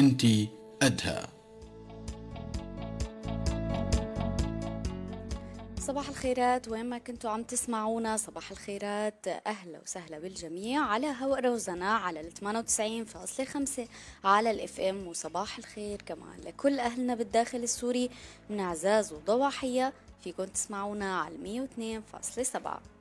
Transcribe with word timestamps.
أنت 0.00 0.22
قدها 0.82 1.28
صباح 5.80 6.08
الخيرات 6.08 6.68
وين 6.68 6.86
ما 6.86 6.98
كنتوا 6.98 7.30
عم 7.30 7.42
تسمعونا 7.42 8.16
صباح 8.16 8.50
الخيرات. 8.50 9.28
أهلا 9.28 9.80
وسهلا 9.80 10.18
بالجميع. 10.18 10.80
على 10.80 11.06
هواء 11.06 11.40
روزنا 11.40 11.94
على 11.94 12.20
ال 12.20 12.32
98.5 12.32 13.88
على 14.24 14.50
الاف 14.50 14.80
ام 14.80 15.06
وصباح 15.06 15.58
الخير 15.58 16.02
كمان 16.02 16.40
لكل 16.46 16.80
أهلنا 16.80 17.14
بالداخل 17.14 17.58
السوري 17.58 18.10
من 18.50 18.60
عزاز 18.60 19.12
وضواحية. 19.12 19.92
فيكم 20.24 20.44
تسمعونا 20.44 21.20
على 21.20 21.36
102.7 21.36 22.99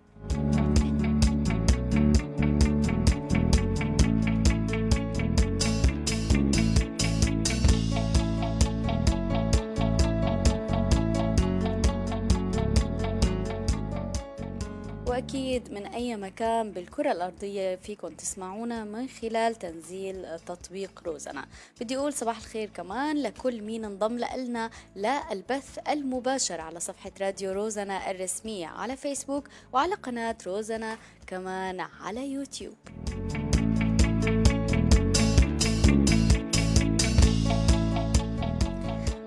وأكيد 15.19 15.73
من 15.73 15.85
أي 15.85 16.15
مكان 16.15 16.71
بالكرة 16.71 17.11
الأرضية 17.11 17.75
فيكم 17.75 18.07
تسمعونا 18.07 18.83
من 18.83 19.07
خلال 19.07 19.55
تنزيل 19.55 20.39
تطبيق 20.39 21.03
روزنا. 21.05 21.45
بدي 21.81 21.97
أقول 21.97 22.13
صباح 22.13 22.37
الخير 22.37 22.69
كمان 22.69 23.23
لكل 23.23 23.61
مين 23.61 23.85
انضم 23.85 24.17
لنا 24.17 24.69
للبث 24.95 25.79
المباشر 25.89 26.61
على 26.61 26.79
صفحة 26.79 27.11
راديو 27.21 27.51
روزنا 27.51 28.11
الرسمية 28.11 28.67
على 28.67 28.97
فيسبوك 28.97 29.47
وعلى 29.73 29.95
قناة 29.95 30.37
روزنا 30.47 30.97
كمان 31.27 31.79
على 31.79 32.27
يوتيوب. 32.27 32.75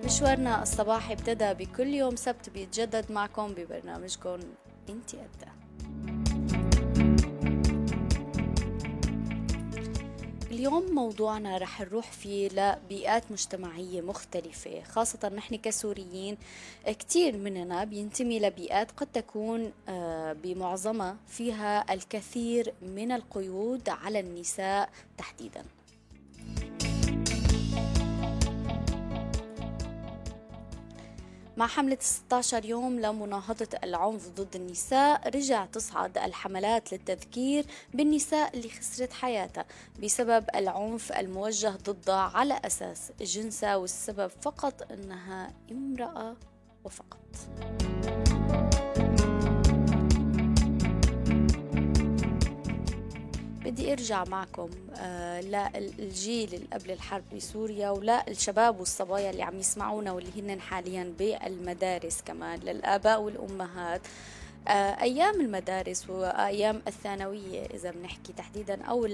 مشوارنا 0.05 0.63
الصباحي 0.63 1.13
ابتدى 1.13 1.55
بكل 1.55 1.87
يوم 1.87 2.17
سبت 2.17 2.51
بيتجدد 2.51 3.13
معكم 3.13 3.55
ببرنامجكم 3.55 4.39
انتي 4.89 5.17
قدها 5.17 5.62
اليوم 10.53 10.95
موضوعنا 10.95 11.59
رح 11.59 11.81
نروح 11.81 12.13
فيه 12.13 12.49
لبيئات 12.49 13.23
مجتمعية 13.31 14.01
مختلفة 14.01 14.83
خاصة 14.83 15.29
نحن 15.37 15.57
كسوريين 15.57 16.37
كتير 16.87 17.37
مننا 17.37 17.85
بينتمي 17.85 18.41
لبيئات 18.41 18.91
قد 18.91 19.07
تكون 19.07 19.73
آه، 19.89 20.33
بمعظمها 20.33 21.17
فيها 21.29 21.95
الكثير 21.95 22.75
من 22.83 23.13
القيود 23.13 23.89
على 23.89 24.21
النساء 24.21 24.91
تحديداً. 25.19 25.65
مع 31.63 31.69
حملة 31.69 31.99
16 32.01 32.65
يوم 32.65 33.01
لمناهضة 33.01 33.69
العنف 33.85 34.29
ضد 34.29 34.57
النساء 34.57 35.29
رجع 35.29 35.67
تصعد 35.67 36.19
الحملات 36.19 36.93
للتذكير 36.93 37.65
بالنساء 37.95 38.57
اللي 38.57 38.69
خسرت 38.69 39.13
حياتها 39.13 39.65
بسبب 40.03 40.45
العنف 40.55 41.13
الموجه 41.13 41.69
ضدها 41.69 42.15
على 42.15 42.61
أساس 42.65 43.13
جنسها 43.21 43.77
والسبب 43.77 44.31
فقط 44.43 44.93
أنها 44.93 45.53
امرأة 45.71 46.37
وفقط. 46.85 47.27
بدي 53.73 53.93
أرجع 53.93 54.25
معكم 54.25 54.71
آه 54.97 55.41
للجيل 55.41 56.55
اللي 56.55 56.67
قبل 56.73 56.91
الحرب 56.91 57.23
بسوريا 57.37 57.91
ولا 57.91 58.29
الشباب 58.31 58.81
والصبايا 58.81 59.31
اللي 59.31 59.43
عم 59.43 59.59
يسمعونا 59.59 60.13
واللي 60.13 60.31
هن 60.55 60.61
حاليا 60.61 61.15
بالمدارس 61.19 62.23
كمان 62.23 62.59
للآباء 62.61 63.21
والأمهات. 63.21 64.01
آه 64.69 64.71
أيام 65.03 65.41
المدارس 65.41 66.11
وأيام 66.11 66.83
الثانوية 66.87 67.67
إذا 67.67 67.91
بنحكي 67.91 68.33
تحديدا 68.33 68.83
أو 68.85 69.09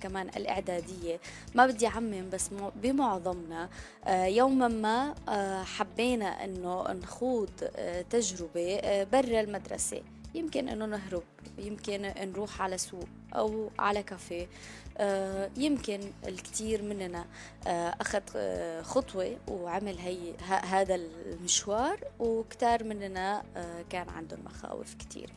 كمان 0.00 0.28
الإعدادية. 0.36 1.20
ما 1.54 1.66
بدي 1.66 1.86
أعمم 1.86 2.30
بس 2.32 2.50
بمعظمنا 2.82 3.68
آه 4.04 4.24
يوما 4.24 4.68
ما 4.68 5.14
حبينا 5.64 6.44
إنه 6.44 6.92
نخوض 6.92 7.50
تجربة 8.10 8.80
برا 9.12 9.40
المدرسة. 9.40 10.02
يمكن 10.36 10.68
إنه 10.68 10.86
نهرب 10.86 11.22
يمكن 11.58 12.12
نروح 12.18 12.62
على 12.62 12.78
سوق 12.78 13.08
أو 13.34 13.70
على 13.78 14.02
كافيه. 14.02 14.46
آه، 14.98 15.50
يمكن 15.56 16.00
الكثير 16.28 16.82
مننا 16.82 17.24
آه، 17.66 17.94
أخذ 18.00 18.22
آه، 18.36 18.82
خطوة 18.82 19.36
وعمل 19.48 19.98
هي 19.98 20.32
هذا 20.48 20.94
المشوار 20.94 22.00
وكتار 22.18 22.84
مننا 22.84 23.42
كان 23.90 24.08
عندهم 24.08 24.40
مخاوف 24.44 24.94
كثيره 24.94 25.32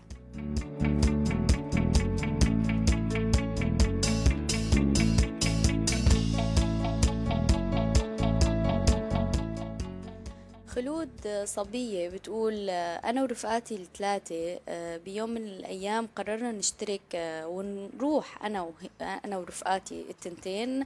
خلود 10.79 11.43
صبية 11.45 12.09
بتقول 12.09 12.69
أنا 12.69 13.23
ورفقاتي 13.23 13.75
الثلاثة 13.75 14.59
آه، 14.69 14.97
بيوم 14.97 15.29
من 15.29 15.47
الأيام 15.47 16.07
قررنا 16.15 16.51
نشترك 16.51 17.01
آه، 17.15 17.47
ونروح 17.47 18.45
أنا 18.45 18.71
أنا 19.01 19.37
ورفقاتي 19.37 20.05
التنتين 20.09 20.81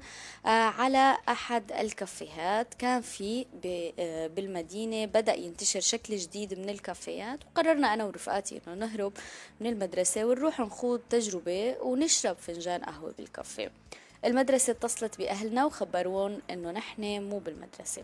آه، 0.46 0.50
على 0.50 1.18
أحد 1.30 1.72
الكافيهات. 1.72 2.74
كان 2.74 3.02
في 3.02 3.46
بالمدينة 4.36 5.06
بدأ 5.06 5.34
ينتشر 5.34 5.80
شكل 5.80 6.16
جديد 6.18 6.60
من 6.60 6.70
الكافيهات 6.70 7.40
وقررنا 7.46 7.94
أنا 7.94 8.04
ورفقاتي 8.04 8.62
إنه 8.68 8.76
نهرب 8.76 9.14
من 9.60 9.68
المدرسة 9.68 10.26
ونروح 10.26 10.60
نخوض 10.60 11.02
تجربة 11.10 11.76
ونشرب 11.82 12.36
فنجان 12.36 12.82
قهوة 12.82 13.14
بالكافيه. 13.18 13.72
المدرسة 14.26 14.72
اتصلت 14.72 15.18
بأهلنا 15.18 15.66
وخبرون 15.66 16.42
إنه 16.50 16.72
نحن 16.72 17.24
مو 17.24 17.40
بالمدرسة. 17.40 18.04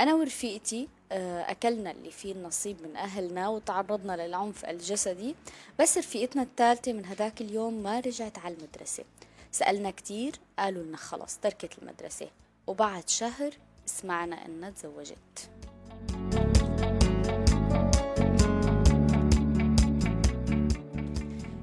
أنا 0.00 0.14
ورفيقتي 0.14 0.88
آه، 1.12 1.50
أكلنا 1.50 1.90
اللي 1.90 2.10
فيه 2.10 2.32
النصيب 2.32 2.82
من 2.82 2.96
أهلنا 2.96 3.48
وتعرضنا 3.48 4.26
للعنف 4.26 4.64
الجسدي 4.64 5.34
بس 5.78 5.98
رفيقتنا 5.98 6.42
الثالثة 6.42 6.92
من 6.92 7.04
هذاك 7.04 7.40
اليوم 7.40 7.82
ما 7.82 8.00
رجعت 8.00 8.38
على 8.38 8.54
المدرسة. 8.54 9.04
سألنا 9.52 9.90
كتير 9.90 10.32
قالوا 10.58 10.82
لنا 10.82 10.96
خلص 10.96 11.36
تركت 11.36 11.78
المدرسة 11.78 12.28
وبعد 12.66 13.08
شهر 13.08 13.52
سمعنا 13.86 14.46
إنها 14.46 14.70
تزوجت. 14.70 15.50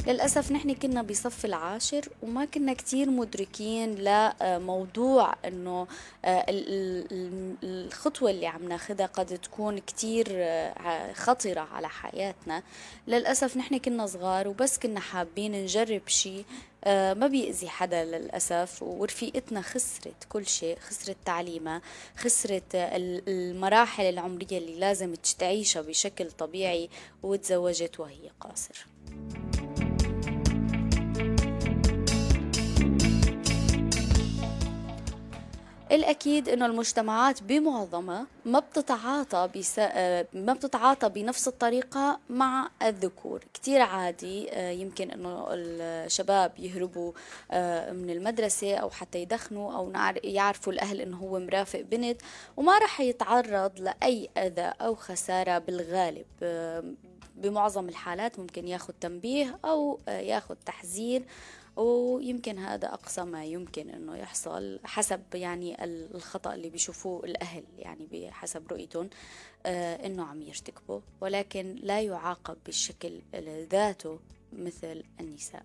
للأسف 0.07 0.51
نحن 0.51 0.73
كنا 0.73 1.01
بصف 1.01 1.45
العاشر 1.45 2.09
وما 2.23 2.45
كنا 2.45 2.73
كتير 2.73 3.09
مدركين 3.09 3.95
لموضوع 3.95 5.35
أنه 5.45 5.87
آه، 6.25 6.45
الخطوة 7.63 8.31
اللي 8.31 8.47
عم 8.47 8.69
ناخدها 8.69 9.05
قد 9.05 9.25
تكون 9.25 9.79
كتير 9.79 10.27
آه، 10.31 11.13
خطرة 11.13 11.59
على 11.59 11.89
حياتنا. 11.89 12.63
للأسف 13.07 13.57
نحن 13.57 13.77
كنا 13.77 14.05
صغار 14.05 14.47
وبس 14.47 14.79
كنا 14.79 14.99
حابين 14.99 15.51
نجرب 15.51 16.01
شيء 16.07 16.45
آه، 16.83 17.13
ما 17.13 17.27
بيأذي 17.27 17.69
حدا 17.69 18.05
للأسف 18.05 18.83
ورفيقتنا 18.83 19.61
خسرت 19.61 20.23
كل 20.29 20.45
شيء 20.45 20.77
خسرت 20.79 21.17
تعليمها 21.25 21.81
خسرت 22.17 22.63
المراحل 22.73 24.03
العمرية 24.03 24.57
اللي 24.57 24.79
لازم 24.79 25.13
تعيشها 25.39 25.81
بشكل 25.81 26.31
طبيعي 26.31 26.89
وتزوجت 27.23 27.99
وهي 27.99 28.29
قاصر 28.41 28.85
الأكيد 35.91 36.49
إنه 36.49 36.65
المجتمعات 36.65 37.43
بمعظمها 37.43 38.27
ما 38.45 38.59
بتتعاطى 38.59 39.49
بس... 39.55 39.79
ما 40.33 40.53
بتتعاطى 40.53 41.09
بنفس 41.09 41.47
الطريقة 41.47 42.19
مع 42.29 42.69
الذكور. 42.81 43.43
كتير 43.53 43.81
عادي 43.81 44.51
آه، 44.51 44.71
يمكن 44.71 45.11
إنه 45.11 45.47
الشباب 45.49 46.51
يهربوا 46.59 47.11
آه، 47.51 47.91
من 47.91 48.09
المدرسة 48.09 48.75
أو 48.75 48.89
حتى 48.89 49.21
يدخنوا 49.21 49.73
أو 49.73 49.93
يعرفوا 50.23 50.73
الأهل 50.73 51.01
إنه 51.01 51.17
هو 51.17 51.39
مرافق 51.39 51.81
بنت 51.81 52.21
وما 52.57 52.77
رح 52.77 53.01
يتعرض 53.01 53.79
لأي 53.79 54.29
أذى 54.37 54.73
أو 54.81 54.95
خسارة 54.95 55.57
بالغالب. 55.57 56.25
آه، 56.43 56.83
بمعظم 57.35 57.89
الحالات 57.89 58.39
ممكن 58.39 58.67
ياخد 58.67 58.93
تنبيه 59.01 59.59
أو 59.65 59.99
ياخد 60.07 60.57
تحذير 60.65 61.23
ويمكن 61.77 62.57
هذا 62.57 62.93
أقصى 62.93 63.23
ما 63.23 63.45
يمكن 63.45 63.89
أنه 63.89 64.15
يحصل 64.15 64.79
حسب 64.83 65.21
يعني 65.33 65.83
الخطأ 65.83 66.53
اللي 66.53 66.69
بيشوفوه 66.69 67.23
الأهل 67.25 67.63
يعني 67.77 68.07
بحسب 68.11 68.67
رؤيتهم 68.71 69.09
آه 69.65 70.05
أنه 70.05 70.23
عم 70.23 70.41
يرتكبه 70.41 71.01
ولكن 71.21 71.75
لا 71.83 72.01
يعاقب 72.01 72.57
بالشكل 72.65 73.21
ذاته 73.71 74.19
مثل 74.53 75.03
النساء. 75.19 75.63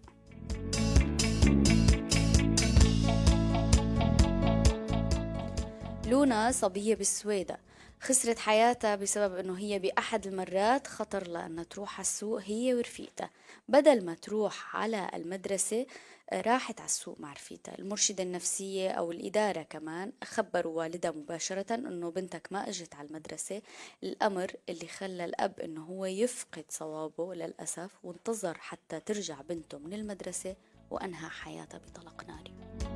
لونا 6.07 6.53
صبية 6.53 6.95
بالسويدة. 6.95 7.59
خسرت 8.03 8.39
حياتها 8.39 8.97
بسبب 8.97 9.37
إنه 9.37 9.59
هي 9.59 9.79
بأحد 9.79 10.27
المرات 10.27 10.87
خطر 10.87 11.29
لها 11.29 11.47
إنها 11.47 11.65
تروح 11.65 11.95
على 11.95 12.01
السوق 12.01 12.41
هي 12.41 12.75
ورفيقتها. 12.75 13.31
بدل 13.69 14.05
ما 14.05 14.15
تروح 14.15 14.77
على 14.77 15.11
المدرسة 15.15 15.87
راحت 16.33 16.81
على 16.81 16.87
السوق 16.87 17.21
مع 17.21 17.33
رفيقتها. 17.33 17.79
المرشدة 17.79 18.23
النفسية 18.23 18.91
أو 18.91 19.13
الإدارة 19.13 19.63
كمان 19.63 20.13
خبروا 20.25 20.79
والدها 20.79 21.11
مباشرة 21.11 21.75
أنه 21.75 22.11
بنتك 22.11 22.49
ما 22.51 22.69
أجت 22.69 22.95
على 22.95 23.09
المدرسة. 23.09 23.63
الأمر 24.03 24.53
اللي 24.69 24.87
خلى 24.87 25.25
الأب 25.25 25.61
أنه 25.61 25.85
هو 25.85 26.05
يفقد 26.05 26.65
صوابه 26.69 27.35
للأسف 27.35 27.91
وانتظر 28.05 28.59
حتى 28.59 29.01
ترجع 29.01 29.41
بنته 29.41 29.79
من 29.79 29.93
المدرسة 29.93 30.57
وأنهى 30.91 31.29
حياتها 31.29 31.79
بطلق 31.79 32.25
ناري. 32.29 32.92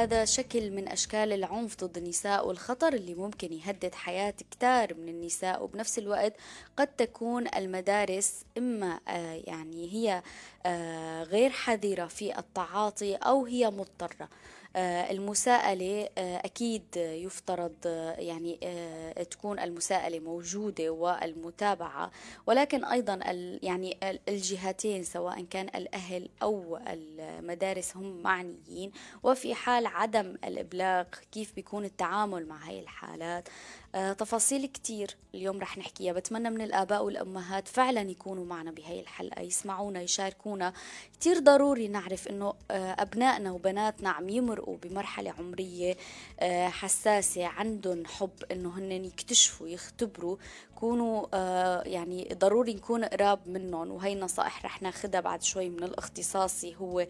هذا 0.00 0.24
شكل 0.24 0.70
من 0.70 0.88
أشكال 0.88 1.32
العنف 1.32 1.84
ضد 1.84 1.96
النساء 1.96 2.48
والخطر 2.48 2.92
اللي 2.92 3.14
ممكن 3.14 3.52
يهدد 3.52 3.94
حياة 3.94 4.34
كتار 4.50 4.94
من 4.94 5.08
النساء 5.08 5.62
وبنفس 5.64 5.98
الوقت 5.98 6.32
قد 6.76 6.86
تكون 6.86 7.46
المدارس 7.56 8.44
إما 8.58 9.00
آه، 9.08 9.42
يعني 9.46 9.92
هي 9.92 10.22
غير 11.22 11.50
حذرة 11.50 12.06
في 12.06 12.38
التعاطي 12.38 13.14
أو 13.14 13.44
هي 13.46 13.70
مضطرة. 13.70 14.28
آه، 14.76 15.10
المساءلة 15.10 16.08
آه، 16.18 16.36
أكيد 16.36 16.82
يفترض 16.96 17.74
آه، 17.86 18.12
يعني 18.12 18.58
تكون 19.30 19.58
المساءلة 19.58 20.18
موجودة 20.18 20.90
والمتابعة 20.90 22.10
ولكن 22.46 22.84
أيضا 22.84 23.20
يعني 23.62 23.98
الجهتين 24.28 25.04
سواء 25.04 25.44
كان 25.44 25.66
الأهل 25.74 26.28
أو 26.42 26.80
المدارس 26.86 27.96
هم 27.96 28.22
معنيين 28.22 28.92
وفي 29.22 29.54
حال 29.54 29.86
عدم 29.86 30.36
الإبلاغ 30.44 31.04
كيف 31.32 31.54
بيكون 31.54 31.84
التعامل 31.84 32.46
مع 32.46 32.68
هاي 32.68 32.80
الحالات؟ 32.80 33.48
آه، 33.89 33.89
تفاصيل 33.92 34.66
كتير 34.66 35.16
اليوم 35.34 35.60
رح 35.60 35.78
نحكيها. 35.78 36.12
بتمنى 36.12 36.50
من 36.50 36.60
الآباء 36.60 37.04
والأمهات 37.04 37.68
فعلا 37.68 38.00
يكونوا 38.00 38.44
معنا 38.44 38.70
بهاي 38.70 39.00
الحلقة 39.00 39.42
يسمعونا 39.42 40.02
يشاركونا. 40.02 40.72
كتير 41.12 41.38
ضروري 41.38 41.88
نعرف 41.88 42.28
أنه 42.28 42.54
آه، 42.70 42.96
أبنائنا 42.98 43.52
وبناتنا 43.52 44.10
عم 44.10 44.28
يمرقوا 44.28 44.76
بمرحلة 44.76 45.30
عمرية 45.38 45.96
آه، 46.40 46.68
حساسة 46.68 47.46
عندهم 47.46 48.06
حب 48.06 48.30
أنه 48.52 48.78
هن 48.78 48.92
يكتشفوا 48.92 49.68
يختبروا. 49.68 50.36
يكونوا 50.80 51.26
آه، 51.34 51.82
يعني 51.82 52.28
ضروري 52.32 52.74
نكون 52.74 53.04
قراب 53.04 53.38
منهم 53.46 53.90
وهي 53.90 54.14
نصائح 54.14 54.64
رح 54.64 54.82
ناخدها 54.82 55.20
بعد 55.20 55.42
شوي 55.42 55.68
من 55.68 55.82
الاختصاصي 55.82 56.76
هو 56.80 57.06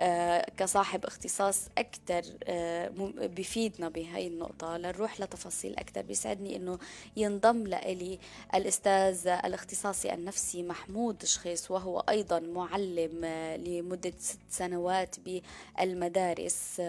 آه، 0.00 0.46
كصاحب 0.56 1.04
اختصاص 1.04 1.68
أكثر 1.78 2.22
آه، 2.44 2.90
بفيدنا 3.16 3.88
بهي 3.88 4.26
النقطة 4.26 4.76
لنروح 4.76 5.20
لتفاصيل 5.20 5.76
أكثر 5.76 6.02
بيسعدني 6.02 6.56
إنه 6.56 6.78
ينضم 7.16 7.66
لإلي 7.66 8.18
الأستاذ 8.54 9.28
الاختصاصي 9.28 10.14
النفسي 10.14 10.62
محمود 10.62 11.24
شخيص 11.24 11.70
وهو 11.70 12.00
أيضا 12.08 12.40
معلم 12.40 13.24
لمدة 13.66 14.12
ست 14.18 14.38
سنوات 14.50 15.16
بالمدارس 15.20 16.80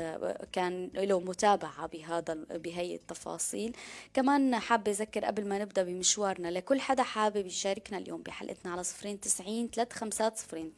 كان 0.51 0.89
له 0.95 1.19
متابعة 1.19 1.87
بهذا 1.87 2.33
بهي 2.49 2.95
التفاصيل. 2.95 3.75
كمان 4.13 4.55
حابة 4.55 4.91
أذكر 4.91 5.25
قبل 5.25 5.47
ما 5.47 5.59
نبدأ 5.59 5.83
بمشوار 5.83 6.24
مشوارنا 6.25 6.47
لكل 6.47 6.81
حدا 6.81 7.03
حابب 7.03 7.45
يشاركنا 7.45 7.97
اليوم 7.97 8.21
بحلقتنا 8.21 8.71
على 8.71 8.83
صفرين 8.83 9.19
تسعين 9.19 9.69
ثلاث 9.75 9.93
خمسات 9.93 10.37
صفرين 10.37 10.71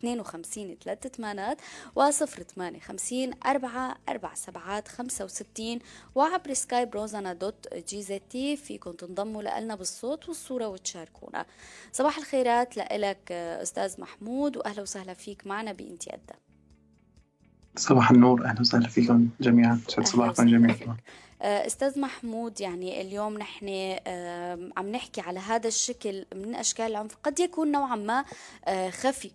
اثنين 0.00 0.20
وخمسين 0.20 0.78
ثلاث 0.84 1.06
ثمانات 1.06 1.60
وصفر 1.94 2.42
ثمانية 2.42 2.80
خمسين 2.80 3.30
أربعة 3.46 3.96
أربع 4.08 4.34
سبعات 4.34 4.88
خمسة 4.88 5.24
وستين 5.24 5.78
وعبر 6.14 6.54
Skype 6.54 6.94
روزانا 6.94 7.32
dot 7.32 7.74
GZT 7.74 8.56
فيكم 8.56 8.92
تنضموا 8.92 9.42
لنا 9.42 9.74
بالصوت 9.74 10.28
والصورة 10.28 10.68
وتشاركونا. 10.68 11.46
صباح 11.92 12.18
الخيرات 12.18 12.76
لك 12.76 13.32
أستاذ 13.32 14.00
محمود 14.00 14.56
وأهلا 14.56 14.82
وسهلا 14.82 15.14
فيك 15.14 15.46
معنا 15.46 15.72
بإنتي 15.72 16.14
أدى. 16.14 16.49
صباح 17.76 18.10
النور 18.10 18.44
أهلا 18.44 18.60
وسهلا 18.60 18.88
فيكم 18.88 19.28
جميعا. 19.40 19.80
صباحكم 19.88 20.46
جميعا. 20.46 20.96
آه، 21.42 21.66
أستاذ 21.66 22.00
محمود 22.00 22.60
يعني 22.60 23.00
اليوم 23.00 23.38
نحن 23.38 23.96
عم 24.76 24.92
نحكي 24.92 25.20
على 25.20 25.40
هذا 25.40 25.68
الشكل 25.68 26.24
من 26.34 26.54
أشكال 26.54 26.86
العنف. 26.86 27.16
قد 27.24 27.40
يكون 27.40 27.72
نوعا 27.72 27.96
ما 27.96 28.24
آه، 28.64 28.90
خفي. 28.90 29.30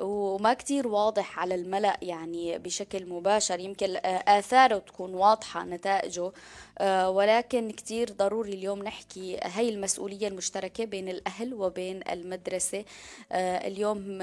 وما 0.00 0.54
كتير 0.54 0.88
واضح 0.88 1.38
على 1.38 1.54
الملأ 1.54 1.96
يعني 2.02 2.58
بشكل 2.58 3.06
مباشر 3.06 3.60
يمكن 3.60 3.96
آه، 3.96 4.38
آثاره 4.38 4.78
تكون 4.78 5.14
واضحة 5.14 5.64
نتائجه 5.64 6.32
آه، 6.78 7.10
ولكن 7.10 7.70
كتير 7.70 8.12
ضروري 8.12 8.52
اليوم 8.52 8.82
نحكي 8.82 9.38
هاي 9.42 9.68
المسؤولية 9.68 10.28
المشتركة 10.28 10.84
بين 10.84 11.08
الأهل 11.08 11.54
وبين 11.54 12.00
المدرسة. 12.10 12.84
آه، 13.32 13.66
اليوم 13.66 14.22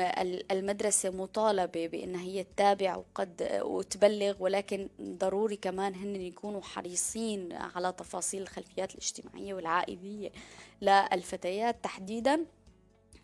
المدرسة 0.52 1.10
مطالبة 1.10 1.88
بأنها 1.88 2.22
هي 2.22 2.44
تتابع 2.44 2.96
وقد 2.96 3.60
وتبلغ 3.64 4.36
ولكن 4.40 4.88
ضروري 5.02 5.56
كمان 5.56 5.96
هن 5.96 6.16
يكونوا 6.16 6.62
حريصين 6.62 7.54
على 7.54 7.92
تفاصيل 7.92 8.42
الخلفيات 8.42 8.92
الاجتماعية 8.92 9.54
والعائلية 9.54 10.32
للفتيات 10.82 11.84
تحديدا. 11.84 12.46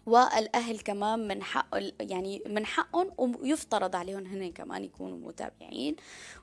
والأهل 0.07 0.79
كمان 0.79 1.27
من 1.27 1.43
حق 1.43 1.67
يعني 1.99 2.41
من 2.49 2.65
حقهم 2.65 3.35
ويفترض 3.41 3.95
عليهم 3.95 4.25
هن 4.25 4.51
كمان 4.51 4.83
يكونوا 4.83 5.17
متابعين 5.17 5.95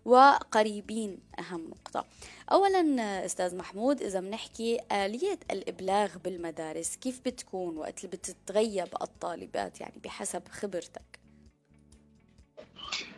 وقريبين 0.04 1.18
أهم 1.38 1.68
نقطة. 1.70 2.06
اولا 2.52 3.24
أستاذ 3.24 3.56
محمود 3.56 4.02
إذا 4.02 4.20
بنحكي 4.20 4.78
آلية 4.92 5.38
الإبلاغ 5.50 6.10
بالمدارس 6.24 6.96
كيف 6.96 7.20
بتكون 7.26 7.76
وقت 7.76 8.04
اللي 8.04 8.16
بتتغيب 8.16 8.88
الطالبات؟ 9.02 9.80
يعني 9.80 10.00
بحسب 10.04 10.42
خبرتك. 10.50 11.24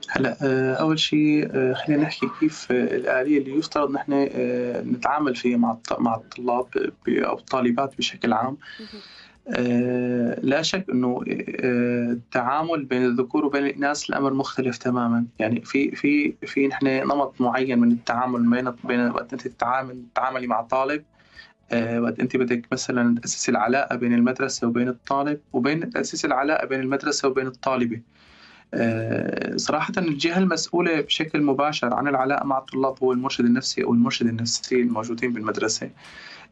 هلأ 0.09 0.37
آه، 0.43 0.75
أول 0.75 0.99
شيء 0.99 1.51
آه، 1.55 1.75
خلينا 1.75 2.03
نحكي 2.03 2.27
كيف 2.41 2.71
الآلية 2.71 3.39
اللي 3.39 3.59
يفترض 3.59 3.91
نحن 3.91 4.29
آه، 4.35 4.81
نتعامل 4.83 5.37
فيها 5.37 5.57
مع 5.57 5.79
مع 5.99 6.17
الطلاب 6.17 6.67
أو 7.09 7.39
الطالبات 7.39 7.97
بشكل 7.99 8.33
عام. 8.33 8.57
لا 9.47 10.63
شك 10.63 10.87
إنه 10.91 11.25
آه، 11.29 12.13
التعامل 12.13 12.85
بين 12.85 13.05
الذكور 13.05 13.45
وبين 13.45 13.67
الإناث 13.67 14.11
الأمر 14.11 14.33
مختلف 14.35 14.79
تماما. 14.79 15.27
يعني 15.39 15.61
في 15.61 15.91
في 15.91 16.35
في 16.47 16.67
نحن 16.67 16.87
نمط 16.87 17.41
معين 17.41 17.79
من 17.79 17.93
التعامل 17.93 18.51
بين 18.51 18.71
بين 18.85 19.01
وقت 19.11 19.33
أنت 19.33 19.49
تتعامل 19.49 20.03
تتعاملي 20.15 20.47
مع 20.47 20.63
طالب 20.63 21.05
آه، 21.73 22.01
وقت 22.01 22.21
أنت 22.21 22.37
بدك 22.37 22.67
مثلا 22.73 23.21
تاسسي 23.21 23.51
العلاقة 23.51 23.97
بين 23.97 24.15
المدرسة 24.15 24.67
وبين 24.67 24.89
الطالب 24.89 25.41
وبين 25.53 25.91
تاسيس 25.91 26.25
العلاقة 26.25 26.67
بين 26.67 26.81
المدرسة 26.81 27.29
وبين 27.29 27.47
الطالبة. 27.47 28.01
صراحة 29.57 29.93
الجهة 29.99 30.39
المسؤولة 30.39 31.01
بشكل 31.01 31.43
مباشر 31.43 31.95
عن 31.95 32.09
العلاقة 32.09 32.47
مع 32.47 32.59
الطلاب 32.59 32.95
هو 33.03 33.13
المرشد 33.13 33.45
النفسي 33.45 33.85
أو 33.85 33.95
المرشد 33.95 34.27
النفسي 34.27 34.81
الموجودين 34.81 35.33
بالمدرسة. 35.33 35.91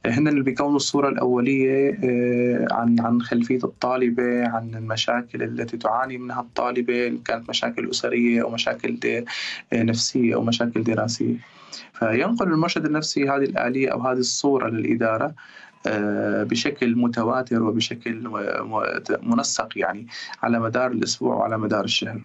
هن 0.07 0.29
اللي 0.29 0.43
بيكونوا 0.43 0.77
الصورة 0.77 1.09
الأولية 1.09 1.99
آه، 2.05 2.67
عن 2.71 3.01
عن 3.01 3.23
خلفية 3.23 3.59
الطالبة 3.65 4.49
عن 4.49 4.75
المشاكل 4.75 5.43
التي 5.43 5.77
تعاني 5.77 6.19
منها 6.19 6.41
الطالبة 6.41 7.07
إن 7.07 7.19
كانت 7.19 7.49
مشاكل 7.49 7.91
أسرية 7.91 8.43
أو 8.43 8.51
مشاكل 8.51 8.99
آه، 9.73 9.83
نفسية 9.83 10.35
أو 10.35 10.43
مشاكل 10.43 10.83
دراسية. 10.83 11.37
فينقل 11.93 12.53
المرشد 12.53 12.85
النفسي 12.85 13.29
هذه 13.29 13.45
الآلية 13.45 13.93
أو 13.93 14.01
هذه 14.01 14.19
الصورة 14.19 14.69
للإدارة 14.69 15.35
آه، 15.87 16.43
بشكل 16.43 16.97
متواتر 16.97 17.63
وبشكل 17.63 18.29
منسق 19.23 19.69
يعني 19.77 20.07
على 20.43 20.61
مدار 20.61 20.91
الأسبوع 20.91 21.35
وعلى 21.35 21.59
مدار 21.59 21.85
الشهر. 21.85 22.21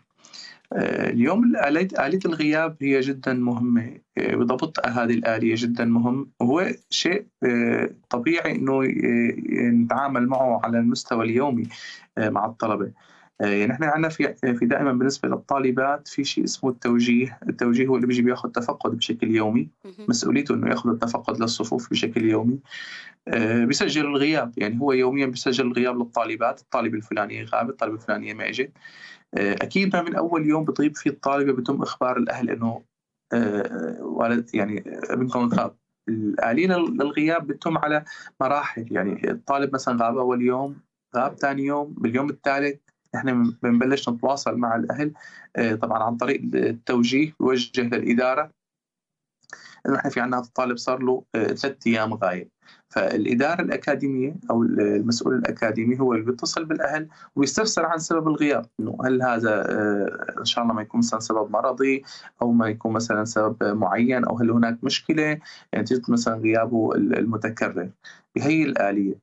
اليوم 0.73 1.55
آلية 1.55 2.19
الغياب 2.25 2.75
هي 2.81 2.99
جدا 2.99 3.33
مهمة. 3.33 3.97
آه، 4.17 4.35
بضبط 4.35 4.87
هذه 4.87 5.13
الآلية 5.13 5.55
جدا 5.57 5.85
مهم. 5.85 6.31
وهو 6.39 6.67
شيء 6.89 7.25
آه، 7.43 7.89
طبيعي 8.09 8.55
أنه 8.55 8.81
نتعامل 9.83 10.27
معه 10.27 10.61
على 10.63 10.79
المستوى 10.79 11.25
اليومي 11.25 11.63
مع 12.17 12.45
الطلبة. 12.45 12.91
يعني 13.39 13.65
نحن 13.65 13.83
عندنا 13.83 14.09
في 14.09 14.33
في 14.59 14.65
دائما 14.65 14.93
بالنسبة 14.93 15.29
للطالبات 15.29 16.07
في 16.07 16.23
شيء 16.23 16.43
اسمه 16.43 16.69
التوجيه، 16.69 17.39
التوجيه 17.49 17.87
هو 17.87 17.95
اللي 17.95 18.07
بيجي 18.07 18.21
بياخذ 18.21 18.49
تفقد 18.49 18.91
بشكل 18.91 19.35
يومي، 19.35 19.69
مسؤوليته 20.09 20.55
إنه 20.55 20.69
ياخذ 20.69 20.89
التفقد 20.89 21.41
للصفوف 21.41 21.89
بشكل 21.89 22.25
يومي. 22.25 22.59
بيسجل 23.65 24.05
الغياب، 24.05 24.53
يعني 24.57 24.81
هو 24.81 24.91
يوميا 24.93 25.25
بيسجل 25.25 25.67
الغياب 25.67 25.97
للطالبات، 25.97 26.61
الطالبه 26.61 26.97
الفلانيه 26.97 27.43
غابت، 27.43 27.69
الطالبه 27.69 27.95
الفلانيه 27.95 28.33
ما 28.33 28.49
اجت. 28.49 28.71
آه، 29.37 29.53
أكيد 29.53 29.95
من 29.95 30.15
أول 30.15 30.45
يوم 30.47 30.65
بتغيب 30.65 30.95
فيه 30.95 31.09
الطالبة 31.09 31.53
بتم 31.53 31.81
إخبار 31.81 32.17
الأهل 32.17 32.49
إنه 32.49 32.83
آه، 33.33 33.97
والد 34.01 34.55
يعني 34.55 34.83
ابنكم 34.87 35.49
غاب. 35.49 35.75
الآلية 36.09 36.67
للغياب 36.67 37.47
بتتم 37.47 37.77
على 37.77 38.05
مراحل. 38.41 38.85
يعني 38.91 39.31
الطالب 39.31 39.73
مثلا 39.73 40.05
غاب 40.05 40.17
أول 40.17 40.41
يوم 40.41 40.75
غاب 41.15 41.35
ثاني 41.35 41.63
يوم 41.65 41.93
باليوم 41.97 42.29
الثالث 42.29 42.79
نحن 43.15 43.55
بنبلش 43.63 44.09
نتواصل 44.09 44.57
مع 44.57 44.75
الأهل 44.75 45.13
طبعا 45.79 46.03
عن 46.03 46.17
طريق 46.17 46.41
التوجيه 46.53 47.35
بوجه 47.39 47.81
للإدارة. 47.81 48.51
انه 49.85 49.95
إحنا 49.95 50.09
في 50.09 50.19
عندنا 50.19 50.39
الطالب 50.41 50.77
صار 50.77 51.03
له 51.03 51.23
ثلاث 51.33 51.87
أيام 51.87 52.13
غايب. 52.13 52.49
فالإدارة 52.89 53.61
الأكاديمية 53.61 54.35
أو 54.51 54.63
المسؤول 54.63 55.35
الأكاديمي 55.35 55.99
هو 55.99 56.13
اللي 56.13 56.25
بيتصل 56.25 56.65
بالأهل 56.65 57.07
ويستفسر 57.35 57.85
عن 57.85 57.97
سبب 57.99 58.27
الغياب. 58.27 58.65
إنه 58.79 58.97
هل 59.05 59.21
هذا 59.21 59.65
آه، 59.71 60.35
إن 60.39 60.45
شاء 60.45 60.63
الله 60.63 60.73
ما 60.73 60.81
يكون 60.81 60.97
مثلا 60.99 61.19
سبب 61.19 61.51
مرضي 61.51 62.03
أو 62.41 62.51
ما 62.51 62.67
يكون 62.67 62.93
مثلا 62.93 63.25
سبب 63.25 63.63
معين 63.63 64.25
أو 64.25 64.37
هل 64.37 64.51
هناك 64.51 64.83
مشكلة؟ 64.83 65.39
نتيجة 65.75 65.97
يعني 65.97 66.13
مثلا 66.13 66.35
غيابه 66.35 66.95
المتكرر. 66.95 67.89
بهي 68.35 68.63
الآلية. 68.63 69.15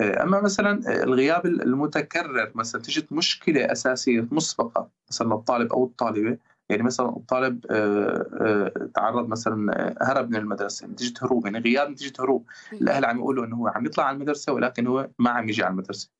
آه، 0.00 0.22
أما 0.22 0.40
مثلا 0.40 1.02
الغياب 1.04 1.46
المتكرر 1.46 2.52
مثلا 2.54 2.82
تجد 2.82 3.06
مشكلة 3.10 3.72
أساسية 3.72 4.28
مسبقة 4.30 4.88
مثلا 5.10 5.34
الطالب 5.34 5.72
أو 5.72 5.84
الطالبة 5.84 6.38
يعني 6.68 6.82
مثلا 6.82 7.08
الطالب 7.08 7.66
آه، 7.70 8.26
آه، 8.40 8.88
تعرض 8.94 9.28
مثلا 9.28 9.72
آه، 9.72 9.94
هرب 10.02 10.30
من 10.30 10.36
المدرسة 10.36 10.86
نتيجة 10.86 11.14
هروب 11.22 11.46
يعني 11.46 11.58
غياب 11.58 11.90
نتيجة 11.90 12.12
هروب. 12.20 12.46
الأهل 12.72 13.04
عم 13.04 13.18
يقولوا 13.18 13.44
إنه 13.44 13.56
هو 13.56 13.68
عم 13.68 13.86
يطلع 13.86 14.04
على 14.04 14.14
المدرسة 14.14 14.52
ولكن 14.52 14.86
هو 14.86 15.08
ما 15.18 15.30
عم 15.30 15.48
يجي 15.48 15.62
على 15.62 15.72
المدرسة. 15.72 16.10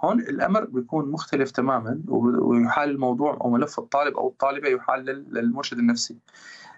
هون 0.00 0.20
الأمر 0.20 0.64
بيكون 0.64 1.10
مختلف 1.10 1.50
تماما 1.50 2.00
ويحال 2.08 2.90
الموضوع 2.90 3.38
أو 3.40 3.50
ملف 3.50 3.78
الطالب 3.78 4.16
أو 4.16 4.28
الطالبة 4.28 4.68
يحال 4.68 5.04
للمرشد 5.32 5.78
النفسي. 5.78 6.18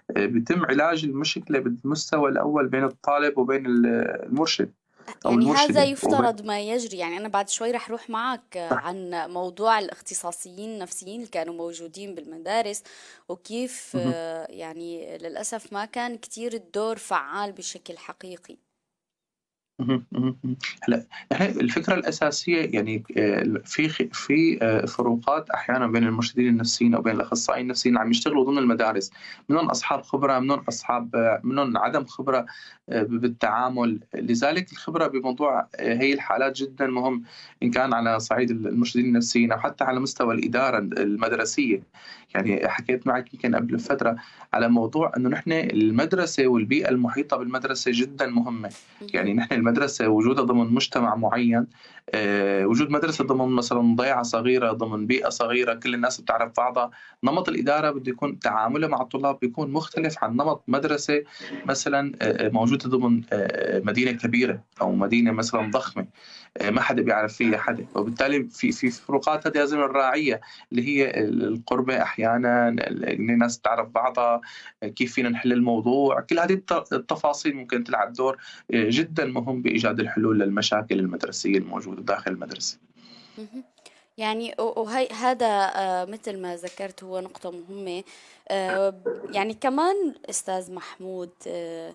بيتم 0.09 0.65
علاج 0.65 1.05
المشكلة 1.05 1.59
بالمستوى 1.59 2.29
الأول 2.29 2.67
بين 2.67 2.83
الطالب 2.83 3.37
وبين 3.37 3.63
المرشد. 3.65 4.71
يعني 5.25 5.51
هذا 5.51 5.83
يفترض 5.83 6.41
ما 6.41 6.59
يجري. 6.59 6.97
يعني 6.97 7.17
أنا 7.17 7.27
بعد 7.27 7.49
شوي 7.49 7.71
رح 7.71 7.87
أروح 7.87 8.09
معك 8.09 8.57
عن 8.71 9.25
موضوع 9.29 9.79
الاختصاصيين 9.79 10.69
النفسيين 10.69 11.15
اللي 11.19 11.31
كانوا 11.31 11.53
موجودين 11.53 12.15
بالمدارس 12.15 12.83
وكيف 13.29 13.95
يعني 14.49 15.17
للأسف 15.17 15.73
ما 15.73 15.85
كان 15.85 16.17
كتير 16.17 16.53
الدور 16.53 16.97
فعال 16.97 17.51
بشكل 17.51 17.97
حقيقي. 17.97 18.57
هلا 19.79 21.05
نحن 21.31 21.43
الفكرة 21.45 21.93
الأساسية 21.93 22.69
يعني 22.73 23.03
آه، 23.17 23.61
في 23.65 23.89
في 23.89 24.59
آه، 24.61 24.85
فروقات 24.85 25.49
أحيانا 25.49 25.87
بين 25.87 26.03
المرشدين 26.03 26.47
النفسيين 26.47 26.95
أو 26.95 27.01
بين 27.01 27.15
الأخصائيين 27.15 27.65
النفسيين 27.65 27.95
اللي 27.95 28.05
عم 28.05 28.11
يشتغلوا 28.11 28.43
ضمن 28.43 28.57
المدارس. 28.57 29.11
منهم 29.49 29.69
أصحاب 29.69 30.01
خبرة 30.01 30.39
منهم 30.39 30.59
أصحاب 30.59 31.15
آه، 31.15 31.41
منهم 31.43 31.77
عدم 31.77 32.05
خبرة 32.05 32.45
بالتعامل. 32.87 33.99
لذلك 34.13 34.71
الخبرة 34.71 35.07
بموضوع 35.07 35.67
هي 35.79 36.13
الحالات 36.13 36.55
جدا 36.55 36.87
مهم 36.87 37.23
إن 37.63 37.71
كان 37.71 37.93
على 37.93 38.19
صعيد 38.19 38.51
المرشدين 38.51 39.05
النفسيين 39.05 39.51
أو 39.51 39.59
حتى 39.59 39.83
على 39.83 39.99
مستوى 39.99 40.35
الإدارة 40.35 40.77
المدرسية. 40.77 41.83
يعني 42.37 42.67
حكيت 42.67 43.07
معك 43.07 43.33
يمكن 43.33 43.55
قبل 43.55 43.79
فترة 43.79 44.15
على 44.53 44.67
موضوع 44.69 45.11
إنه 45.17 45.29
نحن 45.29 45.51
المدرسة 45.51 46.47
والبيئة 46.47 46.89
المحيطة 46.89 47.37
بالمدرسة 47.37 47.91
جدا 47.93 48.27
مهمة. 48.27 48.69
يعني 49.13 49.33
نحن 49.33 49.53
المدرسة 49.53 50.07
وجودها 50.07 50.43
ضمن 50.43 50.73
مجتمع 50.73 51.15
معين 51.15 51.67
آه، 52.13 52.65
وجود 52.65 52.89
مدرسة 52.89 53.23
ضمن 53.23 53.55
مثلا 53.55 53.95
ضيعة 53.95 54.23
صغيرة 54.23 54.71
ضمن 54.71 55.07
بيئة 55.07 55.29
صغيرة 55.29 55.73
كل 55.73 55.93
الناس 55.93 56.21
بتعرف 56.21 56.51
بعضها. 56.57 56.91
نمط 57.23 57.49
الإدارة 57.49 57.91
بده 57.91 58.11
يكون 58.11 58.39
تعاملها 58.39 58.89
مع 58.89 59.01
الطلاب 59.01 59.39
بيكون 59.39 59.71
مختلف 59.71 60.23
عن 60.23 60.33
نمط 60.33 60.63
مدرسة 60.67 61.23
مثلا 61.65 62.11
آه، 62.21 62.49
موجودة 62.49 62.89
ضمن 62.89 63.21
آه، 63.33 63.79
مدينة 63.79 64.11
كبيرة 64.11 64.61
أو 64.81 64.91
مدينة 64.95 65.31
مثلا 65.31 65.71
ضخمة 65.71 66.07
ما 66.71 66.81
حدا 66.81 67.01
بيعرف 67.01 67.33
فيها 67.33 67.57
حدا. 67.57 67.85
وبالتالي 67.95 68.43
في 68.49 68.71
في 68.71 68.91
فروقات 68.91 69.47
هذه 69.47 69.57
لازم 69.57 69.77
نراعيها 69.77 70.39
اللي 70.71 70.87
هي 70.87 71.19
القربة 71.19 72.01
أحيانا 72.01 72.26
الناس 72.35 73.59
تعرف 73.59 73.89
بعضها 73.89 74.41
كيف 74.81 75.13
فينا 75.13 75.29
نحل 75.29 75.53
الموضوع 75.53 76.21
كل 76.21 76.39
هذه 76.39 76.61
التفاصيل 76.93 77.55
ممكن 77.55 77.83
تلعب 77.83 78.13
دور 78.13 78.37
جدا 78.71 79.25
مهم 79.25 79.61
بإيجاد 79.61 79.99
الحلول 79.99 80.39
للمشاكل 80.39 80.99
المدرسية 80.99 81.57
الموجودة 81.57 82.01
داخل 82.01 82.31
المدرسة. 82.31 82.77
يعني 84.17 84.55
وهي 84.59 85.07
هذا 85.07 85.71
آه، 85.75 86.05
مثل 86.05 86.41
ما 86.41 86.55
ذكرت 86.55 87.03
هو 87.03 87.19
نقطة 87.19 87.51
مهمة. 87.51 87.97
آه، 87.97 88.03
يعني 89.31 89.53
كمان 89.53 90.15
أستاذ 90.29 90.71
محمود 90.73 91.29
آه، 91.47 91.93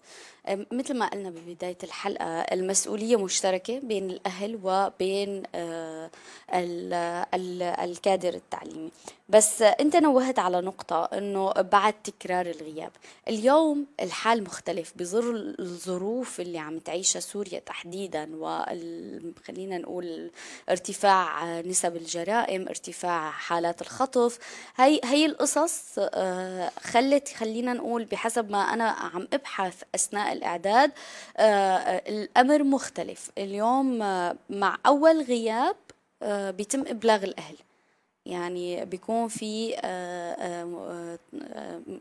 مثل 0.73 0.99
ما 0.99 1.09
قلنا 1.09 1.31
ببداية 1.31 1.79
الحلقة 1.85 2.41
المسؤولية 2.41 3.17
مشتركة 3.17 3.79
بين 3.79 4.11
الأهل 4.11 4.59
وبين 4.63 5.43
الكادر 7.85 8.35
التعليمي. 8.35 8.91
بس 9.29 9.63
أنت 9.63 9.97
نوهت 9.97 10.39
على 10.39 10.61
نقطة 10.61 11.05
أنه 11.05 11.53
بعد 11.53 11.95
تكرار 12.05 12.47
الغياب 12.47 12.91
اليوم 13.29 13.87
الحال 14.01 14.45
مختلف 14.45 14.93
بظل 14.97 15.57
الظروف 15.61 16.41
اللي 16.41 16.59
عم 16.59 16.79
تعيشها 16.79 17.21
سوريا 17.21 17.59
تحديدا 17.59 18.29
وخلينا 18.35 19.79
نقول 19.79 20.31
ارتفاع 20.71 21.61
نسب 21.61 21.97
الجرائم 21.97 22.69
ارتفاع 22.69 23.31
حالات 23.31 23.81
الخطف. 23.83 24.39
هي 24.77 25.01
هي 25.05 25.27
القصص 25.27 25.83
آه، 25.99 26.42
خلت 26.81 27.29
خلينا 27.29 27.73
نقول 27.73 28.05
بحسب 28.05 28.51
ما 28.51 28.59
أنا 28.63 28.89
عم 28.89 29.29
أبحث 29.33 29.83
أثناء 29.95 30.33
الإعداد 30.33 30.91
آه، 31.37 32.03
الأمر 32.09 32.63
مختلف. 32.63 33.31
اليوم 33.39 34.03
آه، 34.03 34.37
مع 34.51 34.79
أول 34.87 35.23
غياب 35.23 35.77
بيتم 36.57 36.81
إبلاغ 36.81 37.25
الأهل. 37.25 37.57
يعني 38.27 38.85
بيكون 38.85 39.29
في 39.29 39.77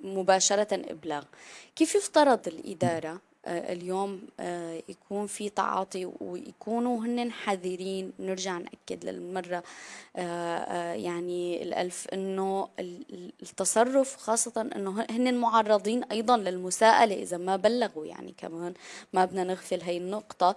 مباشرة 0.03 0.67
إبلاغ. 0.73 1.23
كيف 1.75 1.95
يفترض 1.95 2.47
الإدارة؟ 2.47 3.09
آه، 3.09 3.30
اليوم 3.47 4.21
آه، 4.39 4.81
يكون 4.89 5.27
في 5.27 5.49
تعاطي 5.49 6.11
ويكونوا 6.21 7.05
هن 7.05 7.31
حذرين. 7.31 8.11
نرجع 8.19 8.57
نأكد 8.57 9.05
للمرة 9.05 9.63
آه، 10.15 10.93
يعني 10.93 11.63
الألف 11.63 12.07
أنه 12.13 12.69
التصرف 13.41 14.17
خاصة 14.17 14.69
أنه 14.75 15.05
هن 15.09 15.33
معرضين 15.33 16.03
أيضا 16.03 16.37
للمساءلة 16.37 17.15
إذا 17.15 17.37
ما 17.37 17.55
بلغوا 17.55 18.05
يعني 18.05 18.33
كمان 18.37 18.73
ما 19.13 19.25
بدنا 19.25 19.43
نغفل 19.43 19.81
هاي 19.81 19.97
النقطة. 19.97 20.55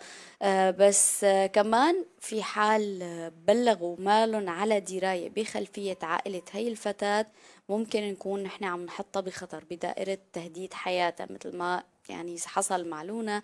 بس 0.78 1.26
كمان 1.52 2.04
في 2.20 2.42
حال 2.42 3.30
بلغوا 3.46 3.96
مالهم 3.98 4.48
على 4.48 4.80
دراية 4.80 5.30
بخلفية 5.30 5.98
عائلة 6.02 6.42
هاي 6.52 6.68
الفتاة 6.68 7.26
ممكن 7.68 8.02
نكون 8.02 8.42
نحن 8.42 8.64
عم 8.64 8.84
نحطها 8.84 9.20
بخطر 9.20 9.64
بدائرة 9.70 10.18
تهديد 10.32 10.74
حياتها 10.74 11.26
مثل 11.30 11.56
ما 11.56 11.82
يعني 12.10 12.36
حصل 12.46 12.88
مع 12.88 13.02
لونا 13.02 13.42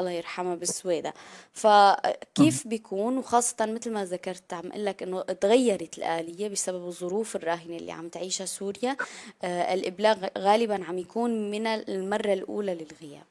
الله 0.00 0.10
يرحمها 0.10 0.54
بالسويدة 0.54 1.14
فكيف 1.52 2.68
بيكون؟ 2.68 3.18
وخاصة 3.18 3.66
مثل 3.66 3.92
ما 3.92 4.04
ذكرت 4.04 4.52
عم 4.52 4.66
أقول 4.66 4.84
لك 4.84 5.02
إنه 5.02 5.22
تغيرت 5.22 5.98
الآلية 5.98 6.48
بسبب 6.48 6.86
الظروف 6.86 7.36
الراهنة 7.36 7.76
اللي 7.76 7.92
عم 7.92 8.08
تعيشها 8.08 8.46
سوريا. 8.46 8.96
آه 9.42 9.74
الإبلاغ 9.74 10.26
غالبا 10.38 10.84
عم 10.84 10.98
يكون 10.98 11.50
من 11.50 11.66
المرة 11.66 12.32
الأولى 12.32 12.74
للغياب. 12.74 13.26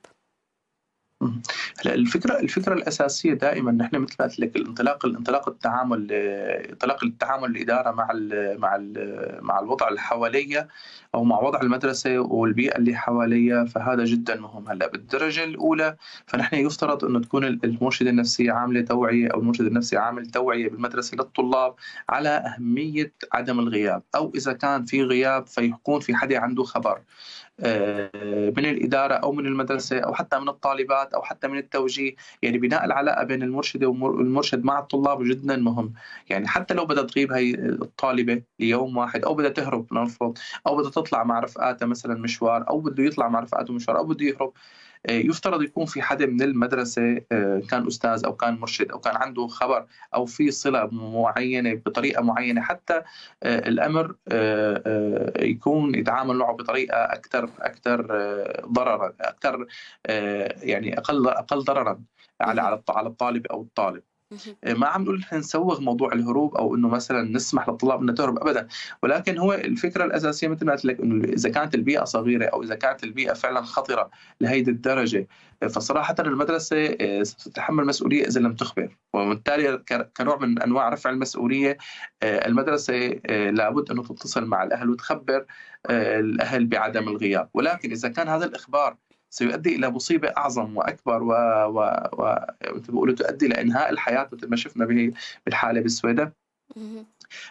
هلا 1.80 1.94
الفكرة 1.94 2.40
الفكرة 2.40 2.74
الأساسية 2.74 3.34
دائما 3.34 3.72
نحن 3.72 3.96
مثل 3.96 4.16
ما 4.20 4.26
قلت 4.26 4.40
لك 4.40 4.56
الانطلاق 4.56 5.06
الانطلاق 5.06 5.50
التعامل 5.50 6.12
انطلاق 6.12 7.04
التعامل 7.04 7.50
الإدارة 7.50 7.92
مع 7.92 8.12
ال 8.12 8.60
مع 8.60 8.76
ال 8.76 9.40
مع 9.42 9.60
الوضع 9.60 9.88
اللي 9.88 10.00
حواليها 10.00 10.68
أو 11.16 11.24
مع 11.24 11.40
وضع 11.40 11.62
المدرسة 11.62 12.20
والبيئة 12.20 12.78
اللي 12.78 12.96
حواليها 12.96 13.66
فهذا 13.66 14.06
جدا 14.06 14.40
مهم. 14.40 14.68
هلأ 14.70 14.88
بالدرجة 14.88 15.44
الأولى 15.44 15.96
فنحن 16.28 16.56
يفترض 16.56 17.06
إنه 17.06 17.20
تكون 17.20 17.44
المرشدة 17.46 18.10
النفسية 18.10 18.52
عاملة 18.52 18.82
توعية 18.82 19.28
أو 19.28 19.40
المرشد 19.40 19.66
النفسي 19.66 19.98
عامل 19.98 20.26
توعية 20.26 20.70
بالمدرسة 20.70 21.16
للطلاب 21.16 21.76
على 22.10 22.30
أهمية 22.30 23.14
عدم 23.34 23.60
الغياب. 23.60 24.04
أو 24.16 24.32
إذا 24.36 24.54
كان 24.54 24.86
في 24.86 25.04
غياب 25.04 25.48
فيكون 25.48 26.00
في 26.00 26.16
حدا 26.16 26.40
عنده 26.40 26.64
خبر 26.64 27.02
آه، 27.60 28.54
من 28.58 28.66
الإدارة 28.66 29.14
أو 29.14 29.32
من 29.32 29.46
المدرسة 29.46 30.00
أو 30.00 30.14
حتى 30.14 30.40
من 30.40 30.50
الطالبات 30.50 31.14
أو 31.14 31.22
حتى 31.22 31.48
من 31.48 31.58
التوجيه. 31.58 32.16
يعني 32.42 32.58
بناء 32.58 32.86
العلاقة 32.86 33.24
بين 33.24 33.44
المرشدة 33.44 33.88
والمرشد 33.88 34.64
مع 34.64 34.80
الطلاب 34.80 35.24
جدا 35.24 35.58
مهم. 35.58 35.94
يعني 36.30 36.48
حتى 36.48 36.74
لو 36.74 36.86
بدها 36.86 37.04
تغيب 37.04 37.32
هي 37.32 37.56
الطالبة 37.56 38.44
ليوم 38.60 38.98
واحد 38.98 39.24
أو 39.24 39.34
بدها 39.36 39.50
تهرب 39.50 39.94
نفرض 39.94 40.38
أو 40.68 40.78
بدها 40.78 40.92
تطلع 41.02 41.24
مع 41.24 41.40
رفقاتها 41.40 41.86
مثلا 41.86 42.16
مشوار 42.16 42.70
أو 42.70 42.80
بده 42.80 43.04
يطلع 43.04 43.28
مع 43.30 43.40
رفقاته 43.40 43.74
مشوار 43.74 43.98
أو 43.98 44.06
بده 44.06 44.26
يهرب. 44.26 44.54
آه، 45.06 45.12
يفترض 45.12 45.62
يكون 45.62 45.86
في 45.86 46.02
حدا 46.02 46.26
من 46.26 46.42
المدرسة 46.42 47.22
آه، 47.32 47.62
كان 47.70 47.88
أستاذ 47.88 48.26
أو 48.26 48.36
كان 48.36 48.60
مرشد 48.60 48.92
أو 48.92 49.00
كان 49.00 49.16
عنده 49.16 49.48
خبر 49.48 49.86
أو 50.16 50.26
في 50.26 50.52
صلة 50.52 50.90
معينة 50.92 51.74
بطريقة 51.74 52.24
معينة 52.24 52.62
حتى 52.62 53.02
آه، 53.44 53.68
الأمر 53.70 54.16
يكون 55.40 55.96
يتعامل 55.96 56.36
معه 56.38 56.54
بطريقة 56.54 56.98
أكثر 56.98 57.50
أكثر 57.60 58.02
ضررا 58.66 59.14
أكثر 59.22 59.68
يعني 60.64 60.98
أقل 60.98 61.28
أقل 61.28 61.60
ضررا 61.60 62.02
على 62.42 62.82
على 62.90 63.08
الطالب 63.08 63.48
أو 63.48 63.62
الطالب. 63.62 64.04
ما 64.66 64.88
عم 64.88 65.02
نقول 65.02 65.20
نحن 65.20 65.36
نسوغ 65.36 65.82
موضوع 65.82 66.14
الهروب 66.14 66.56
أو 66.56 66.76
إنه 66.76 66.88
مثلا 66.88 67.22
نسمح 67.32 67.70
للطلاب 67.70 68.02
انها 68.02 68.16
تهرب 68.16 68.38
ابدا. 68.38 68.68
ولكن 69.04 69.38
هو 69.38 69.54
الفكرة 69.54 70.06
الأساسية 70.06 70.48
مثل 70.48 70.66
ما 70.66 70.72
قلت 70.72 70.86
لك 70.86 71.00
إنه 71.00 71.26
إذا 71.26 71.50
كانت 71.50 71.76
البيئة 71.76 72.04
صغيرة 72.04 72.46
أو 72.46 72.64
إذا 72.64 72.76
كانت 72.76 73.04
البيئة 73.04 73.34
فعلا 73.34 73.62
خطرة 73.62 74.10
لهيدي 74.42 74.72
الدرجة 74.72 75.28
فصراحه 75.62 76.16
المدرسة 76.20 76.98
آه، 77.02 77.24
ستتحمل 77.24 77.86
مسؤولية 77.86 78.28
إذا 78.28 78.42
لم 78.42 78.56
تخبر. 78.56 78.98
وبالتالي 79.14 79.84
كنوع 80.18 80.38
من 80.38 80.62
أنواع 80.62 80.90
رفع 80.90 81.10
المسؤولية 81.10 81.78
آه، 82.24 82.48
المدرسة 82.48 83.20
آه، 83.26 83.50
لابد 83.50 83.92
إنه 83.92 84.04
تتصل 84.04 84.46
مع 84.46 84.64
الأهل 84.64 84.90
وتخبر 84.90 85.46
الأهل 85.90 86.66
بعدم 86.66 87.08
الغياب. 87.08 87.50
ولكن 87.54 87.92
إذا 87.92 88.10
كان 88.10 88.28
هذا 88.28 88.46
الإخبار 88.46 88.96
سيؤدي 89.30 89.76
إلى 89.76 89.90
مصيبة 89.90 90.28
أعظم 90.28 90.78
وأكبر 90.78 91.24
و, 91.24 91.32
و... 91.68 91.80
و... 92.14 92.36
بيقولوا 92.90 93.16
تؤدي 93.16 93.48
لانهاء 93.48 93.90
الحياة 93.90 94.30
مثل 94.34 94.50
ما 94.50 94.56
شفنا 94.56 94.86
به 94.86 95.14
بالحالة 95.46 95.82
بالسويدة. 95.82 96.34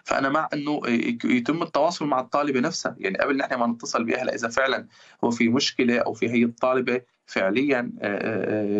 فأنا 0.05 0.29
مع 0.29 0.49
إنه 0.53 0.81
يتم 1.25 1.63
التواصل 1.63 2.07
مع 2.07 2.21
الطالبة 2.21 2.61
نفسها. 2.61 2.97
يعني 2.99 3.19
قبل 3.19 3.37
نحن 3.37 3.55
ما 3.55 3.67
نتصل 3.67 4.05
باهلها 4.05 4.35
إذا 4.35 4.49
فعلا 4.49 4.87
هو 5.25 5.31
في 5.31 5.49
مشكلة 5.49 5.99
أو 5.99 6.13
في 6.13 6.29
هي 6.31 6.45
الطالبة 6.45 7.01
فعليا 7.27 7.93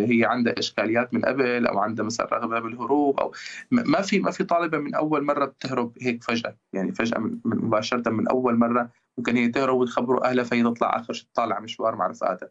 هي 0.09 0.25
عندها 0.25 0.59
إشكاليات 0.59 1.15
من 1.15 1.25
قبل 1.25 1.67
أو 1.67 1.79
عندها 1.79 2.05
مثلا 2.05 2.27
رغبة 2.33 2.61
بالهروب 2.61 3.21
أو 3.21 3.33
ما 3.71 4.03
في 4.03 4.19
ما 4.21 4.31
في 4.31 4.45
طالبة 4.45 4.79
من 4.79 4.95
أول 4.95 5.25
مرة 5.25 5.45
بتهرب 5.45 5.93
هيك 6.01 6.25
فجأة. 6.25 6.57
يعني 6.73 6.93
فجأة 6.93 7.19
من 7.19 7.39
مباشرة 7.45 8.11
من 8.11 8.29
أول 8.29 8.57
مرة 8.57 8.91
ممكن 9.19 9.37
هي 9.37 9.49
تهرب 9.49 9.77
وتخبروا 9.77 10.31
أهلها 10.31 10.45
فهي 10.45 10.63
تطلع 10.63 10.97
آخر 10.97 11.13
شيء 11.13 11.27
تطالع 11.35 11.61
مشوار 11.61 11.97
مع 11.97 12.07
رفقاتها. 12.07 12.49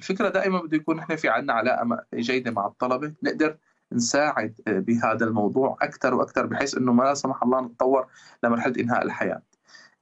الفكرة 0.00 0.28
دائما 0.28 0.60
بده 0.60 0.76
يكون 0.76 0.96
نحن 0.96 1.16
في 1.16 1.28
عندنا 1.28 1.52
علاقة 1.52 2.04
جيدة 2.14 2.50
مع 2.50 2.66
الطلبة 2.66 3.12
نقدر 3.22 3.56
نساعد 3.92 4.60
آه، 4.68 4.78
بهذا 4.78 5.26
الموضوع 5.26 5.76
أكثر 5.82 6.14
وأكثر 6.14 6.46
بحيث 6.46 6.76
إنه 6.76 6.92
ما 6.92 7.02
لا 7.02 7.14
سمح 7.14 7.42
الله 7.42 7.60
نتطور 7.60 8.06
لمرحلة 8.44 8.74
إنهاء 8.80 9.02
الحياة. 9.02 9.42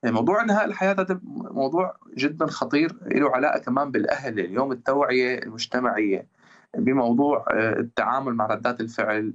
آه، 0.05 0.11
موضوع 0.11 0.43
إنهاء 0.43 0.65
الحياة 0.65 0.93
هذا 0.93 1.21
موضوع 1.51 1.97
جدا 2.17 2.47
خطير 2.47 2.97
له 3.03 3.31
علاقة 3.31 3.59
كمان 3.59 3.91
بالأهل 3.91 4.41
اليوم 4.41 4.73
التوعية 4.73 5.39
المجتمعية 5.39 6.27
بموضوع 6.77 7.45
آه، 7.53 7.81
التعامل 7.81 8.35
مع 8.35 8.47
ردات 8.47 8.81
الفعل 8.81 9.35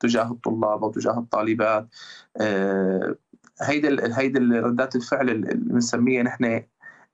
تجاه 0.00 0.30
الطلاب 0.32 0.84
أو 0.84 0.90
تجاه 0.90 1.18
الطالبات 1.18 1.88
هيدي 3.62 3.96
هيدي 4.14 4.38
ردات 4.38 4.96
الفعل 4.96 5.30
اللي 5.30 5.54
بنسميها 5.54 6.22
نحن 6.22 6.62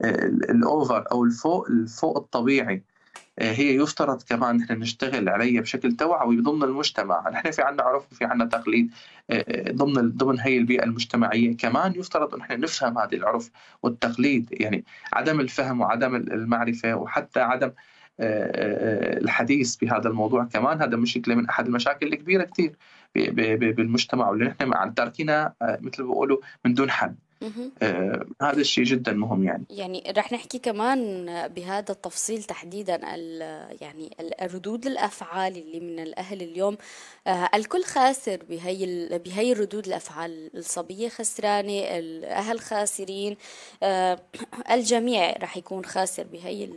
الاوفر 0.04 1.04
أو 1.12 1.24
الفوق 1.24 1.66
الفوق 1.68 2.16
الطبيعي. 2.16 2.82
آه، 3.38 3.52
هي 3.52 3.76
يفترض 3.76 4.22
كمان 4.22 4.56
نحن 4.56 4.72
نشتغل 4.72 5.28
عليها 5.28 5.60
بشكل 5.60 5.92
توعوي 5.96 6.40
ضمن 6.40 6.62
المجتمع، 6.62 7.30
نحن 7.30 7.50
في 7.50 7.62
عندنا 7.62 7.82
عرف 7.82 8.12
وفي 8.12 8.24
عندنا 8.24 8.48
تقليد 8.48 8.90
آه، 9.30 9.44
آه، 9.48 9.72
ضمن 9.72 10.10
ضمن 10.10 10.40
هي 10.40 10.58
البيئة 10.58 10.84
المجتمعية، 10.84 11.56
كمان 11.56 11.94
يفترض 11.96 12.36
نحن 12.36 12.60
نفهم 12.60 12.98
هذه 12.98 13.14
العرف 13.14 13.50
والتقليد، 13.82 14.48
يعني 14.52 14.84
عدم 15.12 15.40
الفهم 15.40 15.80
وعدم 15.80 16.14
المعرفة 16.14 16.94
وحتى 16.94 17.40
عدم 17.40 17.72
الحديث 18.20 19.76
بهذا 19.76 20.08
الموضوع 20.08 20.44
كمان. 20.44 20.82
هذا 20.82 20.96
مشكله 20.96 21.34
من 21.34 21.48
أحد 21.48 21.66
المشاكل 21.66 22.06
الكبيرة 22.06 22.44
كثير 22.44 22.76
بالمجتمع 23.14 24.28
واللي 24.28 24.44
نحن 24.44 24.94
تاركينها 24.94 25.54
مثل 25.62 26.02
ما 26.02 26.08
بيقولوا 26.08 26.38
من 26.64 26.74
دون 26.74 26.90
حل. 26.90 27.14
آه 27.82 28.26
هذا 28.42 28.60
الشيء 28.60 28.84
جدا 28.84 29.12
مهم 29.12 29.44
يعني. 29.44 29.64
يعني 29.70 30.12
رح 30.16 30.32
نحكي 30.32 30.58
كمان 30.58 31.26
بهذا 31.48 31.92
التفصيل 31.92 32.42
تحديدا 32.42 32.96
يعني 33.80 34.16
الردود 34.42 34.86
الأفعال 34.86 35.56
اللي 35.56 35.80
من 35.80 35.98
الأهل 36.00 36.42
اليوم. 36.42 36.76
آه 37.26 37.48
الكل 37.54 37.84
خاسر 37.84 38.44
بهي 38.48 39.08
بهي 39.18 39.52
الردود 39.52 39.86
الأفعال. 39.86 40.50
الصبية 40.56 41.08
خسرانة 41.08 41.80
الأهل 41.98 42.60
خاسرين. 42.60 43.36
آه 43.82 44.20
الجميع 44.74 45.32
رح 45.32 45.56
يكون 45.56 45.84
خاسر 45.84 46.24
بهي 46.24 46.68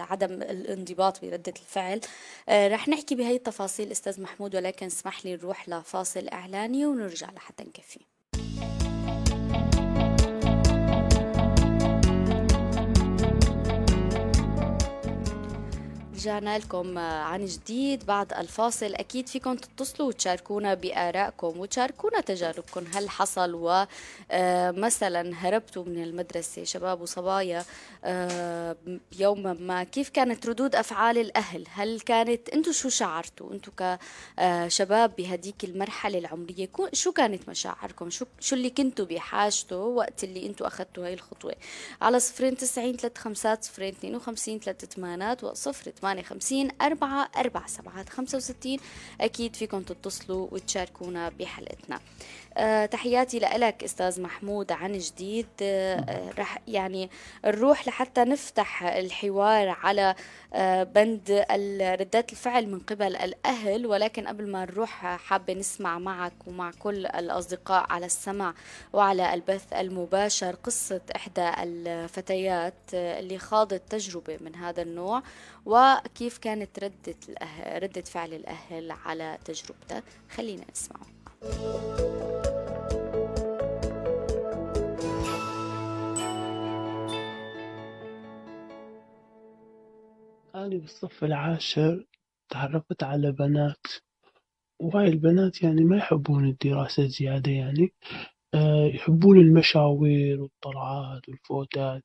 عدم 0.00 0.32
الانضباط 0.32 1.24
بردة 1.24 1.52
الفعل. 1.60 2.00
آه 2.48 2.68
رح 2.68 2.88
نحكي 2.88 3.14
بهي 3.14 3.36
التفاصيل 3.36 3.90
أستاذ 3.90 4.22
محمود 4.22 4.56
ولكن 4.56 4.86
اسمح 4.86 5.26
لي 5.26 5.36
نروح 5.36 5.68
لفاصل 5.68 6.28
إعلاني 6.28 6.86
ونرجع 6.86 7.30
لحتى 7.30 7.64
نكفي. 7.64 8.09
رجعنا 16.20 16.58
لكم 16.58 16.98
عن 16.98 17.44
جديد 17.44 18.06
بعد 18.06 18.32
الفاصل. 18.32 18.94
أكيد 18.94 19.28
فيكم 19.28 19.54
تتصلوا 19.56 20.08
وتشاركونا 20.08 20.74
بآرائكم 20.74 21.60
وتشاركونا 21.60 22.20
تجاربكم. 22.20 22.84
هل 22.94 23.10
حصل 23.10 23.54
ومثلا 23.54 25.28
آه، 25.28 25.34
هربتوا 25.34 25.84
من 25.84 26.02
المدرسة 26.02 26.64
شباب 26.64 27.00
وصبايا 27.00 27.64
يوما 29.18 29.52
ما؟ 29.60 29.84
كيف 29.84 30.08
كانت 30.08 30.46
ردود 30.46 30.74
أفعال 30.74 31.18
الأهل؟ 31.18 31.64
هل 31.72 32.00
كانت 32.00 32.48
أنتم 32.48 32.72
شو 32.72 32.88
شعرتوا؟ 32.88 33.52
أنتم 33.52 33.72
كشباب 33.76 35.16
بهديك 35.16 35.64
المرحلة 35.64 36.18
العمرية 36.18 36.68
شو 36.92 37.12
كانت 37.12 37.48
مشاعركم؟ 37.48 38.10
شو, 38.10 38.24
شو 38.40 38.56
اللي 38.56 38.70
كنتوا 38.70 39.04
بحاجته 39.04 39.76
وقت 39.76 40.24
اللي 40.24 40.46
أنتم 40.46 40.64
أخذتوا 40.64 41.06
هاي 41.06 41.14
الخطوة؟ 41.14 41.54
على 42.02 42.20
صفرين 42.20 42.56
تسعين 42.56 42.96
ثلاث 42.96 43.18
خمسات 43.18 43.64
صفرين 43.64 43.88
اثنين 43.88 44.16
وخمسين 44.16 44.58
ثلاث 44.58 44.84
ثمانات 44.84 45.44
وصفر 45.44 45.90
ثمانية 46.10 46.22
خمسين 46.22 46.68
أربعة 46.82 47.30
أربع 47.36 47.66
سبعات 47.66 48.08
خمسة 48.08 48.36
وستين. 48.36 48.80
أكيد 49.20 49.56
فيكم 49.56 49.82
تتصلوا 49.82 50.48
وتشاركونا 50.50 51.28
بحلقتنا. 51.28 52.00
أه 52.60 52.86
تحياتي 52.86 53.38
لك 53.38 53.84
أستاذ 53.84 54.22
محمود 54.22 54.72
عن 54.72 54.98
جديد. 54.98 55.46
أه 55.62 56.30
رح 56.38 56.58
يعني 56.68 57.10
نروح 57.44 57.88
لحتى 57.88 58.20
نفتح 58.20 58.82
الحوار 58.82 59.68
على 59.68 60.14
أه 60.54 60.82
بند 60.82 61.44
ردات 62.00 62.32
الفعل 62.32 62.66
من 62.66 62.78
قبل 62.78 63.16
الأهل. 63.16 63.86
ولكن 63.86 64.26
قبل 64.26 64.50
ما 64.50 64.64
نروح 64.64 65.16
حابة 65.16 65.52
نسمع 65.54 65.98
معك 65.98 66.32
ومع 66.46 66.70
كل 66.78 67.06
الأصدقاء 67.06 67.86
على 67.92 68.06
السمع 68.06 68.54
وعلى 68.92 69.34
البث 69.34 69.72
المباشر 69.72 70.54
قصة 70.54 71.00
إحدى 71.16 71.50
الفتيات 71.58 72.74
اللي 72.94 73.38
خاضت 73.38 73.82
تجربة 73.90 74.38
من 74.40 74.56
هذا 74.56 74.82
النوع 74.82 75.22
وكيف 75.66 76.38
كانت 76.38 76.78
ردة 76.78 77.16
الأهل 77.28 77.82
ردة 77.82 78.02
فعل 78.02 78.34
الأهل 78.34 78.90
على 79.04 79.38
تجربته 79.44 80.02
خلينا 80.30 80.64
نسمعه. 80.72 81.19
أنا 81.42 81.52
بالصف 90.54 91.24
العاشر 91.24 92.04
تعرفت 92.48 93.02
على 93.02 93.32
بنات. 93.32 93.86
وهاي 94.80 95.08
البنات 95.08 95.62
يعني 95.62 95.84
ما 95.84 95.96
يحبون 95.96 96.48
الدراسة 96.48 97.06
زيادة 97.06 97.52
يعني. 97.52 97.92
آه، 98.54 98.86
يحبون 98.94 99.38
المشاوير 99.40 100.40
والطلعات 100.42 101.28
والفوتات. 101.28 102.04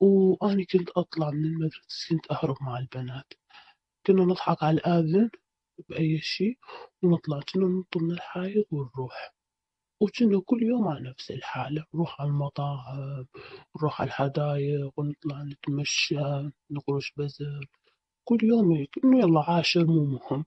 وأني 0.00 0.64
كنت 0.64 0.90
أطلع 0.96 1.30
من 1.30 1.44
المدرسة 1.44 2.08
كنت 2.10 2.30
أهرب 2.30 2.56
مع 2.60 2.78
البنات. 2.78 3.32
كنا 4.06 4.24
نضحك 4.24 4.62
على 4.62 4.76
الآذن. 4.76 5.30
بأي 5.88 6.18
شي 6.18 6.58
ونطلع 7.02 7.40
كنا 7.54 7.66
ننط 7.66 7.96
من 7.96 8.10
الحايط 8.10 8.66
ونروح 8.72 9.34
وكنا 10.00 10.40
كل 10.46 10.62
يوم 10.62 10.88
على 10.88 11.10
نفس 11.10 11.30
الحالة 11.30 11.84
نروح 11.94 12.20
على 12.20 12.30
المطاعم 12.30 13.26
نروح 13.76 14.00
على 14.00 14.08
الحدايق 14.08 14.92
ونطلع 15.00 15.42
نتمشى 15.42 16.16
نقرش 16.70 17.12
بزر. 17.16 17.68
كل 18.24 18.38
يوم 18.42 18.72
هيك 18.72 18.90
إنه 19.04 19.18
يلا 19.18 19.40
عاشر 19.50 19.84
مو 19.86 20.04
مهم. 20.04 20.44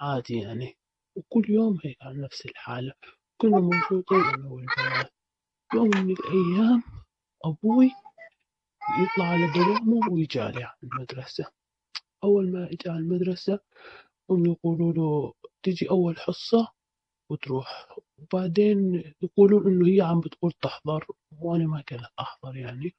عادي 0.00 0.38
يعني. 0.38 0.76
وكل 1.16 1.44
يوم 1.50 1.78
هيك 1.84 1.96
على 2.02 2.22
نفس 2.22 2.46
الحالة 2.46 2.92
كنا 3.40 3.60
موجودين 3.60 4.20
أنا 4.34 4.48
والبنات 4.48 5.12
يوم 5.74 5.88
من 5.88 6.10
الأيام 6.12 6.82
أبوي 7.44 7.90
يطلع 9.02 9.24
على 9.26 9.52
دوامه 9.52 10.12
ويجالي 10.12 10.64
على 10.64 10.76
المدرسة. 10.82 11.44
أول 12.24 12.52
ما 12.52 12.64
إجا 12.72 12.90
على 12.90 13.00
المدرسة 13.00 13.60
هم 14.30 14.46
يقولوا 14.46 14.92
له 14.92 15.34
تجي 15.62 15.90
أول 15.90 16.18
حصة 16.18 16.68
وتروح. 17.30 17.96
وبعدين 18.18 19.04
يقولون 19.22 19.66
إنه 19.66 19.88
هي 19.88 20.00
عم 20.00 20.20
بتقول 20.20 20.52
تحضر. 20.52 21.06
وأنا 21.40 21.66
ما 21.66 21.82
كنت 21.88 22.00
أحضر 22.20 22.56
يعني. 22.56 22.94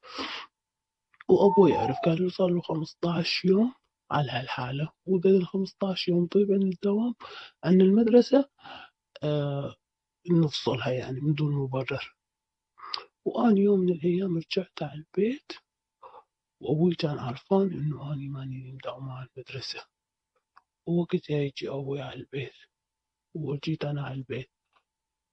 وأبوي 1.30 1.72
يعرف 1.72 1.98
له 2.08 2.30
صار 2.30 2.50
له 2.50 2.62
15 2.62 3.50
يوم 3.50 3.74
على 4.12 4.32
هالحالة. 4.32 4.90
وبعد 5.06 5.34
ال 5.34 5.48
15 5.48 6.12
يوم 6.12 6.28
طيب 6.28 6.52
عن 6.52 6.62
الدوام 6.64 7.16
عن 7.64 7.82
المدرسة 7.82 8.50
آه 9.24 9.76
نفصلها 10.32 10.92
يعني 10.92 11.22
من 11.22 11.34
دون 11.34 11.56
مبرر. 11.56 12.16
وأنا 13.26 13.60
يوم 13.60 13.80
من 13.80 13.90
الأيام 13.90 14.38
رجعت 14.38 14.84
على 14.84 14.94
البيت 14.94 15.52
وأبوي 16.62 16.96
كان 16.96 17.20
عرفان 17.20 17.74
إنه 17.74 18.14
أني 18.14 18.28
ماني 18.30 18.72
مداوم 18.72 19.10
على 19.10 19.28
المدرسة. 19.38 19.93
ووقتها 20.88 21.38
يجي 21.38 21.70
أبوي 21.70 22.02
على 22.02 22.20
البيت 22.20 22.54
وجيت 23.36 23.86
أنا 23.86 24.02
على 24.04 24.16
البيت. 24.16 24.50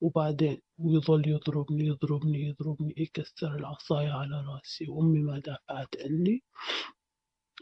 وبعدين 0.02 0.62
ويظل 0.78 1.28
يضربني 1.28 1.86
يضربني 1.86 2.42
يضربني 2.48 2.94
يكسر 2.96 3.54
العصاية 3.56 4.10
على 4.10 4.44
رأسي. 4.48 4.88
وأمي 4.88 5.18
ما 5.22 5.38
دافعت 5.38 5.88
عني 6.00 6.42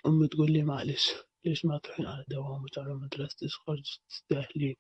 أمي 0.07 0.29
تقول 0.29 0.53
لي 0.53 0.63
معلش 0.63 1.13
ليش 1.45 1.65
ما 1.65 1.79
تروحين 1.79 2.07
على 2.07 2.25
دوامك 2.29 2.79
على 2.79 2.95
مدرستك؟ 2.95 3.49
خرجت 3.49 4.01
تستاهلين. 4.09 4.77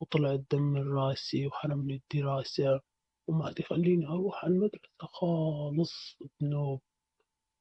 وطلع 0.00 0.32
الدم 0.32 0.62
من 0.62 0.88
رأسي 0.92 1.46
وحرمني 1.46 2.02
الدراسة. 2.14 2.80
وما 3.28 3.46
عاد 3.46 3.60
يخليني 3.60 4.06
أروح 4.06 4.44
على 4.44 4.54
المدرسة 4.54 4.88
خالص 5.00 6.16
بنوب 6.40 6.80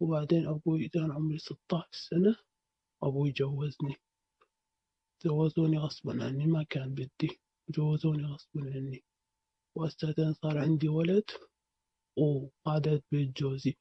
وبعدين 0.01 0.47
أبوي 0.47 0.89
كان 0.89 1.11
عمري 1.11 1.37
ستاش 1.39 1.83
سنة 1.91 2.35
أبوي 3.03 3.31
جوزني. 3.31 3.95
جوزوني 5.25 5.77
غصبا 5.77 6.23
عني 6.23 6.45
ما 6.45 6.63
كان 6.63 6.93
بدي 6.93 7.39
جوزوني 7.69 8.25
غصبا 8.25 8.61
عني. 8.61 9.03
وأستاذ 9.75 10.33
صار 10.33 10.57
عندي 10.57 10.89
ولد 10.89 11.23
وقعدت 12.17 13.03
بيت 13.11 13.37
جوزي. 13.37 13.77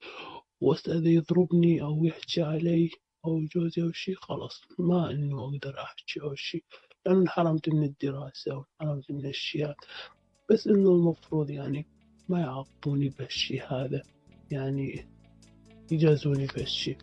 وأستاذ 0.60 1.06
يضربني 1.06 1.82
أو 1.82 2.04
يحكي 2.04 2.42
علي 2.42 2.90
أو 3.26 3.44
جوزي 3.44 3.82
أو 3.82 3.92
شي 3.92 4.14
خلاص 4.14 4.62
ما 4.78 5.10
إنه 5.10 5.44
أقدر 5.44 5.82
أحكي 5.82 6.20
أو 6.20 6.34
شي. 6.34 6.64
لأنه 7.06 7.20
انحرمت 7.20 7.68
من 7.68 7.84
الدراسة 7.84 8.56
وانحرمت 8.56 9.10
من 9.10 9.20
الأشياء 9.20 9.76
بس 10.50 10.66
إنه 10.66 10.90
المفروض 10.90 11.50
يعني 11.50 11.86
ما 12.28 12.40
يعاقبوني 12.40 13.08
بهالشي 13.08 13.60
هذا. 13.60 14.02
يعني 14.50 15.06
يجازوني 15.90 16.46
بهالشي 16.46 16.96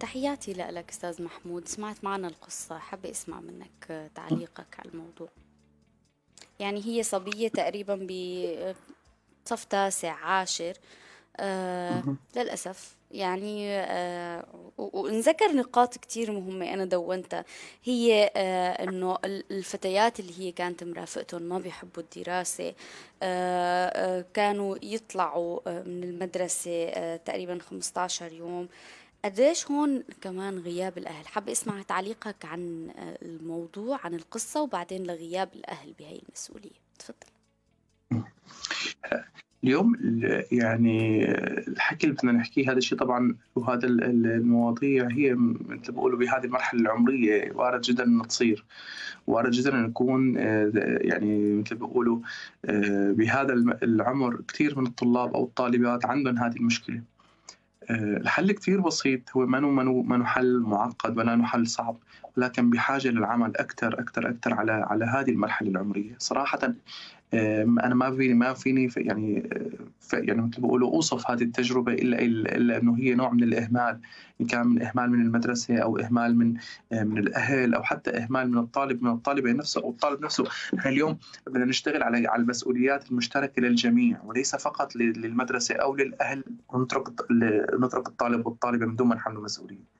تحياتي 0.00 0.52
لك 0.52 0.90
أستاذ 0.90 1.22
محمود. 1.22 1.68
سمعت 1.68 2.04
معنا 2.04 2.28
القصة. 2.28 2.78
حابة 2.78 3.10
أسمع 3.10 3.40
منك 3.40 4.10
تعليقك 4.14 4.78
على 4.78 4.88
الموضوع. 4.94 5.28
يعني 6.58 6.82
هي 6.86 7.02
صبية 7.02 7.48
تقريبا 7.48 7.94
بصف 9.46 9.64
تاسع 9.64 10.12
عاشر. 10.12 10.72
آه 11.36 12.02
للأسف. 12.36 12.94
يعني 13.10 13.70
آه 13.70 14.44
ونذكر 14.78 15.52
نقاط 15.52 15.96
كتير 15.98 16.32
مهمة 16.32 16.74
أنا 16.74 16.84
دونتها. 16.84 17.44
هي 17.84 18.30
آه 18.36 18.70
إنه 18.84 19.18
الفتيات 19.24 20.20
اللي 20.20 20.38
هي 20.40 20.52
كانت 20.52 20.84
مرافقتهم 20.84 21.42
ما 21.42 21.58
بيحبوا 21.58 22.02
الدراسة. 22.02 22.74
آه 23.22 23.86
آه 23.86 24.24
كانوا 24.34 24.76
يطلعوا 24.82 25.60
آه، 25.66 25.82
من 25.82 26.04
المدرسة 26.04 26.84
آه 26.88 27.16
تقريبا 27.16 27.58
15 27.58 28.32
يوم. 28.32 28.68
قديش 29.24 29.70
هون 29.70 30.02
كمان 30.20 30.58
غياب 30.58 30.98
الأهل؟ 30.98 31.26
حابة 31.26 31.52
أسمع 31.52 31.82
تعليقك 31.82 32.44
عن 32.44 32.88
آه، 32.96 33.18
الموضوع 33.22 34.00
عن 34.04 34.14
القصة 34.14 34.62
وبعدين 34.62 35.02
لغياب 35.02 35.48
الأهل 35.54 35.92
بهي 35.98 36.20
المسؤولية. 36.28 36.84
تفضل. 36.98 37.34
اليوم 39.64 39.96
يعني 40.52 41.24
الحكي 41.68 42.06
اللي 42.06 42.16
بدنا 42.16 42.32
نحكيه 42.32 42.70
هذا 42.70 42.78
الشيء 42.78 42.98
طبعا 42.98 43.36
وهذا 43.54 43.86
المواضيع 43.86 45.08
هي 45.10 45.34
مثل 45.68 45.92
بقولوا 45.92 46.18
بهذه 46.18 46.44
المرحلة 46.44 46.80
العمرية 46.80 47.52
وارد 47.52 47.80
جدا 47.80 48.04
إنها 48.04 48.26
تصير 48.26 48.64
وارد 49.26 49.50
جدا 49.50 49.74
ان 49.74 49.82
نكون 49.82 50.38
آه، 50.38 50.72
يعني 51.00 51.54
مثل 51.54 51.74
بقولوا 51.74 52.18
آه، 52.64 53.12
بهذا 53.12 53.52
العمر 53.82 54.40
كثير 54.48 54.78
من 54.78 54.86
الطلاب 54.86 55.34
أو 55.34 55.44
الطالبات 55.44 56.06
عندهم 56.06 56.38
هذه 56.38 56.56
المشكلة. 56.56 57.13
الحل 57.90 58.52
كثير 58.52 58.80
بسيط. 58.80 59.20
هو 59.36 59.46
ما 59.46 59.60
منو 59.60 60.02
منو 60.02 60.24
حل 60.24 60.60
معقد 60.60 61.18
ولا 61.18 61.46
حل 61.46 61.66
صعب 61.66 61.96
لكن 62.36 62.70
بحاجة 62.70 63.08
للعمل 63.08 63.56
أكثر 63.56 64.00
أكثر 64.00 64.28
أكثر 64.28 64.54
على 64.54 64.72
على 64.72 65.04
هذه 65.04 65.30
المرحلة 65.30 65.70
العمرية. 65.70 66.16
صراحة 66.18 66.74
أنا 67.34 67.94
ما 67.94 68.16
فيني 68.16 68.34
ما 68.34 68.54
فيني 68.54 68.88
يعني 68.96 69.50
يعني 70.12 70.42
مثل 70.42 70.60
بيقولوا 70.60 70.90
أوصف 70.90 71.30
هذه 71.30 71.42
التجربة 71.42 71.92
الا 71.92 72.22
الا 72.56 72.78
إنه 72.78 72.96
هي 72.96 73.14
نوع 73.14 73.30
من 73.32 73.42
الإهمال. 73.42 74.00
إن 74.40 74.46
كان 74.46 74.66
من 74.66 74.82
إهمال 74.82 75.10
من 75.10 75.20
المدرسة 75.20 75.78
أو 75.78 75.98
إهمال 75.98 76.36
من 76.36 76.54
من 76.92 77.18
الأهل 77.18 77.74
أو 77.74 77.82
حتى 77.82 78.10
إهمال 78.10 78.50
من 78.50 78.58
الطالب 78.58 79.02
من 79.02 79.10
الطالبه 79.10 79.52
نفسه 79.52 79.82
أو 79.82 79.90
الطالب 79.90 80.24
نفسه. 80.24 80.44
نحن 80.74 80.88
اليوم 80.88 81.18
بدنا 81.46 81.64
نشتغل 81.64 82.02
على 82.02 82.28
على 82.28 82.42
المسؤوليات 82.42 83.10
المشتركة 83.10 83.62
للجميع 83.62 84.20
وليس 84.24 84.56
فقط 84.56 84.96
للمدرسة 84.96 85.74
أو 85.74 85.96
للأهل. 85.96 86.44
ونترك 86.68 87.08
نترك 87.80 88.08
الطالب 88.08 88.46
والطالبة 88.46 88.86
من 88.86 88.96
دون 88.96 89.08
ما 89.08 89.14
نحمل 89.14 89.34
مسؤوليه 89.34 89.94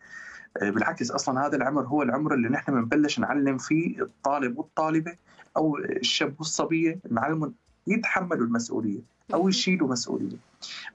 بالعكس 0.62 1.10
أصلا 1.10 1.46
هذا 1.46 1.56
العمر 1.56 1.82
هو 1.82 2.02
العمر 2.02 2.34
اللي 2.34 2.48
نحن 2.48 2.72
بنبلش 2.72 3.18
نعلم 3.18 3.58
فيه 3.58 4.02
الطالب 4.02 4.58
والطالبة. 4.58 5.16
أو 5.56 5.78
الشاب 5.78 6.34
والصبيه 6.38 6.98
نعلمهم 7.10 7.54
يتحملوا 7.86 8.46
المسؤولية 8.46 9.00
أو 9.34 9.48
يشيلوا 9.48 9.88
مسؤولية. 9.88 10.36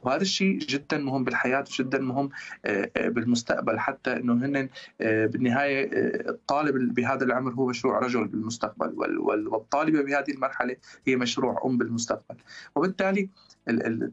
وهذا 0.03 0.21
الشيء 0.21 0.57
جدا 0.57 0.97
مهم 0.97 1.23
بالحياة 1.23 1.65
وجدا 1.79 1.99
مهم 1.99 2.29
آه، 2.65 2.91
آه، 2.97 3.09
بالمستقبل. 3.09 3.79
حتى 3.79 4.13
إنه 4.13 4.33
هن 4.33 4.69
آه، 5.01 5.25
بالنهاية 5.25 5.89
الطالب 6.29 6.93
بهذا 6.93 7.23
العمر 7.23 7.53
هو 7.53 7.67
مشروع 7.67 7.99
رجل 7.99 8.27
بالمستقبل 8.27 9.17
والطالبة 9.47 10.01
بهذه 10.01 10.31
المرحلة 10.31 10.75
هي 11.07 11.15
مشروع 11.15 11.61
أم 11.65 11.77
بالمستقبل. 11.77 12.35
وبالتالي 12.75 13.29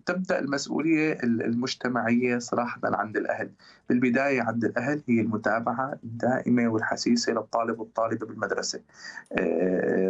تبدأ 0.06 0.38
المسؤولية 0.38 1.18
المجتمعية 1.22 2.38
صراحة 2.38 2.80
عند 2.84 3.16
الأهل. 3.16 3.50
بالبداية 3.88 4.42
عند 4.42 4.64
الأهل 4.64 5.02
هي 5.08 5.20
المتابعة 5.20 5.98
الدائمة 6.04 6.68
والحسيسة 6.68 7.32
للطالب 7.32 7.80
والطالبة 7.80 8.26
بالمدرسة. 8.26 8.80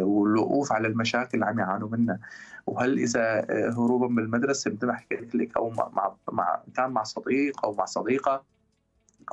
والوقوف 0.01 0.71
على 0.71 0.87
المشاكل 0.87 1.29
اللي 1.33 1.45
عم 1.45 1.59
يعانوا 1.59 1.89
منها. 1.89 2.19
وهل 2.67 2.99
إذا 2.99 3.45
هروبا 3.49 4.07
من 4.07 4.19
المدرسة 4.19 4.71
مثل 4.71 4.87
ما 4.87 4.93
حكيت 4.93 5.35
لك 5.35 5.57
أو 5.57 5.69
مع 5.69 6.13
مع 6.31 6.59
كان 6.75 6.89
مع 6.89 7.03
صديق 7.03 7.65
أو 7.65 7.73
مع 7.73 7.85
صديقة 7.85 8.43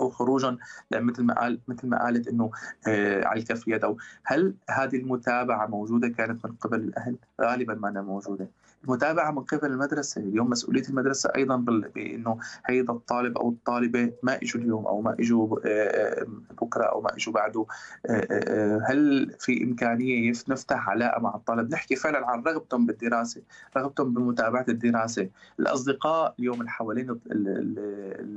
أو 0.00 0.10
خروجا 0.10 0.56
مثل 0.92 1.22
ما 1.22 1.34
قال 1.34 1.60
مثل 1.68 1.88
ما 1.88 2.04
قالت 2.04 2.28
إنه 2.28 2.50
آه 2.88 3.24
على 3.24 3.40
الكف 3.40 3.68
يد 3.68 3.84
أو 3.84 3.96
هل 4.24 4.54
هذه 4.70 4.96
المتابعة 4.96 5.66
موجودة؟ 5.66 6.08
كانت 6.08 6.46
من 6.46 6.52
قبل 6.52 6.80
الأهل؟ 6.80 7.16
غالبا 7.40 7.74
ما 7.74 7.88
أنا 7.88 8.02
موجودة. 8.02 8.48
المتابعة 8.84 9.30
من 9.30 9.42
قبل 9.42 9.66
المدرسة 9.66 10.20
اليوم 10.20 10.50
مسؤولية 10.50 10.82
المدرسة 10.88 11.30
أيضا 11.36 11.56
بإنه 11.94 12.38
هيدا 12.66 12.92
الطالب 12.92 13.38
أو 13.38 13.48
الطالبة 13.48 14.12
ما 14.22 14.36
إجوا 14.42 14.60
اليوم 14.60 14.86
أو 14.86 15.00
ما 15.00 15.16
إجوا 15.20 15.58
آه، 15.64 15.68
آه، 15.68 16.26
بكرة 16.62 16.84
أو 16.84 17.00
ما 17.00 17.14
إجوا 17.16 17.32
بعده. 17.32 17.66
آه، 18.06 18.82
هل 18.86 19.30
في 19.38 19.64
إمكانية 19.64 20.32
نفتح 20.48 20.88
علاقة 20.88 21.20
مع 21.20 21.34
الطالب؟ 21.34 21.72
نحكي 21.72 21.96
فعلا 21.96 22.26
عن 22.26 22.42
رغبتهم 22.42 22.86
بالدراسة 22.86 23.42
رغبتهم 23.76 24.14
بمتابعة 24.14 24.66
الدراسة. 24.68 25.28
الأصدقاء 25.60 26.34
اليوم 26.38 26.60
اللي 26.60 26.70
حوالين 26.70 27.20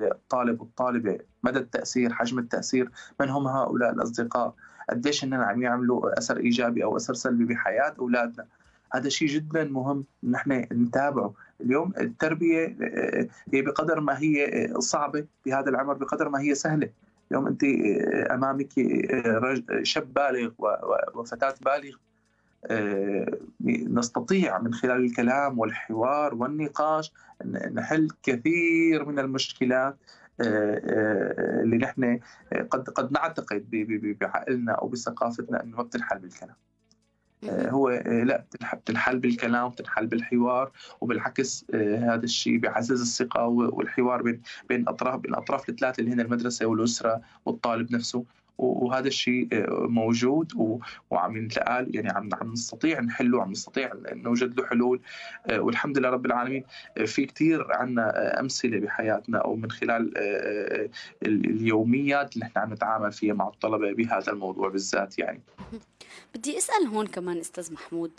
الطالب 0.02 0.62
والطالبة 0.62 1.20
مدى 1.44 1.60
التأثير 1.60 2.14
حجم 2.14 2.40
التأثير 2.40 2.92
من 3.20 3.30
هم 3.30 3.48
هؤلاء 3.48 3.92
الأصدقاء؟ 3.92 4.54
قديش 4.90 5.24
اننا 5.24 5.46
عم 5.46 5.62
يعملوا 5.62 6.18
أثر 6.18 6.38
إيجابي 6.38 6.84
أو 6.84 6.98
أثر 6.98 7.14
سلبي 7.14 7.46
بحياة 7.46 7.94
أولادنا؟ 8.00 8.46
هذا 8.94 9.10
شيء 9.10 9.28
جدا 9.28 9.64
مهم 9.64 10.06
ان 10.24 10.36
إحنا 10.36 10.68
نتابعه. 10.74 11.34
اليوم 11.62 11.94
التربية 12.00 12.78
آه، 12.82 13.28
هي 13.54 13.62
بقدر 13.62 14.00
ما 14.00 14.20
هي 14.20 14.46
آه، 14.46 14.80
صعبة 14.80 15.26
بهذا 15.46 15.70
العمر 15.70 15.94
بقدر 15.94 16.30
ما 16.30 16.42
هي 16.42 16.56
سهلة. 16.56 16.90
اليوم 17.32 17.48
أنت 17.48 17.64
آه، 17.64 18.34
أمامك 18.34 18.70
شاب 19.84 20.14
بالغ 20.14 20.52
وفتاة 21.14 21.56
بالغ 21.62 21.96
نستطيع 23.70 24.60
من 24.60 24.74
خلال 24.74 25.06
الكلام 25.06 25.60
والحوار 25.60 26.36
والنقاش 26.36 27.14
نحل 27.72 28.10
كثير 28.24 29.06
من 29.06 29.20
المشكلات. 29.20 29.98
اللي 30.42 31.78
نحن 31.78 32.20
قد 32.70 32.90
قد 32.90 33.12
نعتقد 33.12 33.70
بعقلنا 34.22 34.72
أو 34.72 34.88
بثقافتنا 34.88 35.64
إنه 35.64 35.78
ما 35.78 35.84
بتنحل 35.84 36.20
بالكلام. 36.20 36.56
آه، 37.44 37.70
هو 37.70 37.90
آه، 37.90 38.24
لا 38.24 38.46
بتنحل 38.74 39.20
بالكلام 39.20 39.70
بتنحل 39.70 40.08
بالحوار 40.08 40.72
وبالعكس 41.02 41.66
آه، 41.74 41.98
هذا 41.98 42.24
الشيء 42.24 42.58
بيعزز 42.58 43.02
الثقة 43.02 43.48
والحوار 43.48 44.22
بين 44.22 44.42
بين 44.70 44.88
أطراف 44.88 45.20
بين 45.20 45.32
الاطراف 45.32 45.70
الثلاثة 45.70 46.02
اللي 46.02 46.14
هن 46.14 46.20
المدرسة 46.20 46.66
والأسرة 46.66 47.22
والطالب 47.46 47.92
نفسه. 47.92 48.26
وهذا 48.58 49.08
الشيء 49.08 49.48
موجود 49.70 50.52
وعم 51.10 51.38
ينتقال 51.38 51.96
يعني 51.96 52.10
عم 52.10 52.30
عم 52.34 52.52
نستطيع 52.52 53.00
نحله 53.00 53.42
عم 53.42 53.52
نستطيع 53.52 53.92
نوجد 54.12 54.60
له 54.60 54.68
حلول 54.68 55.02
والحمد 55.52 55.98
لله 55.98 56.10
رب 56.10 56.26
العالمين 56.26 56.64
في 57.06 57.26
كثير 57.26 57.74
عندنا 57.74 58.40
أمثلة 58.40 58.80
بحياتنا 58.80 59.38
أو 59.38 59.56
من 59.56 59.72
خلال 59.72 60.14
اليوميات 61.24 62.34
اللي 62.36 62.46
نحن 62.46 62.60
عم 62.60 62.74
نتعامل 62.74 63.12
فيها 63.12 63.34
مع 63.34 63.48
الطلبة 63.48 63.94
بهذا 63.94 64.32
الموضوع 64.32 64.70
بالذات 64.70 65.20
يعني. 65.20 65.42
بدي 66.36 66.58
أسأل 66.58 66.88
هون 66.88 67.08
كمان 67.08 67.38
أستاذ 67.38 67.74
محمود 67.74 68.12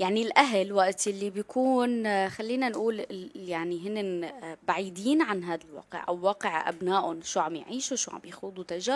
يعني 0.00 0.22
الأهل 0.22 0.72
وقت 0.72 1.06
اللي 1.06 1.30
بيكون 1.30 2.28
خلينا 2.28 2.68
نقول 2.68 3.06
يعني 3.34 3.88
هن 3.88 4.30
بعيدين 4.68 5.22
عن 5.22 5.44
هذا 5.44 5.64
الواقع 5.70 6.04
أو 6.08 6.26
واقع 6.26 6.68
أبنائهم 6.68 7.22
شو 7.22 7.40
عم 7.40 7.56
يعيشوا 7.56 7.96
شو 7.96 8.10
عم 8.10 8.20
يخوضوا 8.24 8.64
تجارب 8.64 8.95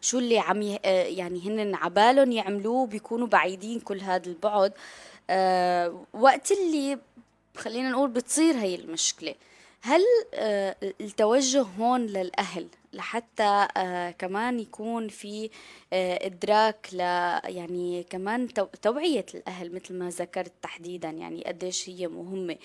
شو 0.00 0.18
اللي 0.18 0.38
عم 0.38 0.62
يعني 0.62 1.40
هن 1.48 1.74
عبالهم 1.74 2.32
يعملوه 2.32 2.86
بيكونوا 2.86 3.26
بعيدين 3.26 3.80
كل 3.80 4.00
هذا 4.00 4.26
البعد. 4.26 4.72
أه 5.30 6.04
وقت 6.12 6.52
اللي 6.52 6.98
خلينا 7.56 7.90
نقول 7.90 8.10
بتصير 8.10 8.54
هي 8.54 8.74
المشكلة. 8.74 9.34
هل 9.86 10.02
أه 10.34 10.76
التوجه 11.00 11.62
هون 11.62 12.06
للأهل 12.06 12.66
لحتى 12.92 13.68
آه 13.76 14.10
كمان 14.10 14.60
يكون 14.60 15.08
في 15.08 15.50
آه 15.92 16.26
إدراك 16.26 16.88
ل 16.92 16.98
يعني 17.44 18.02
كمان 18.10 18.48
توعية 18.82 19.26
الأهل 19.34 19.74
مثل 19.74 19.94
ما 19.94 20.08
ذكرت 20.08 20.52
تحديدا 20.62 21.10
يعني 21.10 21.44
قديش 21.46 21.88
هي 21.88 22.08
مهمة. 22.08 22.56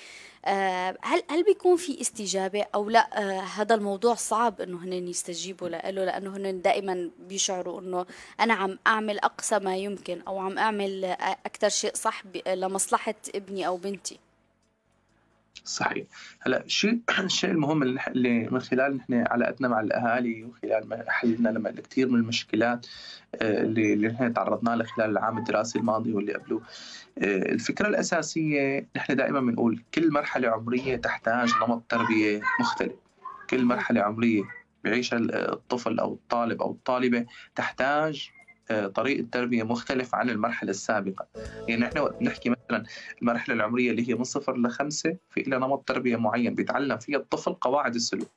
آه 0.46 0.98
هل 1.02 1.24
هل 1.30 1.44
بيكون 1.44 1.76
في 1.78 2.02
استجابة 2.02 2.66
أو 2.76 2.90
لا؟ 2.90 3.10
آه 3.22 3.42
هذا 3.42 3.76
الموضوع 3.76 4.16
صعب 4.16 4.62
إنه 4.62 4.84
هن 4.84 4.94
يستجيبوا 4.94 5.70
له 5.70 5.90
لأنه 5.90 6.38
هن 6.38 6.62
دائما 6.62 7.12
بيشعروا 7.20 7.82
إنه 7.82 8.06
أنا 8.40 8.54
عم 8.54 8.80
أعمل 8.88 9.20
أقصى 9.20 9.60
ما 9.60 9.78
يمكن 9.78 10.22
أو 10.22 10.40
عم 10.40 10.58
أعمل 10.58 11.06
أكثر 11.46 11.70
شيء 11.70 11.92
صح 11.96 12.24
لمصلحة 12.48 13.16
ابني 13.36 13.68
أو 13.68 13.78
بنتي. 13.78 14.20
صحيح. 15.64 16.06
هلا 16.42 16.66
الشيء 16.66 17.00
الشيء 17.20 17.52
المهم 17.56 17.84
اللي 17.84 18.48
من 18.52 18.60
خلال 18.60 18.98
نحن 18.98 19.24
علاقتنا 19.28 19.68
مع 19.68 19.80
الأهالي 19.80 20.44
وخلال 20.44 21.04
حلنا 21.08 21.50
لما 21.50 21.72
كثير 21.72 22.10
من 22.10 22.20
المشكلات 22.20 22.88
آه، 23.36 23.62
اللي 23.62 23.94
اللي 23.94 24.08
نحن 24.08 24.34
تعرضنا 24.34 24.76
لها 24.76 24.86
خلال 24.86 25.10
العام 25.10 25.38
الدراسي 25.38 25.80
الماضي 25.80 26.14
واللي 26.14 26.34
قبله 26.34 26.62
آه، 27.18 27.52
الفكرة 27.52 27.88
الأساسية 27.88 28.88
نحن 28.96 29.16
دائما 29.16 29.40
بنقول 29.40 29.82
كل 29.94 30.12
مرحلة 30.12 30.50
عمرية 30.50 30.96
تحتاج 30.96 31.54
نمط 31.64 31.84
تربية 31.90 32.42
مختلف. 32.60 32.96
كل 33.50 33.66
مرحلة 33.66 34.02
عمرية 34.02 34.44
بيعيشها 34.84 35.20
الطفل 35.20 36.00
أو 36.00 36.14
الطالب 36.14 36.62
أو 36.62 36.72
الطالبة 36.72 37.26
تحتاج 37.56 38.32
طريقه 38.96 39.28
تربيه 39.32 39.64
مختلف 39.64 40.16
عن 40.16 40.30
المرحلة 40.30 40.70
السابقة. 40.70 41.28
يعني 41.68 41.82
نحن 41.82 42.10
نحكي 42.22 42.50
مثلا 42.50 42.84
المرحلة 43.22 43.56
العمرية 43.56 43.92
اللي 43.92 44.10
هي 44.10 44.16
من 44.16 44.24
صفر 44.24 44.58
لخمسه 44.58 45.18
في 45.30 45.42
لها 45.42 45.60
نمط 45.60 45.88
تربية 45.88 46.16
معين 46.16 46.56
بيتعلم 46.56 46.98
فيها 46.98 47.18
الطفل 47.18 47.54
قواعد 47.54 47.96
السلوك. 47.96 48.30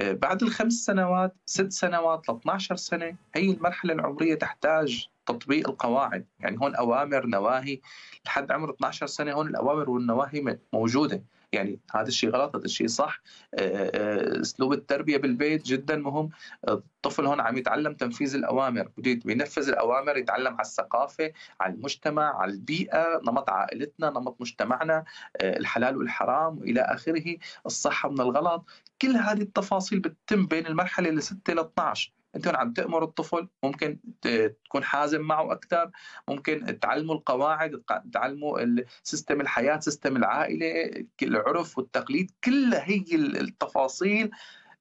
آه، 0.00 0.12
بعد 0.12 0.42
الخمس 0.42 0.72
سنوات 0.72 1.34
ست 1.46 1.72
سنوات 1.72 2.28
ل 2.28 2.32
12 2.32 2.76
سنة 2.76 3.16
هي 3.34 3.50
المرحلة 3.50 3.92
العمرية 3.94 4.34
تحتاج 4.34 5.08
تطبيق 5.26 5.68
القواعد. 5.68 6.26
يعني 6.40 6.58
هون 6.60 6.74
أوامر 6.74 7.26
نواهي. 7.26 7.80
لحد 8.26 8.52
عمر 8.52 8.70
12 8.70 9.06
سنة 9.06 9.32
هون 9.32 9.48
الأوامر 9.48 9.90
والنواهي 9.90 10.58
موجودة. 10.72 11.22
يعني 11.52 11.80
هذا 11.94 12.08
الشيء 12.08 12.30
غلط 12.30 12.56
هذا 12.56 12.64
الشيء 12.64 12.86
صح. 12.86 13.20
آه، 13.54 13.90
آه، 13.94 14.40
أسلوب 14.40 14.72
التربية 14.72 15.16
بالبيت 15.16 15.66
جدا 15.66 15.96
مهم. 15.96 16.30
الطفل 16.68 17.26
هون 17.26 17.40
عم 17.40 17.58
يتعلم 17.58 17.94
تنفيذ 17.94 18.34
الأوامر. 18.34 18.88
بده 18.96 19.32
ينفذ 19.32 19.68
الأوامر 19.68 20.16
يتعلم 20.16 20.52
على 20.52 20.60
الثقافة 20.60 21.32
على 21.60 21.74
المجتمع 21.74 22.40
على 22.40 22.52
البيئة 22.52 23.20
نمط 23.26 23.50
عائلتنا 23.50 24.10
نمط 24.10 24.40
مجتمعنا 24.40 25.04
آه، 25.40 25.56
الحلال 25.56 25.96
والحرام 25.96 26.58
وإلى 26.58 26.80
آخره. 26.80 27.36
الصح 27.66 28.06
من 28.06 28.20
الغلط. 28.20 28.64
كل 29.02 29.16
هذه 29.16 29.42
التفاصيل 29.42 30.00
بتتم 30.00 30.46
بين 30.46 30.66
المرحلة 30.66 31.08
اللي 31.08 31.20
6 31.20 31.52
ل 31.54 31.58
12 31.58 32.12
انت 32.36 32.48
عم 32.48 32.72
تامر 32.72 33.04
الطفل 33.04 33.48
ممكن 33.62 33.98
تكون 34.22 34.84
حازم 34.84 35.20
معه 35.20 35.52
أكثر 35.52 35.90
ممكن 36.28 36.78
تعلموا 36.80 37.14
القواعد 37.14 37.82
تعلموا 38.12 38.60
system 39.02 39.40
الحياة 39.40 39.80
system 39.80 40.16
العائلة 40.16 41.04
العرف 41.22 41.78
والتقليد 41.78 42.30
كلها 42.44 42.88
هي 42.88 43.04
التفاصيل 43.14 44.30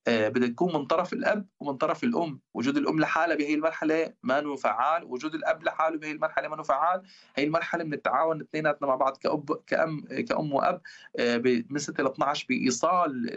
آه، 0.08 0.30
بدها 0.30 0.48
تكون 0.48 0.74
من 0.74 0.86
طرف 0.86 1.14
الأب 1.14 1.46
ومن 1.60 1.78
طرف 1.78 2.04
الأم. 2.04 2.40
وجود 2.54 2.78
الأم 2.78 3.00
لحالها 3.00 3.36
بهي 3.36 3.54
المرحلة 3.54 4.14
ما 4.24 4.56
فعال 4.56 5.04
وجود 5.04 5.36
الأب 5.36 5.64
لحاله 5.64 5.98
بهي 5.98 6.12
المرحلة 6.12 6.48
ما 6.48 6.64
فعال. 6.64 7.02
هي 7.36 7.44
المرحلة 7.44 7.84
من 7.84 7.94
التعاون 7.94 8.42
اثنيناتنا 8.42 8.88
مع 8.88 8.96
بعض 8.96 9.18
كأب 9.18 9.60
كأم 9.68 10.02
كأم 10.30 10.54
وأب 10.54 10.82
آه، 11.20 11.38
من 11.70 11.78
6 11.78 12.04
ل 12.04 12.08
12 12.08 12.46
بإيصال 12.50 13.30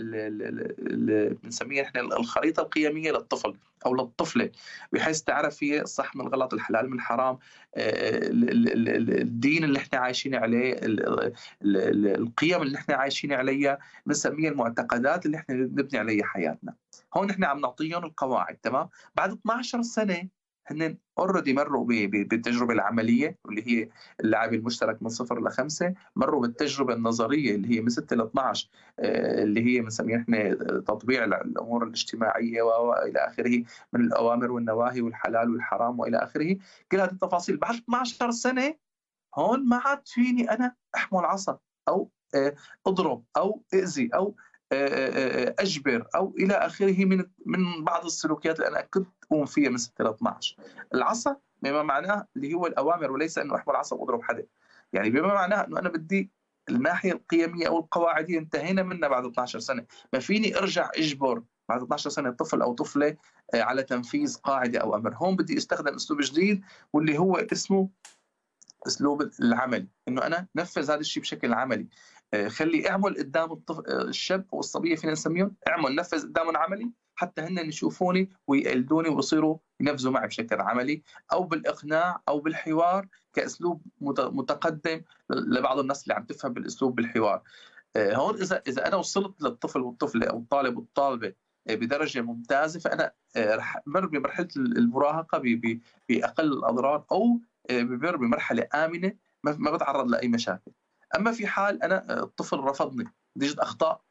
بنسميها 1.42 1.82
إحنا 1.82 2.00
الخريطة 2.00 2.60
القيمية 2.60 3.12
للطفل. 3.12 3.56
أو 3.86 3.94
للطفلة 3.94 4.50
بحيث 4.92 5.20
تعرف 5.22 5.64
هي 5.64 5.80
الصح 5.80 6.16
من 6.16 6.26
الغلط 6.26 6.54
الحلال 6.54 6.90
من 6.90 6.96
الحرام 6.96 7.38
آه، 7.74 8.20
الدين 9.22 9.64
اللي 9.64 9.78
إحنا 9.78 9.98
عايشين 9.98 10.34
عليه 10.34 10.76
القيم 11.62 12.62
اللي 12.62 12.78
إحنا 12.78 12.94
عايشين 12.94 13.32
عليها 13.32 13.78
بنسميها 14.06 14.50
المعتقدات 14.50 15.26
اللي 15.26 15.36
إحنا 15.36 15.54
نبني 15.54 15.98
عليها 15.98 16.24
حياتنا. 16.26 16.74
هون 17.16 17.30
إحنا 17.30 17.46
عم 17.46 17.60
نعطيهم 17.60 18.04
القواعد 18.04 18.56
تمام؟ 18.56 18.88
بعد 19.14 19.32
12 19.32 19.82
سنة 19.82 20.28
هن 20.66 20.98
اوريدي 21.18 21.52
مروا 21.52 21.84
بالتجربة 22.06 22.74
العملية 22.74 23.38
واللي 23.44 23.66
هي 23.66 23.88
اللعب 24.20 24.54
المشترك 24.54 25.02
من 25.02 25.08
صفر 25.08 25.44
لخمسه 25.44 25.94
مروا 26.16 26.40
بالتجربة 26.40 26.94
النظرية 26.94 27.54
اللي 27.54 27.76
هي 27.76 27.80
من 27.80 27.88
6 27.88 28.16
ل 28.16 28.20
12 28.20 28.68
اللي 28.98 29.64
هي 29.64 29.80
بنسميها 29.80 30.18
إحنا 30.18 30.54
تطبيع 30.80 31.24
الأمور 31.24 31.84
الاجتماعية 31.84 32.62
والى 32.62 33.18
آخره 33.18 33.64
من 33.92 34.00
الأوامر 34.00 34.52
والنواهي 34.52 35.00
والحلال 35.00 35.50
والحرام 35.50 36.00
وإلى 36.00 36.16
آخره. 36.16 36.56
كل 36.92 37.00
هذه 37.00 37.10
التفاصيل 37.10 37.56
بعد 37.56 37.74
12 37.74 38.30
سنة 38.30 38.74
هون 39.34 39.68
ما 39.68 39.76
عاد 39.76 40.08
فيني 40.08 40.50
أنا 40.50 40.74
أحمل 40.94 41.24
عصا 41.24 41.58
أو 41.88 42.10
آه، 42.34 42.54
أضرب 42.86 43.24
أو 43.36 43.62
أذي 43.74 44.10
أو 44.14 44.36
أجبر 45.58 46.06
أو 46.14 46.34
إلى 46.38 46.54
آخره 46.54 47.04
من 47.04 47.24
من 47.46 47.84
بعض 47.84 48.04
السلوكيات 48.04 48.56
اللي 48.56 48.68
أنا 48.68 48.80
كنت 48.80 49.08
اقوم 49.24 49.46
فيها 49.46 49.70
من 49.70 49.76
6 49.76 50.04
ل 50.04 50.08
12 50.08 50.56
العصا 50.94 51.36
بما 51.62 51.82
معناه 51.82 52.26
اللي 52.36 52.54
هو 52.54 52.66
الأوامر 52.66 53.12
وليس 53.12 53.38
أنه 53.38 53.56
أحمل 53.56 53.76
عصا 53.76 53.96
وأضرب 53.96 54.22
حدا 54.22 54.46
يعني 54.92 55.10
بما 55.10 55.34
معناه 55.34 55.64
أنه 55.64 55.78
أنا 55.78 55.88
بدي 55.88 56.30
الناحية 56.68 57.12
القيمية 57.12 57.68
أو 57.68 57.78
القواعدية 57.78 58.38
انتهينا 58.38 58.82
منها 58.82 59.08
بعد 59.08 59.24
12 59.24 59.58
سنة. 59.58 59.84
ما 60.12 60.18
فيني 60.18 60.58
أرجع 60.58 60.90
أجبر 60.96 61.42
بعد 61.68 61.82
12 61.82 62.10
سنة 62.10 62.30
طفل 62.30 62.62
أو 62.62 62.74
طفلة 62.74 63.16
آه، 63.54 63.62
على 63.62 63.82
تنفيذ 63.82 64.36
قاعدة 64.36 64.78
أو 64.78 64.96
أمر. 64.96 65.14
هون 65.14 65.36
بدي 65.36 65.56
أستخدم 65.56 65.94
أسلوب 65.94 66.20
جديد 66.20 66.62
واللي 66.92 67.18
هو 67.18 67.36
اسمه 67.36 67.88
أسلوب 68.86 69.30
العمل 69.40 69.88
إنه 70.08 70.26
أنا 70.26 70.46
نفذ 70.56 70.90
هذا 70.90 71.00
الشيء 71.00 71.22
بشكل 71.22 71.52
عملي. 71.52 71.86
خلي 72.48 72.90
اعمل 72.90 73.16
قدام 73.16 73.52
الطفل 73.52 73.86
آه، 73.86 74.02
الشاب 74.02 74.46
أو 74.52 74.60
الصبية 74.60 74.96
فينا 74.96 75.12
نسميهم 75.12 75.54
اعمل 75.68 75.94
نفذ 75.94 76.22
قدامهم 76.22 76.56
عملي 76.56 76.90
حتى 77.14 77.42
هن 77.42 77.58
يشوفوني 77.58 78.30
ويقلدوني 78.46 79.08
ويصيروا 79.08 79.58
ينفذوا 79.80 80.12
معي 80.12 80.26
بشكل 80.26 80.60
عملي 80.60 81.02
أو 81.32 81.44
بالإقناع 81.44 82.22
أو 82.28 82.40
بالحوار 82.40 83.08
كأسلوب 83.32 83.82
متقدم 84.00 85.02
لبعض 85.30 85.78
الناس 85.78 86.02
اللي 86.02 86.14
عم 86.14 86.24
تفهم 86.24 86.52
بالأسلوب 86.52 86.94
بالحوار. 86.94 87.42
آه، 87.96 88.14
هون 88.14 88.34
اذا 88.34 88.62
إذا 88.66 88.88
أنا 88.88 88.96
وصلت 88.96 89.42
للطفل 89.42 89.80
والطفلة 89.80 90.26
أو 90.26 90.38
الطالب 90.38 90.76
والطالبة 90.76 91.32
بدرجة 91.66 92.20
ممتازة 92.20 92.80
فأنا 92.80 93.12
رح 93.36 93.78
مر 93.86 94.06
بمرحلة 94.06 94.48
المراهقة 94.56 95.42
بأقل 96.08 96.52
الأضرار 96.52 97.04
أو 97.12 97.40
بمر 97.70 98.16
بمرحلة 98.16 98.68
آمنة 98.74 99.12
ما 99.44 99.70
بتعرض 99.70 100.10
لأي 100.10 100.28
مشاكل. 100.28 100.72
أما 101.16 101.32
في 101.32 101.46
حال 101.46 101.82
أنا 101.82 102.22
الطفل 102.22 102.58
رفضني 102.58 103.04
نتيجه 103.36 103.62
أخطاء 103.62 104.02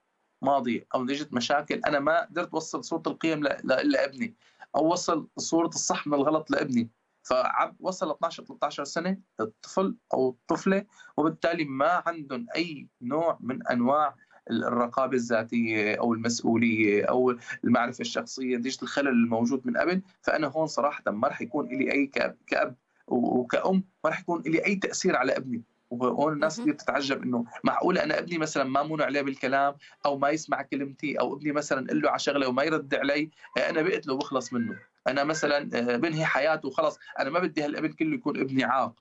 ماضية 0.41 0.87
أو 0.95 1.03
نتيجه 1.03 1.27
مشاكل 1.31 1.81
أنا 1.87 1.99
ما 1.99 2.25
قدرت 2.25 2.53
أوصل 2.53 2.83
صورة 2.83 3.03
القيم 3.07 3.43
لابني 3.63 4.35
أو 4.75 4.91
وصل 4.91 5.27
صورة 5.37 5.67
الصح 5.67 6.07
من 6.07 6.13
الغلط 6.13 6.51
لابني. 6.51 6.89
فعب 7.23 7.75
وصل 7.79 8.11
12 8.11 8.43
13 8.43 8.83
سنة 8.83 9.17
الطفل 9.39 9.95
أو 10.13 10.29
الطفلة 10.29 10.85
وبالتالي 11.17 11.65
ما 11.65 12.03
عندهم 12.05 12.47
أي 12.55 12.87
نوع 13.01 13.37
من 13.41 13.67
أنواع 13.67 14.15
الرقابة 14.51 15.15
الذاتية 15.15 15.95
أو 15.95 16.13
المسؤولية 16.13 17.05
أو 17.05 17.35
المعرفة 17.63 18.01
الشخصية 18.01 18.57
نتيجه 18.57 18.83
الخلل 18.83 19.07
الموجود 19.07 19.67
من 19.67 19.77
قبل. 19.77 20.01
فأنا 20.21 20.47
هون 20.47 20.67
صراحة 20.67 21.11
ما 21.11 21.27
راح 21.27 21.41
يكون 21.41 21.67
لي 21.67 21.91
أي 21.91 22.07
كأب, 22.07 22.37
كأب 22.47 22.75
وكأم 23.07 23.83
ما 24.03 24.09
راح 24.09 24.19
يكون 24.19 24.41
لي 24.41 24.65
أي 24.65 24.75
تأثير 24.75 25.15
على 25.15 25.37
ابني. 25.37 25.63
وهون 25.91 26.33
الناس 26.33 26.59
كثير 26.61 26.73
بتتعجب 26.73 27.23
إنه 27.23 27.45
معقوله 27.63 28.03
أنا 28.03 28.19
ابني 28.19 28.37
مثلا 28.37 28.63
ما 28.63 28.83
منع 28.83 29.05
عليه 29.05 29.21
بالكلام 29.21 29.75
أو 30.05 30.17
ما 30.17 30.29
يسمع 30.29 30.61
كلمتي 30.61 31.19
أو 31.19 31.35
ابني 31.35 31.51
مثلا 31.51 31.87
قل 31.89 32.01
له 32.01 32.09
على 32.09 32.19
شغلة 32.19 32.47
وما 32.47 32.63
يرد 32.63 32.95
علي 32.95 33.29
أنا 33.69 33.81
بقتله 33.81 34.13
وبخلص 34.13 34.53
منه. 34.53 34.79
أنا 35.07 35.23
مثلا 35.23 35.59
بنهي 35.97 36.25
حياته 36.25 36.67
وخلص. 36.67 36.99
أنا 37.19 37.29
ما 37.29 37.39
بدي 37.39 37.63
هالابن 37.63 37.91
كله 37.91 38.15
يكون 38.15 38.39
ابني 38.39 38.63
عاق. 38.63 38.93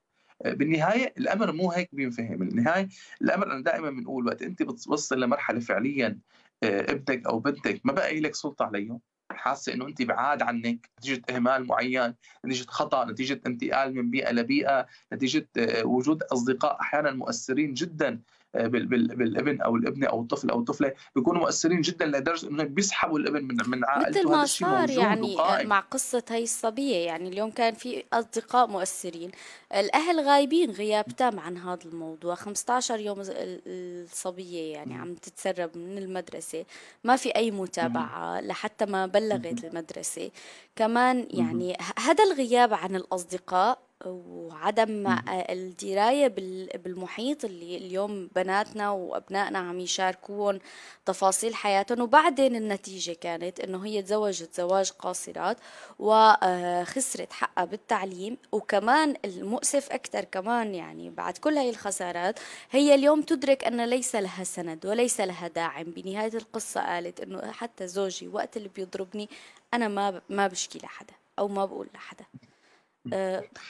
بالنهاية 0.45 1.15
الأمر 1.19 1.53
مو 1.53 1.71
هيك 1.71 1.89
بينفهم. 1.93 2.37
بالنهاية 2.37 2.89
الأمر 3.23 3.53
أنا 3.53 3.63
دائما 3.63 3.91
بنقول 3.91 4.27
وقت 4.27 4.43
أنت 4.43 4.63
بتوصل 4.63 5.21
لمرحلة 5.21 5.61
فعليا 5.61 6.19
ابنك 6.63 7.27
أو 7.27 7.39
بنتك 7.39 7.81
ما 7.85 7.93
بقى 7.93 8.21
لك 8.21 8.35
سلطة 8.35 8.65
عليهم. 8.65 9.01
حاسة 9.41 9.75
إنه 9.75 9.87
انت 9.87 10.03
بعاد 10.03 10.43
عنك 10.43 10.91
نتيجة 10.99 11.23
إهمال 11.31 11.67
معين، 11.67 12.15
نتيجة 12.47 12.67
خطأ، 12.71 13.05
نتيجة 13.05 13.41
انتقال 13.47 13.95
من 13.95 14.11
بيئة 14.11 14.33
لبيئة، 14.33 14.87
نتيجة 15.13 15.49
وجود 15.85 16.23
أصدقاء 16.23 16.81
أحيانا 16.81 17.11
مؤثرين 17.11 17.75
جدا. 17.75 18.21
بالابن 18.55 19.61
أو 19.61 19.77
الابنه 19.77 20.07
أو 20.07 20.21
الطفل 20.21 20.51
أو 20.51 20.61
الطفلة 20.61 20.93
بيكونوا 21.17 21.41
مؤثرين 21.41 21.81
جدا 21.81 22.07
لدرجه 22.07 22.49
انهم 22.49 22.67
بيسحبوا 22.67 23.19
الابن 23.19 23.45
من 23.45 23.57
من 23.67 23.85
عائلته 23.85 24.21
مثل 24.21 24.31
ما 24.31 24.45
صار 24.47 24.91
يعني 24.91 25.35
وقائم. 25.35 25.69
مع 25.69 25.81
قصة 25.81 26.23
هي 26.31 26.43
الصبية 26.43 26.97
يعني 26.97 27.29
اليوم 27.29 27.51
كان 27.51 27.75
في 27.75 28.05
أصدقاء 28.13 28.67
مؤثرين. 28.67 29.31
الأهل 29.75 30.21
غايبين 30.21 30.71
غياب 30.71 31.05
تام 31.05 31.41
عن 31.41 31.57
هذا 31.57 31.85
الموضوع. 31.85 32.35
15 32.35 33.01
يوم 33.01 33.23
الصبية 33.67 34.73
يعني 34.73 34.95
عم 34.95 35.15
تتسرب 35.15 35.77
من 35.77 35.99
المدرسة. 35.99 36.65
ما 37.05 37.17
في 37.17 37.37
أي 37.37 37.51
متابعة 37.51 38.41
لحتى 38.41 38.87
ما 38.87 39.07
بلغت 39.07 39.65
المدرسة. 39.65 40.31
كمان 40.77 41.27
يعني 41.31 41.77
هذا 41.99 42.25
الغياب 42.25 42.75
عن 42.75 42.97
الأصدقاء 42.97 43.90
وعدم 44.07 45.19
الدراية 45.29 46.29
بالمحيط 46.75 47.45
اللي 47.45 47.77
اليوم 47.77 48.31
بناتنا 48.37 48.91
وأبنائنا 48.91 49.59
عم 49.59 49.81
يشاركون 49.81 50.59
تفاصيل 51.07 51.55
حياتهم 51.55 52.01
وبعدين 52.01 52.57
النتيجة 52.57 53.13
كانت 53.13 53.61
إنه 53.61 53.87
هي 53.87 54.03
تزوجت 54.03 54.55
زواج 54.55 54.91
قاصرات 54.91 55.57
وخسرت 55.99 57.33
حقها 57.33 57.65
بالتعليم 57.65 58.37
وكمان 58.53 59.17
المؤسف 59.25 59.93
أكثر 59.93 60.25
كمان 60.25 60.75
يعني 60.75 61.11
بعد 61.11 61.39
كل 61.39 61.59
هاي 61.59 61.71
الخسارات 61.71 62.39
هي 62.71 62.95
اليوم 62.95 63.23
تدرك 63.23 63.65
أن 63.65 63.85
ليس 63.85 64.15
لها 64.17 64.45
سند 64.45 64.87
وليس 64.87 65.21
لها 65.21 65.49
داعم. 65.49 65.85
بنهاية 65.85 66.35
القصة 66.35 66.81
قالت 66.81 67.21
إنه 67.21 67.53
حتى 67.53 67.87
زوجي 67.87 68.29
وقت 68.29 68.57
اللي 68.57 68.69
بيضربني 68.69 69.29
أنا 69.75 69.89
ما 69.89 70.21
ما 70.29 70.47
بشكي 70.47 70.79
لحدا 70.79 71.15
أو 71.39 71.49
ما 71.49 71.65
بقول 71.65 71.89
لحدا. 71.95 72.25
آه، 72.35 72.50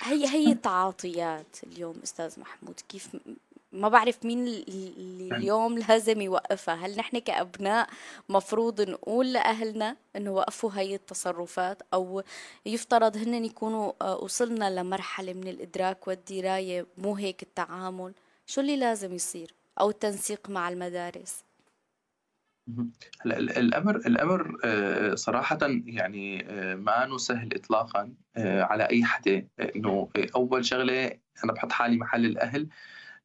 هي 0.02 0.26
هي 0.28 0.52
التعاطيات 0.52 1.56
اليوم 1.66 1.96
أستاذ 2.02 2.40
محمود. 2.40 2.80
كيف 2.88 3.16
ما 3.72 3.88
بعرف 3.88 4.24
مين 4.24 4.38
اللي 4.38 5.28
يعني 5.28 5.36
اليوم 5.36 5.78
لازم 5.78 6.20
يوقفها. 6.20 6.74
هل 6.74 6.96
نحن 6.96 7.18
كأبناء 7.18 7.88
مفروض 8.28 8.80
نقول 8.80 9.32
لأهلنا 9.32 9.96
أنه 10.16 10.30
وقفوا 10.30 10.70
هاي 10.74 10.94
التصرفات؟ 10.94 11.82
أو 11.94 12.22
يفترض 12.66 13.16
هن 13.16 13.44
يكونوا 13.44 13.92
آه، 14.02 14.16
وصلنا 14.16 14.80
لمرحلة 14.80 15.32
من 15.32 15.48
الإدراك 15.48 16.08
والدراية 16.08 16.86
مو 16.98 17.14
هيك 17.16 17.42
التعامل؟ 17.42 18.12
شو 18.46 18.60
اللي 18.60 18.76
لازم 18.76 19.14
يصير؟ 19.14 19.54
أو 19.80 19.90
التنسيق 19.90 20.50
مع 20.50 20.68
المدارس؟ 20.68 21.44
الأمر 23.27 23.96
الأمر 23.96 24.57
آه، 24.64 25.14
صراحة 25.14 25.59
يعني 25.85 26.51
آه، 26.51 26.75
ما 26.75 27.16
سهل 27.16 27.55
اطلاقا 27.55 28.14
آه، 28.37 28.62
على 28.62 28.85
أي 28.85 29.05
حدا 29.05 29.46
إنه 29.77 30.11
أول 30.37 30.64
شغلة 30.64 31.07
أنا 31.44 31.53
بحط 31.53 31.73
حالي 31.73 31.96
محل 31.96 32.27
الأهل 32.27 32.68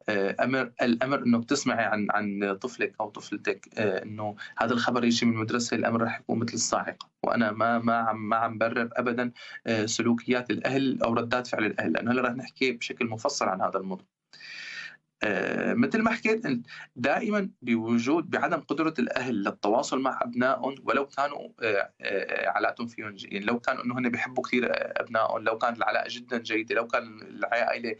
أمر 0.10 0.72
الأمر 0.82 1.24
إنه 1.24 1.38
بتسمعي 1.38 1.86
عن 1.86 2.08
عن 2.12 2.58
طفلك 2.62 2.96
أو 3.02 3.10
طفلتك 3.10 3.80
إنه 3.80 4.36
هذا 4.58 4.74
الخبر 4.74 5.06
يجي 5.06 5.26
من 5.26 5.34
المدرسة 5.34 5.78
الأمر 5.78 6.02
رح 6.02 6.20
يكون 6.20 6.40
مثل 6.40 6.54
الصاعقة. 6.54 7.10
وأنا 7.24 7.52
ما 7.52 7.80
ما 7.80 7.96
عم 7.96 8.30
ما 8.30 8.36
عم 8.36 8.58
برر 8.58 8.90
ابدا 8.94 9.32
سلوكيات 9.86 10.50
الأهل 10.50 11.04
أو 11.04 11.14
ردات 11.14 11.48
فعل 11.48 11.66
الأهل 11.66 11.94
لأنه 11.94 12.12
هلأ 12.12 12.22
رح 12.22 12.32
نحكي 12.32 12.72
بشكل 12.72 13.06
مفصل 13.06 13.46
عن 13.46 13.62
هذا 13.62 13.80
الموضوع. 13.80 14.15
مثل 15.74 16.02
ما 16.02 16.12
حكيت 16.12 16.44
دائما 16.96 17.50
بوجود 17.62 18.30
بعدم 18.30 18.60
قدرة 18.60 18.94
الأهل 19.00 19.44
للتواصل 19.44 20.00
مع 20.02 20.20
أبنائهم 20.22 20.76
ولو 20.84 21.06
كانوا 21.06 21.50
آه، 21.62 21.92
آه، 22.02 22.50
علاقتهم 22.50 22.88
فيهم 22.88 23.16
يعني 23.20 23.46
لو 23.46 23.60
كانوا 23.60 23.84
إنه 23.84 24.00
هن 24.00 24.10
بيحبوا 24.10 24.44
كثير 24.44 24.70
أبنائهم 24.72 25.44
لو 25.44 25.58
كانت 25.58 25.78
العلاقة 25.78 26.08
جدا 26.10 26.38
جيدة 26.38 26.76
لو 26.76 26.88
كان 26.88 27.22
العائلة 27.22 27.96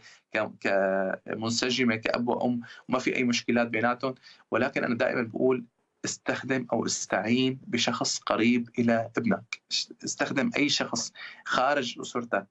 كمنسجمة 0.60 1.96
كأب 1.96 2.28
وأم 2.28 2.60
وما 2.88 2.98
في 2.98 3.16
أي 3.16 3.24
مشكلات 3.24 3.66
بيناتهم. 3.68 4.14
ولكن 4.50 4.84
أنا 4.84 4.94
دائما 4.94 5.22
بقول 5.22 5.64
استخدم 6.04 6.66
أو 6.72 6.86
استعين 6.86 7.60
بشخص 7.66 8.18
قريب 8.18 8.68
إلى 8.78 9.10
ابنك. 9.16 9.62
استخدم 10.04 10.50
أي 10.56 10.68
شخص 10.68 11.12
خارج 11.44 12.00
أسرتك. 12.00 12.46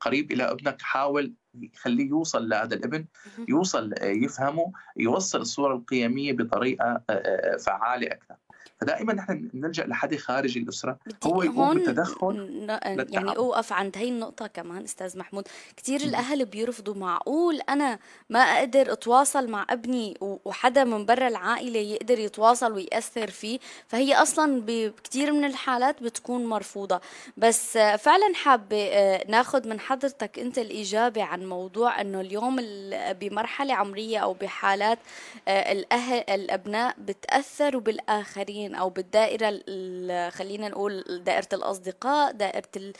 قريب 0.00 0.32
إلى 0.32 0.50
ابنك 0.50 0.82
حاول 0.82 1.34
يخليه 1.54 2.08
يوصل 2.08 2.48
لهذا 2.48 2.74
الابن 2.74 3.06
يوصل 3.48 3.94
آه، 3.98 4.04
يفهمه 4.04 4.72
يوصل 4.96 5.40
الصورة 5.40 5.74
القيمية 5.74 6.32
بطريقة 6.32 6.84
آه، 6.84 7.02
آه، 7.10 7.56
فعالة 7.56 8.06
أكثر. 8.06 8.36
فدائما 8.80 9.12
نحن 9.12 9.50
نلجأ 9.54 9.86
لحد 9.86 10.16
خارج 10.16 10.58
الأسرة. 10.58 10.98
هو 11.24 11.42
يقوم 11.42 11.74
بالتدخل 11.74 12.66
يعني 13.10 13.36
اوقف 13.36 13.72
عند 13.72 13.96
هي 13.96 14.08
النقطة 14.08 14.46
كمان 14.46 14.82
أستاذ 14.84 15.18
محمود. 15.18 15.48
كثير 15.76 16.00
الأهل 16.00 16.44
بيرفضوا. 16.44 16.94
معقول 16.94 17.60
أنا 17.68 17.98
ما 18.30 18.40
أقدر 18.40 18.92
أتواصل 18.92 19.48
مع 19.50 19.66
ابني 19.70 20.14
وحدا 20.20 20.84
من 20.84 21.06
برا 21.06 21.28
العائلة 21.28 21.80
يقدر 21.80 22.18
يتواصل 22.18 22.72
ويأثر 22.72 23.30
فيه؟ 23.30 23.58
فهي 23.86 24.14
أصلا 24.14 24.62
بكثير 24.66 25.32
من 25.32 25.44
الحالات 25.44 26.02
بتكون 26.02 26.46
مرفوضة. 26.46 27.00
بس 27.36 27.78
فعلا 27.78 28.34
حابة 28.34 29.16
ناخذ 29.28 29.68
من 29.68 29.80
حضرتك 29.80 30.38
أنت 30.38 30.58
الإجابة 30.58 31.22
عن 31.22 31.46
موضوع 31.46 32.00
إنه 32.00 32.20
اليوم 32.20 32.56
بمرحلة 33.20 33.74
عمرية 33.74 34.18
أو 34.18 34.32
بحالات 34.32 34.98
الاهل 35.48 36.24
الأبناء 36.30 36.96
بتأثروا 36.98 37.80
بالآخرين. 37.80 38.65
المحيطين 38.66 38.74
أو 38.74 38.90
بالدائرة 38.90 39.50
خلينا 40.30 40.68
نقول 40.68 41.22
دائرة 41.24 41.48
الأصدقاء 41.52 42.32
دائرة 42.32 42.92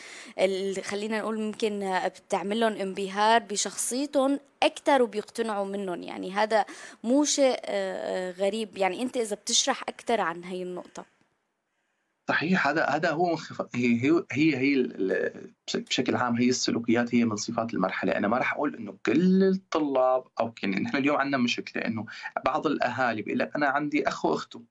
خلينا 0.83 1.19
نقول 1.19 1.41
ممكن 1.41 2.01
بتعمل 2.07 2.61
لهم 2.61 2.73
انبهار 2.73 3.43
بشخصيتهم 3.43 4.41
أكثر 4.63 5.03
وبيقتنعوا 5.03 5.67
منهم. 5.67 6.03
يعني 6.03 6.33
هذا 6.33 6.65
مو 7.05 7.25
شيء 7.25 7.57
آه، 7.65 8.31
غريب. 8.31 8.79
يعني 8.79 9.03
أنت 9.03 9.17
إذا 9.17 9.37
بتشرح 9.37 9.83
أكثر 9.83 10.21
عن 10.21 10.45
هي 10.45 10.63
النقطة. 10.63 11.17
صحيح. 12.29 12.69
هذا 12.69 12.85
هذا 12.85 13.11
هو 13.11 13.39
هي 13.75 14.03
هي 14.03 14.23
هي, 14.33 14.57
هي 14.57 14.83
بشكل 15.75 16.17
عام 16.17 16.37
هي 16.37 16.49
السلوكيات 16.49 17.15
هي 17.15 17.25
من 17.25 17.37
صفات 17.37 17.75
المرحلة. 17.75 18.13
أنا 18.13 18.29
ما 18.29 18.39
راح 18.39 18.55
أقول 18.55 18.77
إنه 18.77 18.97
كل 19.07 19.43
الطلاب 19.43 20.25
أو 20.41 20.53
يعني 20.63 20.77
نحن 20.77 20.97
اليوم 20.97 21.17
عندنا 21.17 21.39
مشكلة 21.39 21.85
إنه 21.85 22.07
بعض 22.45 22.67
الأهالي 22.67 23.23
بيقول 23.23 23.39
لك 23.39 23.57
أنا 23.57 23.67
عندي 23.67 24.09
أخ 24.09 24.25
وأخته. 24.25 24.63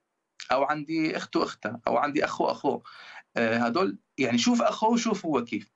أو 0.52 0.64
عندي 0.64 1.18
أخت 1.18 1.36
وأختها 1.36 1.82
أو 1.88 1.98
عندي 1.98 2.26
اخ 2.26 2.42
واخوه 2.42 2.84
آه، 3.38 3.58
هدول 3.58 3.98
يعني 4.18 4.38
شوف 4.38 4.62
أخوه 4.62 4.90
وشوف 4.90 5.26
هو 5.26 5.44
كيف. 5.44 5.72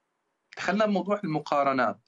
دخلنا 0.57 0.85
بموضوع 0.85 1.21
المقارنات. 1.23 1.99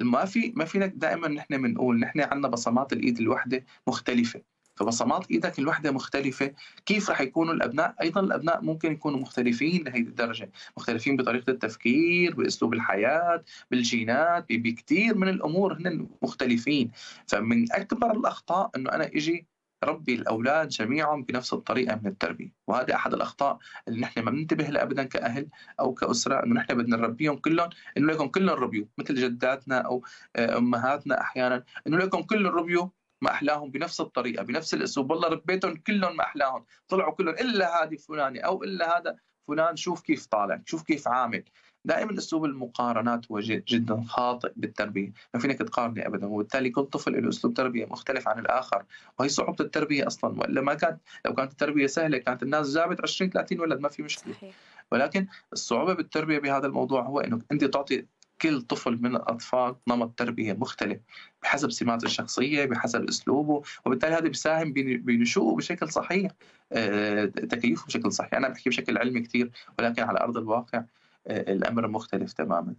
ما 0.00 0.24
في 0.24 0.52
ما 0.56 0.64
فينا 0.64 0.86
دائما 0.86 1.28
نحن 1.28 1.62
بنقول 1.62 1.98
نحن 1.98 2.20
عندنا 2.20 2.48
بصمات 2.48 2.92
الإيد 2.92 3.18
الوحدة 3.18 3.64
مختلفة. 3.86 4.42
فبصمات 4.76 5.30
إيدك 5.30 5.58
الوحدة 5.58 5.90
مختلفة 5.90 6.52
كيف 6.86 7.10
راح 7.10 7.20
يكونوا 7.20 7.54
الأبناء؟ 7.54 7.94
أيضا 8.02 8.20
الأبناء 8.20 8.62
ممكن 8.62 8.92
يكونوا 8.92 9.20
مختلفين 9.20 9.84
لهي 9.84 10.00
الدرجة. 10.00 10.50
مختلفين 10.76 11.16
بطريقة 11.16 11.50
التفكير 11.50 12.34
بأسلوب 12.34 12.74
الحياة 12.74 13.44
بالجينات 13.70 14.46
بكثير 14.50 15.18
من 15.18 15.28
الأمور 15.28 15.72
هن 15.72 16.08
مختلفين. 16.22 16.90
فمن 17.26 17.72
أكبر 17.72 18.12
الأخطاء 18.12 18.70
إنه 18.76 18.90
أنا 18.90 19.06
إجي 19.06 19.46
ربي 19.84 20.14
الأولاد 20.14 20.68
جميعهم 20.68 21.22
بنفس 21.22 21.52
الطريقة 21.52 21.96
من 21.96 22.06
التربية، 22.06 22.52
وهذا 22.66 22.94
أحد 22.94 23.14
الأخطاء 23.14 23.58
اللي 23.88 24.00
نحن 24.00 24.20
ما 24.20 24.30
بننتبه 24.30 24.64
لها 24.64 24.82
ابدا 24.82 25.04
كأهل 25.04 25.48
أو 25.80 25.94
كأسرة 25.94 26.44
إنه 26.44 26.54
نحن 26.54 26.74
بدنا 26.74 26.96
نربيهم 26.96 27.36
كلهم 27.36 27.70
إنه 27.96 28.12
لكم 28.12 28.28
كلهم 28.28 28.56
ربيوا 28.58 28.86
مثل 28.98 29.14
جداتنا 29.14 29.78
أو 29.78 30.04
آه، 30.36 30.58
أمهاتنا 30.58 31.20
أحيانا 31.20 31.64
إنه 31.86 31.96
لكم 31.98 32.22
كلهم 32.22 32.52
ربيوا 32.54 32.88
ما 33.22 33.30
احلاهم 33.30 33.70
بنفس 33.70 34.00
الطريقة 34.00 34.42
بنفس 34.44 34.74
الأسلوب. 34.74 35.10
والله 35.10 35.28
ربيتهم 35.28 35.76
كلهم 35.76 36.16
ما 36.16 36.24
احلاهم 36.24 36.64
طلعوا 36.88 37.12
كلهم 37.14 37.34
إلا 37.34 37.82
هذه 37.84 37.96
فلانة 37.96 38.40
أو 38.40 38.64
إلا 38.64 38.98
هذا 38.98 39.16
فلان 39.48 39.76
شوف 39.76 40.00
كيف 40.02 40.26
طالع 40.26 40.62
شوف 40.66 40.82
كيف 40.82 41.08
عامل. 41.08 41.44
دائما 41.86 42.18
اسلوب 42.18 42.44
المقارنات 42.44 43.30
هو 43.30 43.40
جدا 43.40 44.04
خاطئ 44.08 44.52
بالتربية، 44.56 45.12
ما 45.34 45.40
فينك 45.40 45.58
تقارني 45.58 46.06
ابدا. 46.06 46.26
وبالتالي 46.26 46.70
كل 46.70 46.84
طفل 46.84 47.22
له 47.22 47.28
أسلوب 47.28 47.54
تربية 47.54 47.86
مختلف 47.86 48.28
عن 48.28 48.38
الآخر، 48.38 48.84
وهي 49.18 49.28
صعوبة 49.28 49.64
التربية 49.64 50.06
أصلا. 50.06 50.40
وإلا 50.40 50.60
ما 50.60 50.74
كانت 50.74 51.00
لو 51.26 51.34
كانت 51.34 51.52
التربية 51.52 51.86
سهلة 51.86 52.18
كانت 52.18 52.42
الناس 52.42 52.74
جابت 52.74 53.00
20 53.00 53.30
30 53.30 53.60
ولد 53.60 53.80
ما 53.80 53.88
في 53.88 54.02
مشكلة. 54.02 54.34
صحيح. 54.34 54.54
ولكن 54.92 55.26
الصعوبة 55.52 55.92
بالتربية 55.92 56.38
بهذا 56.38 56.66
الموضوع 56.66 57.02
هو 57.02 57.20
انك 57.20 57.42
أنت 57.52 57.64
تعطي 57.64 58.06
كل 58.40 58.62
طفل 58.62 58.98
من 59.02 59.16
الأطفال 59.16 59.76
نمط 59.88 60.18
تربية 60.18 60.52
مختلف 60.52 61.00
بحسب 61.42 61.70
سمات 61.70 62.04
الشخصية 62.04 62.64
بحسب 62.64 63.08
أسلوبه. 63.08 63.62
وبالتالي 63.84 64.14
هذا 64.14 64.28
بيساهم 64.28 64.72
بنشوءه 64.72 65.56
بشكل 65.56 65.92
صحيح. 65.92 66.32
آه، 66.72 67.24
تكيفه 67.24 67.86
بشكل 67.86 68.12
صحيح. 68.12 68.34
أنا 68.34 68.48
بحكي 68.48 68.70
بشكل 68.70 68.98
علمي 68.98 69.20
كثير 69.20 69.50
ولكن 69.78 70.02
على 70.02 70.20
أرض 70.20 70.36
الواقع 70.36 70.84
الأمر 71.26 71.88
مختلف 71.88 72.32
تماما. 72.32 72.74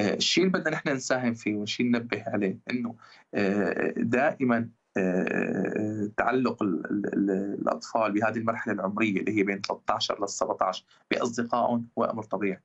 الشيء 0.00 0.44
اللي 0.44 0.58
بدنا 0.58 0.70
نحن 0.70 0.88
نساهم 0.88 1.34
فيه 1.34 1.56
والشيء 1.56 1.86
ننبه 1.86 2.24
عليه 2.26 2.58
إنه 2.70 2.94
دائما 3.96 4.68
تعلق 6.16 6.62
الأطفال 6.62 8.12
بهذه 8.12 8.38
المرحلة 8.38 8.72
العمرية 8.72 9.20
اللي 9.20 9.38
هي 9.38 9.42
بين 9.42 9.60
13 9.60 10.20
لل 10.20 10.28
17 10.28 10.84
بأصدقائهم 11.10 11.88
هو 11.98 12.04
أمر 12.04 12.22
طبيعي 12.22 12.60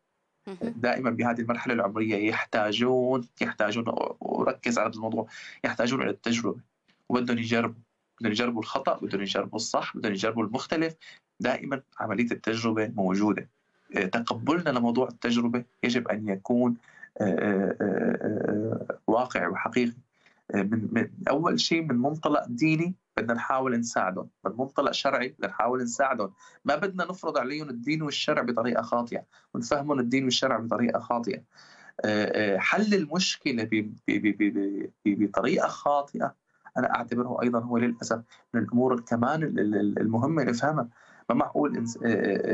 دائما 0.62 1.10
بهذه 1.10 1.42
المرحلة 1.42 1.74
العمرية 1.74 2.30
يحتاجون 2.30 3.28
يحتاجون 3.42 3.86
وركز 4.20 4.80
على 4.80 4.90
هذا 4.90 4.96
الموضوع 4.96 5.28
يحتاجون 5.64 6.02
إلى 6.02 6.10
التجربة. 6.10 6.62
وبدهم 7.10 7.38
يجربوا 7.38 7.82
بدهم 8.22 8.32
يجربوا 8.32 8.62
الخطأ 8.62 9.00
بدهم 9.00 9.22
يجربوا 9.22 9.56
الصح 9.56 9.98
بدهم 9.98 10.12
يجربوا 10.12 10.44
المختلف. 10.44 10.96
دائما 11.40 11.82
عملية 12.00 12.32
التجربة 12.32 12.88
موجودة. 12.88 13.42
آه، 13.42 13.59
تقبلنا 13.94 14.70
لموضوع 14.70 15.08
التجربة 15.08 15.64
يجب 15.84 16.08
أن 16.08 16.28
يكون 16.28 16.78
آه، 17.22 17.76
آه، 17.82 18.98
واقعي 19.08 19.48
وحقيقي. 19.48 19.94
من 20.54 21.10
أول 21.30 21.60
شيء 21.60 21.82
من 21.82 21.96
منطلق 21.96 22.46
ديني 22.48 22.96
بدنا 23.18 23.34
نحاول 23.34 23.80
نساعدهم 23.80 24.30
من 24.46 24.52
منطلق 24.58 24.92
شرعي 24.92 25.28
بدنا 25.30 25.48
نحاول 25.48 25.84
نساعدهم. 25.84 26.32
ما 26.66 26.76
بدنا 26.76 27.06
نفرض 27.06 27.38
عليهم 27.38 27.70
الدين 27.70 28.02
والشرع 28.02 28.42
بطريقة 28.42 28.82
خاطئة 28.82 29.24
ونفهمهم 29.54 30.00
الدين 30.00 30.24
والشرع 30.24 30.58
بطريقة 30.58 31.00
خاطئة. 31.00 31.42
حل 32.58 32.94
المشكلة 32.94 33.70
بطريقة 35.06 35.68
خاطئة 35.68 36.36
أنا 36.78 36.96
أعتبره 36.96 37.42
أيضا 37.42 37.60
هو 37.60 37.78
للأسف 37.78 38.22
من 38.54 38.62
الأمور 38.62 39.00
كمان 39.02 39.44
المهمة 39.98 40.44
نفهمها. 40.44 40.88
ما 41.30 41.36
معقول 41.36 41.86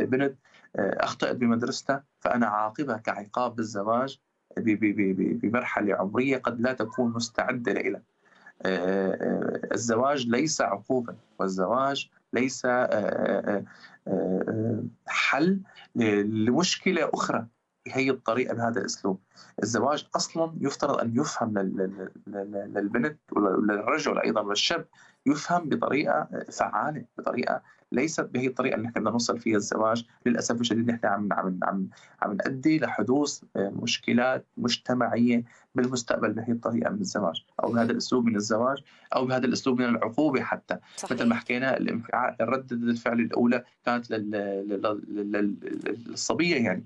بنت 0.05 0.35
اخطات 0.75 1.35
بمدرستها 1.35 2.03
فأنا 2.19 2.47
عاقبها 2.47 2.97
كعقاب 2.97 3.55
بالزواج 3.55 4.19
بمرحلة 4.57 5.95
عمرية 5.95 6.37
قد 6.37 6.61
لا 6.61 6.73
تكون 6.73 7.11
مستعدة 7.11 7.73
لها 7.73 8.01
الزواج 9.73 10.27
ليس 10.27 10.61
عقوبة 10.61 11.15
والزواج 11.39 12.09
ليس 12.33 12.67
حل 15.07 15.59
لمشكلة 15.95 17.09
أخرى. 17.13 17.47
بهي 17.85 18.09
الطريقة 18.09 18.53
بهذا 18.53 18.79
الأسلوب. 18.79 19.19
الزواج 19.63 20.07
أصلا 20.15 20.53
يفترض 20.61 20.99
أن 20.99 21.15
يفهم 21.15 21.57
للبنت 22.27 23.19
وللرجل 23.31 24.19
أيضا 24.19 24.41
والشاب 24.41 24.85
يفهم 25.25 25.69
بطريقة 25.69 26.27
فعالة 26.51 27.05
بطريقة 27.17 27.61
ليست 27.91 28.21
بهي 28.21 28.47
الطريقة 28.47 28.75
اللي 28.75 28.87
نحن 28.87 28.93
بدنا 28.99 29.11
نوصل 29.11 29.39
فيها 29.39 29.57
الزواج. 29.57 30.05
للأسف 30.25 30.61
الشديد 30.61 30.91
نحن 30.91 31.05
عم 31.05 31.33
عم 31.33 31.59
عم 31.63 31.89
عم 32.21 32.33
نؤدي 32.33 32.79
لحدوث 32.79 33.43
مشكلات 33.55 34.45
مجتمعية 34.57 35.43
بالمستقبل 35.75 36.33
بهي 36.33 36.51
الطريقة 36.51 36.89
من 36.89 37.01
الزواج 37.01 37.45
أو 37.63 37.71
بهذا 37.71 37.91
الأسلوب 37.91 38.25
من 38.25 38.35
الزواج 38.35 38.77
أو 39.15 39.25
بهذا 39.25 39.45
الأسلوب 39.45 39.81
من 39.81 39.89
العقوبة 39.89 40.41
حتى. 40.41 40.77
صحيح. 40.97 41.11
مثل 41.11 41.25
ما 41.25 41.35
حكينا 41.35 41.77
الانفعال 41.77 42.35
ردة 42.41 42.75
الفعل 42.75 43.19
الأولى 43.19 43.63
كانت 43.85 44.11
للصبية 46.07 46.55
يعني. 46.55 46.85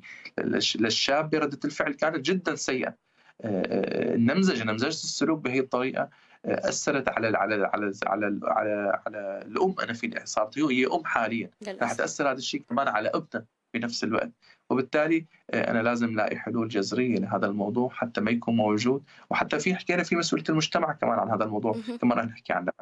للشاب 0.75 1.35
ردة 1.35 1.59
الفعل 1.65 1.93
كانت 1.93 2.25
جدا 2.25 2.55
سيئة. 2.55 2.95
النمذجه 3.43 4.63
نمذجه 4.63 4.87
السلوك 4.87 5.39
بهي 5.39 5.59
الطريقة. 5.59 6.09
أثرت 6.45 7.09
على 7.09 7.37
على 7.37 7.69
على 7.73 7.91
على 8.05 8.39
على, 8.43 9.01
على 9.05 9.41
الأم 9.45 9.75
أنا 9.83 9.93
في 9.93 10.21
صارت 10.23 10.59
هي 10.59 10.85
أم 10.85 11.05
حاليا. 11.05 11.49
رح 11.67 11.93
تأثر 11.93 12.31
هذا 12.31 12.37
الشيء 12.37 12.63
كمان 12.69 12.87
على 12.87 13.09
ابنها 13.09 13.45
بنفس 13.73 14.03
الوقت. 14.03 14.31
وبالتالي 14.69 15.25
آه، 15.49 15.71
أنا 15.71 15.83
لازم 15.83 16.15
لاقي 16.15 16.37
حلول 16.37 16.67
جذرية 16.67 17.19
لهذا 17.19 17.45
الموضوع 17.45 17.89
حتى 17.89 18.21
ما 18.21 18.31
يكون 18.31 18.55
موجود. 18.55 19.03
وحتى 19.29 19.59
في 19.59 19.75
حكينا 19.75 20.03
في 20.03 20.15
مسؤولية 20.15 20.45
المجتمع 20.49 20.93
كمان 20.93 21.19
عن 21.19 21.29
هذا 21.29 21.43
الموضوع 21.43 21.75
كمان 22.01 22.17
رح 22.17 22.25
نحكي 22.25 22.53
عنها 22.53 22.73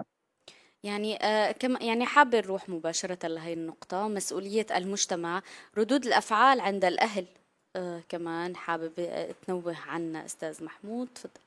يعني 0.84 1.24
آه 1.24 1.52
كم 1.52 1.78
يعني 1.82 2.06
حابة 2.06 2.38
نروح 2.40 2.70
مباشرة 2.70 3.28
لهي 3.28 3.54
النقطة. 3.54 4.08
مسؤولية 4.08 4.66
المجتمع 4.76 5.42
ردود 5.78 6.06
الأفعال 6.06 6.60
عند 6.60 6.86
الأهل. 6.86 7.26
آه 7.76 8.02
كمان 8.10 8.56
حابب 8.56 8.94
تنوه 9.48 9.78
عنا 9.88 10.26
أستاذ 10.26 10.64
محمود. 10.64 11.08
تفضل. 11.08 11.47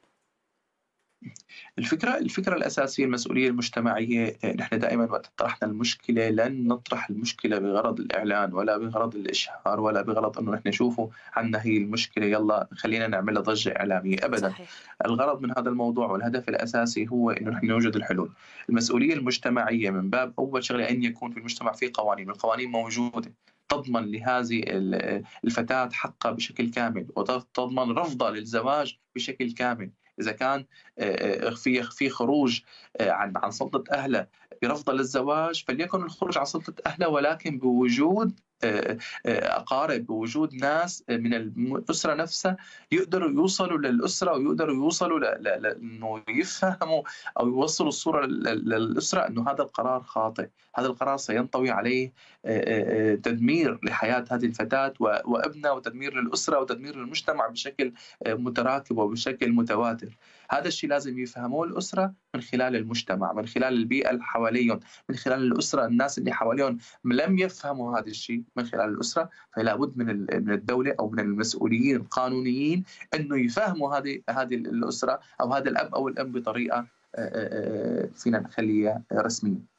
الفكرة 1.78 2.18
الفكرة 2.18 2.56
الأساسية 2.56 3.04
المسؤولية 3.04 3.48
المجتمعية 3.48 4.36
آه، 4.44 4.52
نحن 4.52 4.78
دائما 4.78 5.04
وقت 5.04 5.32
طرحنا 5.36 5.68
المشكلة 5.68 6.28
لن 6.28 6.68
نطرح 6.68 7.10
المشكلة 7.10 7.58
بغرض 7.58 8.00
الإعلان 8.00 8.54
ولا 8.54 8.78
بغرض 8.78 9.14
الإشهار 9.16 9.80
ولا 9.80 10.02
بغرض 10.02 10.38
أنه 10.38 10.52
نحن 10.52 10.68
نشوفه 10.68 11.10
عنا 11.36 11.62
هي 11.62 11.76
المشكلة 11.76 12.26
يلا 12.26 12.68
خلينا 12.72 13.06
نعملها 13.06 13.42
ضجة 13.42 13.76
إعلامية 13.76 14.16
أبدا. 14.22 14.48
صحيح. 14.48 14.70
الغرض 15.04 15.42
من 15.42 15.50
هذا 15.50 15.68
الموضوع 15.68 16.06
والهدف 16.06 16.48
الأساسي 16.48 17.08
هو 17.08 17.30
أنه 17.30 17.50
نحن 17.50 17.66
نوجد 17.66 17.96
الحلول. 17.96 18.30
المسؤولية 18.68 19.14
المجتمعية 19.14 19.90
من 19.90 20.10
باب 20.10 20.34
أول 20.38 20.64
شغلة 20.64 20.88
أن 20.90 21.04
يكون 21.04 21.30
في 21.30 21.38
المجتمع 21.38 21.72
في 21.72 21.90
قوانين 21.94 22.30
القوانين 22.30 22.70
موجودة. 22.70 23.32
تضمن 23.68 24.10
لهذه 24.10 24.62
الفتاة 25.44 25.88
حقها 25.92 26.32
بشكل 26.32 26.70
كامل 26.70 27.06
وتضمن 27.16 27.90
رفضها 27.90 28.30
للزواج 28.30 28.98
بشكل 29.14 29.52
كامل. 29.52 29.90
إذا 30.20 30.32
كان 30.32 30.64
آه، 30.98 31.48
آه، 31.48 31.54
في 31.54 31.82
في 31.82 32.10
خروج 32.10 32.60
آه، 33.00 33.10
عن 33.10 33.32
عن 33.36 33.50
سلطة 33.50 33.84
أهله 33.92 34.26
برفض 34.62 34.90
للزواج 34.90 35.64
فليكن 35.68 36.02
الخروج 36.02 36.38
عن 36.38 36.44
سلطة 36.44 36.74
أهله 36.86 37.08
ولكن 37.08 37.58
بوجود 37.58 38.40
أقارب 39.26 40.06
بوجود 40.06 40.54
ناس 40.54 41.04
من 41.08 41.34
الأسرة 41.34 42.14
نفسها 42.14 42.56
يقدروا 42.92 43.30
يوصلوا 43.30 43.78
للأسرة 43.78 44.32
ويقدروا 44.36 44.74
يوصلوا 44.74 45.18
لأنه 45.18 46.22
يفهموا 46.28 47.02
أو 47.40 47.48
يوصلوا 47.48 47.88
الصورة 47.88 48.26
للأسرة 48.26 49.28
إنه 49.28 49.50
هذا 49.50 49.62
القرار 49.62 50.02
خاطئ، 50.02 50.48
هذا 50.74 50.86
القرار 50.86 51.16
سينطوي 51.16 51.70
عليه 51.70 52.12
تدمير 53.14 53.78
لحياة 53.82 54.24
هذه 54.30 54.46
الفتاة 54.46 54.94
وابنها 55.00 55.70
وتدمير 55.70 56.14
للأسرة 56.14 56.60
وتدمير 56.60 56.96
للمجتمع 56.96 57.46
بشكل 57.46 57.92
متراكب 58.26 58.98
وبشكل 58.98 59.52
متواتر. 59.52 60.16
هذا 60.50 60.68
الشيء 60.68 60.90
لازم 60.90 61.18
يفهموه 61.18 61.66
الأسرة 61.66 62.14
من 62.34 62.40
خلال 62.40 62.76
المجتمع 62.76 63.32
من 63.32 63.46
خلال 63.46 63.74
البيئة 63.74 64.10
اللي 64.10 64.22
حواليهم 64.22 64.80
من 65.08 65.16
خلال 65.16 65.42
الأسرة 65.42 65.86
الناس 65.86 66.18
اللي 66.18 66.32
حواليهم. 66.32 66.78
لم 67.04 67.38
يفهموا 67.38 67.98
هذا 67.98 68.06
الشيء 68.06 68.42
من 68.56 68.64
خلال 68.64 68.88
الأسرة 68.88 69.30
فلا 69.56 69.76
بد 69.76 69.98
من 69.98 70.06
من 70.20 70.52
الدولة 70.52 70.94
أو 71.00 71.10
من 71.10 71.20
المسؤولين 71.20 71.96
القانونيين 71.96 72.84
أنه 73.14 73.36
يفهموا 73.36 73.98
هذه 73.98 74.22
هذه 74.30 74.54
الأسرة 74.54 75.20
أو 75.40 75.52
هذا 75.54 75.70
الأب 75.70 75.94
أو 75.94 76.08
الأم 76.08 76.32
بطريقة 76.32 76.86
فينا 78.14 78.38
نخليها 78.38 79.02
رسمية. 79.12 79.70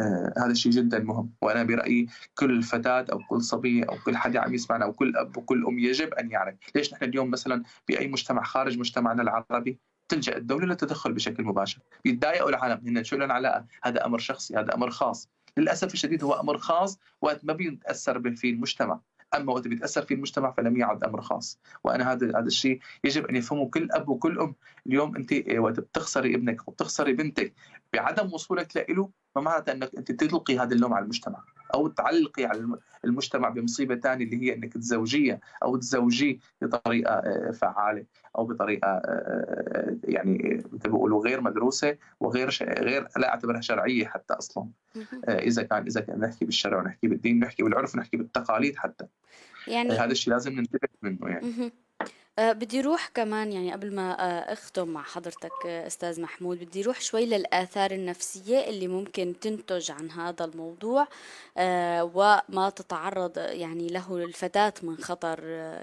آه 0.00 0.32
هذا 0.38 0.50
الشيء 0.50 0.72
جدا 0.72 0.98
مهم. 0.98 1.30
وأنا 1.42 1.62
برأيي 1.62 2.06
كل 2.34 2.62
فتاه 2.62 3.06
أو 3.12 3.18
كل 3.18 3.42
صبيه 3.42 3.84
أو 3.84 3.96
كل 4.04 4.16
حدا 4.16 4.40
عم 4.40 4.54
يسمعنا 4.54 4.84
أو 4.84 4.92
كل 4.92 5.16
أب 5.16 5.36
وكل 5.36 5.66
أم 5.66 5.78
يجب 5.78 6.14
أن 6.14 6.30
يعرف 6.30 6.54
ليش 6.74 6.92
نحن 6.92 7.04
اليوم 7.04 7.30
مثلا 7.30 7.62
بأي 7.88 8.08
مجتمع 8.08 8.42
خارج 8.42 8.78
مجتمعنا 8.78 9.22
العربي 9.22 9.78
تلجأ 10.08 10.36
الدولة 10.36 10.66
للتدخل 10.66 11.12
بشكل 11.12 11.44
مباشر. 11.44 11.80
بيتضايقوا 12.04 12.48
العالم. 12.48 12.86
هن 12.86 13.04
شو 13.04 13.16
لهم 13.16 13.32
علاقه 13.32 13.64
هذا 13.82 14.06
أمر 14.06 14.18
شخصي 14.18 14.56
هذا 14.56 14.74
أمر 14.74 14.90
خاص. 14.90 15.28
للأسف 15.56 15.94
الشديد 15.94 16.24
هو 16.24 16.32
أمر 16.32 16.58
خاص 16.58 16.98
وقت 17.20 17.44
ما 17.44 17.52
بيتأثر 17.52 18.34
فيه 18.34 18.50
المجتمع. 18.50 19.00
أما 19.34 19.52
وقت 19.52 19.68
بيتأثر 19.68 20.02
فيه 20.02 20.14
المجتمع 20.14 20.50
فلم 20.50 20.76
يعد 20.76 21.04
أمر 21.04 21.20
خاص. 21.20 21.60
وأنا 21.84 22.12
هذا 22.12 22.26
هذا 22.38 22.46
الشيء 22.46 22.80
يجب 23.04 23.26
أن 23.26 23.36
يفهمه 23.36 23.70
كل 23.70 23.88
أب 23.92 24.08
وكل 24.08 24.38
أم. 24.38 24.54
اليوم 24.86 25.16
أنت 25.16 25.34
وقت 25.58 25.80
بتخسري 25.80 26.34
ابنك 26.34 26.68
وبتخسري 26.68 27.12
بنتك 27.12 27.54
بعدم 27.92 28.32
وصولك 28.32 28.86
له 28.90 29.10
ما 29.36 29.42
معناته 29.42 29.72
إنك 29.72 29.94
أنت 29.96 30.12
تلقي 30.12 30.58
هذا 30.58 30.74
اللوم 30.74 30.94
على 30.94 31.02
المجتمع. 31.02 31.44
أو 31.74 31.88
تعلقي 31.88 32.44
على 32.44 32.78
المجتمع 33.04 33.48
بمصيبة 33.48 33.96
ثانية 33.96 34.24
اللي 34.24 34.42
هي 34.42 34.54
إنك 34.54 34.72
تزوجيه 34.72 35.40
أو 35.62 35.76
تزوجيه 35.76 36.38
بطريقة 36.62 37.12
آه، 37.12 37.50
فعالة 37.50 38.04
أو 38.38 38.44
بطريقة 38.44 38.88
آه، 38.88 39.00
آه، 39.04 39.96
يعني 40.04 40.64
مثل 40.72 40.88
بيقولوا 40.88 41.24
غير 41.24 41.40
مدروسة 41.40 41.96
وغير 42.20 42.58
غير 42.62 43.08
لا 43.16 43.28
أعتبرها 43.28 43.60
شرعية 43.60 44.06
حتى 44.06 44.34
أصلا. 44.34 44.68
إذا 45.28 45.62
كان 45.62 45.86
إذا 45.86 46.00
كان 46.00 46.20
نحكي 46.20 46.44
بالشرع 46.44 46.78
ونحكي 46.78 47.08
بالدين 47.08 47.38
نحكي 47.40 47.62
بالعرف 47.62 47.96
نحكي 47.96 48.16
بالتقاليد 48.16 48.76
حتى. 48.76 49.06
يعني 49.68 49.90
هذا 49.90 50.12
الشيء 50.12 50.32
لازم 50.32 50.52
ننتبه 50.52 50.88
منه 51.02 51.28
يعني. 51.28 51.72
أه 52.38 52.52
بدي 52.52 52.80
روح 52.80 53.08
كمان 53.14 53.52
يعني 53.52 53.72
قبل 53.72 53.94
ما 53.94 54.10
أه 54.12 54.52
أختم 54.52 54.88
مع 54.88 55.02
حضرتك 55.02 55.52
أه 55.66 55.86
أستاذ 55.86 56.20
محمود 56.20 56.58
بدي 56.64 56.82
روح 56.82 57.00
شوي 57.00 57.26
للآثار 57.26 57.90
النفسية 57.90 58.58
اللي 58.60 58.88
ممكن 58.88 59.34
تنتج 59.40 59.90
عن 59.90 60.10
هذا 60.10 60.44
الموضوع 60.44 61.08
وما 62.02 62.72
تتعرض 62.76 63.38
يعني 63.38 63.86
له 63.88 64.16
الفتاه 64.16 64.74
من 64.82 64.96
خطر. 64.96 65.40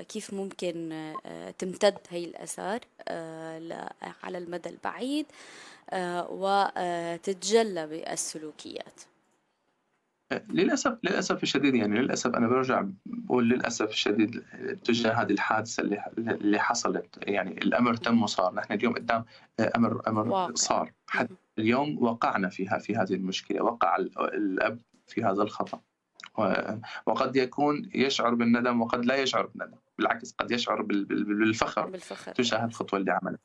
كيف 0.10 0.34
ممكن 0.34 1.14
تمتد 1.60 1.98
هي 2.10 2.26
الآثار 2.26 2.80
على 4.24 4.38
المدى 4.38 4.70
البعيد 4.70 5.26
وتتجلى 6.30 7.88
بالسلوكيات؟ 7.88 9.02
للاسف 10.50 10.98
للأسف 11.04 11.44
الشديد 11.44 11.76
يعني 11.76 12.00
للأسف 12.00 12.36
أنا 12.36 12.48
برجع 12.48 12.86
بقول 13.06 13.50
للأسف 13.50 13.90
الشديد 13.90 14.44
تجاه 14.84 15.12
هذه 15.12 15.32
الحادثة 15.32 15.84
اللي 15.84 16.04
اللي 16.18 16.60
حصلت. 16.60 17.18
يعني 17.22 17.52
الأمر 17.52 17.96
تم 17.96 18.24
وصار. 18.24 18.56
نحن 18.56 18.74
اليوم 18.74 18.94
قدام 18.94 19.26
أمر 19.76 20.02
أمر 20.08 20.28
واقع. 20.28 20.54
صار. 20.54 20.92
حتى 21.08 21.34
اليوم 21.60 22.04
وقعنا 22.04 22.50
فيها 22.50 22.78
في 22.78 22.96
هذه 22.96 23.14
المشكلة. 23.14 23.64
وقع 23.64 23.96
الأب 24.20 24.80
في 25.08 25.24
هذا 25.24 25.42
الخطأ. 25.42 25.82
وقد 27.06 27.36
يكون 27.36 27.90
يشعر 27.96 28.34
بالندم 28.34 28.82
وقد 28.82 29.06
لا 29.06 29.16
يشعر 29.16 29.46
بالندم. 29.46 29.78
بالعكس 29.98 30.32
قد 30.32 30.52
يشعر 30.52 30.82
بالفخر, 30.82 31.90
بالفخر. 31.90 32.32
تجاه 32.32 32.66
الخطوة 32.66 33.00
اللي 33.00 33.12
عملها 33.12 33.40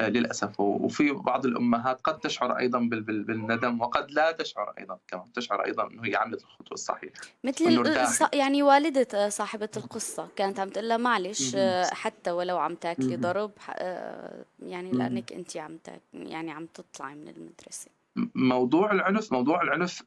للأسف. 0.00 0.60
وفي 0.60 1.12
بعض 1.12 1.46
الأمهات 1.46 2.00
قد 2.00 2.18
تشعر 2.20 2.58
أيضا 2.58 2.78
بالندم 2.78 3.80
وقد 3.80 4.10
لا 4.10 4.32
تشعر 4.32 4.74
أيضا 4.78 4.98
كمان. 5.08 5.32
تشعر 5.32 5.64
أيضا 5.64 5.86
إنه 5.90 6.04
هي 6.04 6.16
عملت 6.16 6.42
الخطوة 6.42 6.72
الصحيحة. 6.72 7.14
مثل 7.44 7.84
يعني 8.32 8.62
والدة 8.62 9.28
صاحبة 9.28 9.68
القصة 9.76 10.28
كانت 10.36 10.60
عم 10.60 10.68
تقول 10.68 10.88
لها 10.88 10.96
معلش 10.96 11.54
آه، 11.54 11.84
حتى 11.84 12.30
ولو 12.30 12.58
عم 12.58 12.74
تاكلي 12.74 13.16
ضرب 13.16 13.50
آه، 13.70 14.44
يعني 14.62 14.90
لأنك 14.90 15.32
انت 15.32 15.56
عم 15.56 15.78
يعني 16.14 16.50
عم 16.50 16.66
تطلعي 16.66 17.14
من 17.14 17.28
المدرسة. 17.28 17.90
موضوع 18.34 18.92
العنف 18.92 19.32
موضوع 19.32 19.62
العنف 19.62 20.02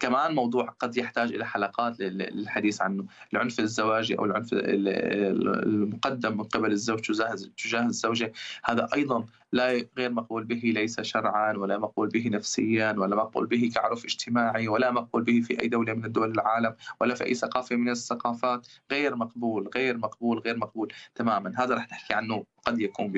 كمان 0.00 0.34
موضوع 0.34 0.64
قد 0.78 0.96
يحتاج 0.96 1.34
إلى 1.34 1.46
حلقات 1.46 2.00
للحديث 2.00 2.82
عنه. 2.82 3.04
العنف 3.32 3.60
الزواجي 3.60 4.18
أو 4.18 4.24
العنف 4.24 4.48
المقدم 4.52 6.36
من 6.36 6.44
قبل 6.44 6.72
الزوج 6.72 7.00
تجاه 7.56 7.86
الزوجة 7.86 8.32
هذا 8.64 8.88
أيضا 8.94 9.26
لا 9.52 9.86
غير 9.98 10.12
مقبول 10.12 10.44
به 10.44 10.72
ليس 10.74 11.00
شرعا 11.00 11.52
ولا 11.52 11.78
مقبول 11.78 12.08
به 12.08 12.28
نفسيا 12.28 12.92
ولا 12.98 13.16
مقبول 13.16 13.46
به 13.46 13.70
كعرف 13.74 14.04
اجتماعي 14.04 14.68
ولا 14.68 14.90
مقبول 14.90 15.22
به 15.22 15.40
في 15.40 15.60
أي 15.60 15.68
دولة 15.68 15.94
من 15.94 16.04
الدول 16.04 16.30
العالم 16.30 16.74
ولا 17.00 17.14
في 17.14 17.24
أي 17.24 17.34
ثقافة 17.34 17.76
من 17.76 17.88
الثقافات. 17.88 18.66
غير 18.90 19.16
مقبول 19.16 19.70
غير 19.74 19.98
مقبول 19.98 20.38
غير 20.38 20.56
مقبول 20.56 20.92
تماما. 21.14 21.52
هذا 21.56 21.74
رح 21.74 21.90
نحكي 21.92 22.14
عنه 22.14 22.44
قد 22.64 22.80
يكون 22.80 23.12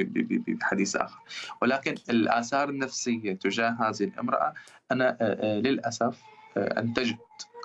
بحديث 0.46 0.96
آخر. 0.96 1.18
ولكن 1.62 1.94
الآثار 2.10 2.68
النفسية 2.68 3.32
تجاه 3.32 3.76
هذه 3.80 4.04
الامرأة 4.04 4.54
أنا 4.92 5.16
للأسف 5.64 6.22
انتجت 6.56 7.18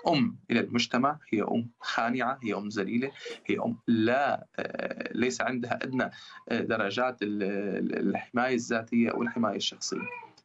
أم 0.07 0.37
إلى 0.51 0.59
المجتمع 0.59 1.19
هي 1.33 1.41
أم 1.41 1.69
خانعة 1.79 2.39
هي 2.43 2.53
أم 2.53 2.67
ذليلة 2.67 3.11
هي 3.45 3.59
أم 3.59 3.77
لا 3.87 4.47
آه، 4.59 5.09
ليس 5.13 5.41
عندها 5.41 5.79
أدنى 5.83 6.09
آه، 6.49 6.61
درجات 6.61 7.17
الحماية 7.21 8.55
الذاتية 8.55 9.11
أو 9.11 9.21
الحماية 9.21 9.55
الشخصية. 9.55 10.01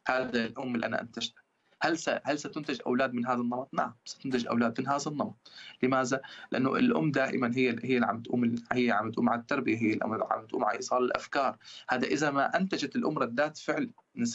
هذا 0.07 0.45
الأم 0.45 0.75
اللي 0.75 0.85
أنا 0.85 1.01
أنتجتها 1.01 1.44
هل 1.85 1.97
هل 2.23 2.39
ستنتج 2.39 2.79
أولاد 2.87 3.13
من 3.13 3.25
هذا 3.25 3.41
النمط؟ 3.41 3.69
نعم 3.73 3.93
ستنتج 4.05 4.47
أولاد 4.47 4.81
من 4.81 4.87
هذا 4.87 5.11
النمط. 5.11 5.35
لماذا؟ 5.83 6.21
لأنه 6.51 6.75
الأم 6.75 7.11
دائما 7.11 7.51
هي 7.55 7.75
هي 7.83 7.95
اللي 7.95 8.05
عم 8.05 8.21
تقوم 8.21 8.55
هي 8.71 8.91
عم 8.91 9.11
تقوم 9.11 9.29
على 9.29 9.41
التربية، 9.41 9.77
هي 9.77 9.93
اللي 9.93 10.27
عم 10.31 10.45
تقوم 10.45 10.65
على 10.65 10.77
إيصال 10.77 11.03
الأفكار، 11.03 11.57
هذا 11.89 12.07
إذا 12.07 12.31
ما 12.31 12.57
أنتجت 12.57 12.95
الأم 12.95 13.17
ردات 13.17 13.57
فعل 13.57 13.89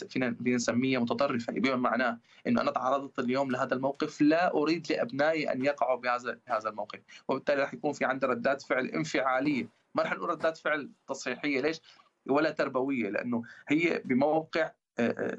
فينا 0.09 0.35
نسميها 0.41 0.99
متطرفة 0.99 1.53
بما 1.53 1.75
معناه 1.75 2.19
إنه 2.47 2.61
أنا 2.61 2.71
تعرضت 2.71 3.19
اليوم 3.19 3.51
لهذا 3.51 3.73
الموقف 3.73 4.21
لا 4.21 4.53
أريد 4.53 4.91
لأبنائي 4.91 5.51
أن 5.51 5.65
يقعوا 5.65 5.99
بهذا 5.99 6.39
بهذا 6.47 6.69
الموقف، 6.69 6.99
وبالتالي 7.27 7.61
راح 7.61 7.73
يكون 7.73 7.93
في 7.93 8.05
عندي 8.05 8.25
ردات 8.25 8.61
فعل 8.61 8.85
انفعالية، 8.85 9.67
ما 9.95 10.03
راح 10.03 10.13
نقول 10.13 10.29
ردات 10.29 10.57
فعل 10.57 10.89
تصحيحية، 11.07 11.61
ليش؟ 11.61 11.81
ولا 12.25 12.51
تربوية 12.51 13.09
لأنه 13.09 13.43
هي 13.67 14.01
بموقع 14.05 14.71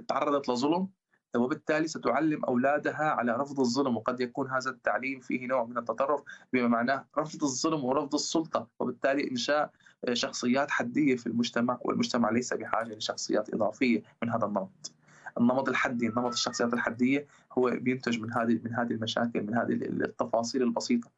تعرضت 0.09 0.49
لظلم 0.49 0.89
وبالتالي 1.37 1.89
ستعلم 1.89 2.45
أولادها 2.45 3.05
على 3.05 3.33
رفض 3.33 3.61
الظلم 3.61 3.97
وقد 3.97 4.21
يكون 4.21 4.51
هذا 4.51 4.71
التعليم 4.71 5.21
فيه 5.21 5.47
نوع 5.47 5.65
من 5.65 5.79
التطرف 5.79 6.23
بما 6.53 6.69
معناه 6.69 7.05
رفض 7.19 7.45
الظلم 7.45 7.85
ورفض 7.85 8.15
السلطة 8.15 8.67
وبالتالي 8.79 9.31
إنشاء 9.31 9.71
شخصيات 10.13 10.71
حدية 10.71 11.17
في 11.17 11.27
المجتمع 11.27 11.79
والمجتمع 11.81 12.31
ليس 12.31 12.55
بحاجة 12.55 12.95
لشخصيات 12.95 13.55
إضافية 13.55 14.03
من 14.23 14.31
هذا 14.31 14.47
النمط. 14.47 14.93
النمط 15.39 15.69
الحدي 15.69 16.09
نمط 16.09 16.33
الشخصيات 16.33 16.75
الحدية 16.75 17.27
هو 17.53 17.71
بينتج 17.71 18.21
من 18.21 18.33
هذه 18.33 18.61
من 18.65 18.75
هذه 18.75 18.91
المشاكل 18.91 19.43
من 19.43 19.55
هذه 19.55 19.73
التفاصيل 19.73 20.63
البسيطة. 20.63 21.11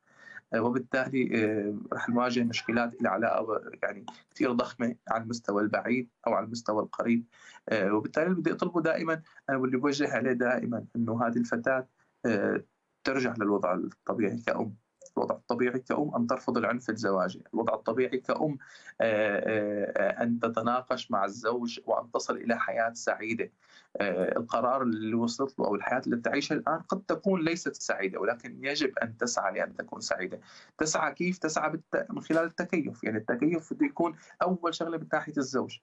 وبالتالي 0.61 1.45
آه، 1.45 1.75
رح 1.93 2.09
نواجه 2.09 2.43
مشكلات 2.45 3.03
لها 3.03 3.11
علاقة 3.11 3.63
يعني 3.83 4.07
كثير 4.35 4.53
ضخمة 4.53 4.97
على 5.09 5.23
المستوى 5.23 5.63
البعيد 5.63 6.09
أو 6.27 6.35
على 6.35 6.47
المستوى 6.47 6.83
القريب. 6.83 7.25
آه، 7.69 7.93
وبالتالي 7.93 8.35
بدي 8.35 8.53
أطلبه 8.53 8.83
دائما 8.83 9.23
أنا 9.51 9.57
واللي 9.57 9.77
بوجه 9.77 10.17
عليه 10.17 10.33
دائما 10.33 10.85
إنه 10.97 11.27
هذه 11.27 11.37
الفتاة 11.37 11.89
آه، 12.27 12.65
ترجع 13.05 13.35
للوضع 13.39 13.75
الطبيعي 13.75 14.39
كأم. 14.47 14.84
الوضع 15.17 15.35
الطبيعي 15.35 15.79
كأم 15.79 16.15
أن 16.15 16.27
ترفض 16.27 16.59
العنف 16.59 16.91
الزواجي 16.91 17.43
الوضع 17.55 17.75
الطبيعي 17.75 18.19
كأم 18.19 18.59
أن 19.01 20.41
تتناقش 20.41 21.11
مع 21.11 21.25
الزوج 21.25 21.81
وأن 21.87 22.11
تصل 22.11 22.37
إلى 22.37 22.59
حياة 22.59 22.93
سعيدة 22.93 23.51
آه، 23.97 24.39
القرار 24.39 24.83
اللي 24.83 25.15
وصلت 25.15 25.59
له 25.59 25.67
أو 25.67 25.75
الحياة 25.75 26.03
اللي 26.07 26.17
تعيشها 26.17 26.55
الآن 26.55 26.79
قد 26.79 27.03
تكون 27.09 27.45
ليست 27.45 27.75
سعيدة 27.75 28.21
ولكن 28.21 28.65
يجب 28.65 28.99
أن 28.99 29.17
تسعى 29.17 29.55
لأن 29.55 29.77
تكون 29.77 30.01
سعيدة. 30.01 30.41
تسعى 30.79 31.13
كيف؟ 31.13 31.39
تسعى. 31.39 31.81
من 32.11 32.21
خلال 32.21 32.45
التكيف، 32.45 33.05
يعني 33.05 33.19
التكيف 33.19 33.75
بده 33.75 33.87
يكون 33.87 34.17
أول 34.43 34.75
شغلة 34.75 34.99
من 34.99 35.07
ناحية 35.13 35.33
الزوج. 35.37 35.79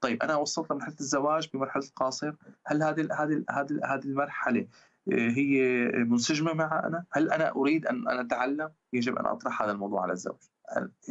طيب 0.00 0.22
أنا 0.22 0.36
وصلت 0.36 0.70
لمرحلة 0.70 0.96
الزواج 1.00 1.48
بمرحلة 1.54 1.84
القاصر، 1.84 2.34
هل 2.64 2.82
هذه 2.82 3.08
هذه 3.12 3.44
هذه 3.50 3.80
هذه 3.84 4.04
المرحلة 4.04 4.60
آه، 4.60 4.66
هي 5.12 5.58
منسجمة 5.92 6.52
مع 6.52 6.86
أنا؟ 6.86 7.04
هل 7.12 7.30
أنا 7.30 7.50
أريد 7.50 7.86
أن 7.86 8.08
أنا 8.08 8.20
أتعلم؟ 8.20 8.70
يجب 8.92 9.16
أن 9.16 9.26
أطرح 9.26 9.62
هذا 9.62 9.72
الموضوع 9.72 10.02
على 10.02 10.12
الزوج. 10.12 10.36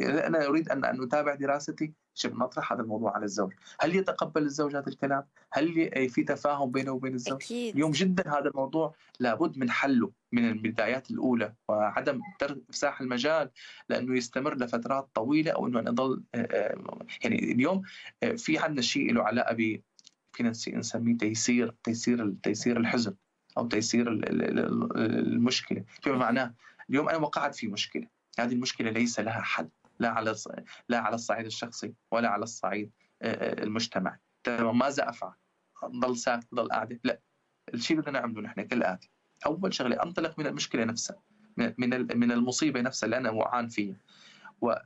أنا 0.00 0.46
أريد 0.46 0.68
ان 0.68 0.84
أن 0.84 1.02
أتابع 1.02 1.34
دراستي 1.34 1.92
يجب 2.24 2.38
نطرح 2.38 2.72
هذا 2.72 2.82
الموضوع 2.82 3.14
على 3.14 3.24
الزوج 3.24 3.52
هل 3.80 3.96
يتقبل 3.96 4.42
الزوج 4.42 4.76
هذا 4.76 4.88
الكلام 4.88 5.24
هل 5.52 5.90
في 6.08 6.24
تفاهم 6.24 6.70
بينه 6.70 6.92
وبين 6.92 7.14
الزوج 7.14 7.34
أكيد. 7.42 7.74
اليوم 7.74 7.90
جدا 7.90 8.38
هذا 8.38 8.48
الموضوع 8.48 8.94
لابد 9.20 9.58
من 9.58 9.70
حله 9.70 10.10
من 10.32 10.48
البدايات 10.48 11.10
الأولى 11.10 11.54
وعدم 11.68 12.20
افساح 12.70 13.00
المجال 13.00 13.50
لأنه 13.88 14.16
يستمر 14.16 14.54
لفترات 14.56 15.08
طويلة 15.14 15.50
أو 15.50 15.66
إنه 15.66 15.80
نضل 15.80 16.22
آه، 16.34 16.38
آه، 16.38 17.06
يعني 17.24 17.52
اليوم 17.52 17.82
آه، 18.22 18.32
في 18.32 18.58
عندنا 18.58 18.82
شيء 18.82 19.12
له 19.12 19.22
علاقة 19.22 19.54
ب 19.54 19.80
فينا 20.32 20.50
نسميه 20.50 21.16
تيسير 21.18 21.74
تيسير 21.84 22.34
تيسير 22.42 22.76
الحزن 22.76 23.14
أو 23.58 23.68
تيسير 23.68 24.08
المشكلة. 24.96 25.84
فيما 26.02 26.16
معناه 26.16 26.54
اليوم 26.90 27.08
أنا 27.08 27.18
وقعت 27.18 27.54
في 27.54 27.68
مشكلة. 27.68 28.08
هذه 28.38 28.52
المشكلة 28.52 28.90
ليس 28.90 29.20
لها 29.20 29.40
حل 29.40 29.68
لا 29.98 30.08
على 30.08 30.34
لا 30.88 30.98
على 30.98 31.14
الصعيد 31.14 31.46
الشخصي 31.46 31.94
ولا 32.10 32.28
على 32.28 32.42
الصعيد 32.42 32.90
المجتمعي 33.22 34.18
تمام 34.44 34.78
ماذا 34.78 35.08
أفعل؟ 35.08 35.32
ضل 35.84 36.16
ساكت 36.16 36.54
ضل 36.54 36.68
قاعدة؟ 36.68 37.00
لا. 37.04 37.20
الشيء 37.74 37.96
اللي 37.98 38.10
بدنا 38.10 38.20
نعمله 38.20 38.40
نحن 38.40 38.62
كالآتي. 38.62 39.10
أول 39.46 39.74
شغلة 39.74 40.02
أنطلق 40.02 40.38
من 40.38 40.46
المشكلة 40.46 40.84
نفسها 40.84 41.16
من 41.56 41.74
من 42.18 42.32
المصيبة 42.32 42.80
نفسها 42.80 43.04
اللي 43.04 43.16
أنا 43.16 43.30
وعان 43.30 43.68
فيها. 43.68 43.96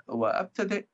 وأبتدئ 0.09 0.87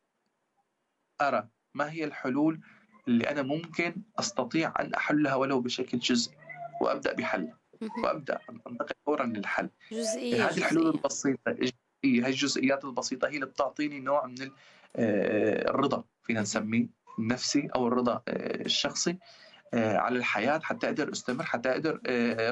أرى 1.20 1.48
ما 1.74 1.90
هي 1.90 2.04
الحلول 2.04 2.60
اللي 3.08 3.30
أنا 3.30 3.42
ممكن 3.42 3.94
أستطيع 4.18 4.72
أن 4.80 4.94
أحلها 4.94 5.34
ولو 5.34 5.60
بشكل 5.60 5.98
جزئي 5.98 6.36
وأبدأ 6.80 7.12
بحلها. 7.12 7.58
وأبدأ 8.02 8.38
انتقل 8.66 8.94
فورا 9.06 9.26
للحل. 9.26 9.70
جزئية 9.92 10.48
هذه 10.48 10.58
الحلول 10.58 10.88
البسيطة 10.88 11.56
هي 12.04 12.26
الجزئيات 12.26 12.84
البسيطة 12.84 13.28
هي 13.28 13.34
اللي 13.34 13.46
بتعطيني 13.46 14.00
نوع 14.00 14.26
من 14.26 14.50
آه، 14.96 15.70
الرضا 15.70 16.04
فينا 16.22 16.40
نسميه 16.40 16.86
النفسي 17.18 17.68
أو 17.74 17.86
الرضا 17.88 18.12
آه، 18.28 18.64
الشخصي 18.64 19.18
آه، 19.74 19.96
على 19.96 20.18
الحياة. 20.18 20.58
حتى 20.58 20.86
أقدر 20.86 21.12
أستمر 21.12 21.44
حتى 21.44 21.70
أقدر 21.70 22.00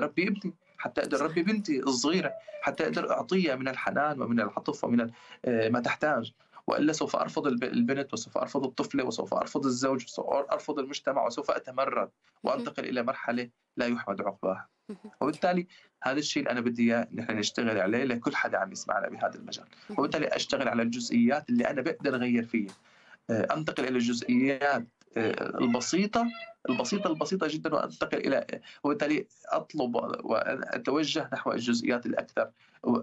ربي 0.02 0.28
ابني 0.28 0.54
حتى 0.78 1.00
أقدر 1.00 1.20
ربي 1.20 1.42
بنتي 1.42 1.78
الصغيرة 1.78 2.32
حتى 2.62 2.84
أقدر 2.84 3.10
أعطيها 3.10 3.56
من 3.56 3.68
الحنان 3.68 4.22
ومن 4.22 4.40
العطف 4.40 4.84
ومن 4.84 5.10
ما 5.46 5.80
تحتاج. 5.80 6.32
وإلا 6.66 6.92
سوف 6.92 7.16
أرفض 7.16 7.46
البنت 7.46 8.12
وسوف 8.12 8.38
أرفض 8.38 8.64
الطفلة 8.64 9.04
وسوف 9.04 9.34
أرفض 9.34 9.66
الزوج 9.66 10.04
وسوف 10.04 10.26
أرفض 10.30 10.78
المجتمع 10.78 11.26
وسوف 11.26 11.50
أتمرد. 11.50 12.10
وأنتقل 12.42 12.84
إلى 12.84 13.02
مرحلة 13.02 13.50
لا 13.76 13.86
يحمد 13.86 14.20
عقباها 14.20 14.68
وبالتالي 15.20 15.66
هذا 16.02 16.18
الشيء 16.18 16.42
اللي 16.42 16.52
أنا 16.52 16.60
بدي 16.60 16.82
إياه 16.82 17.08
نحن 17.14 17.36
نشتغل 17.36 17.78
عليه 17.78 18.04
لكل 18.04 18.36
حدا 18.36 18.58
عم 18.58 18.72
يسمعنا 18.72 19.08
بهذا 19.08 19.34
المجال. 19.34 19.64
وبالتالي 19.90 20.26
أشتغل 20.26 20.68
على 20.68 20.82
الجزئيات 20.82 21.50
اللي 21.50 21.70
أنا 21.70 21.82
بقدر 21.82 22.14
أغير 22.14 22.44
فيها. 22.44 22.74
آه، 23.30 23.54
أنتقل 23.54 23.84
إلى 23.84 23.98
الجزئيات 23.98 24.86
آه، 25.16 25.58
البسيطة 25.58 26.26
البسيطة 26.70 27.10
البسيطة 27.10 27.46
جدا 27.50 27.74
وأنتقل 27.74 28.18
إلى 28.18 28.60
وبالتالي 28.84 29.26
أطلب 29.46 29.94
واتوجه 30.24 31.28
نحو 31.32 31.52
الجزئيات 31.52 32.06
الأكثر 32.06 32.50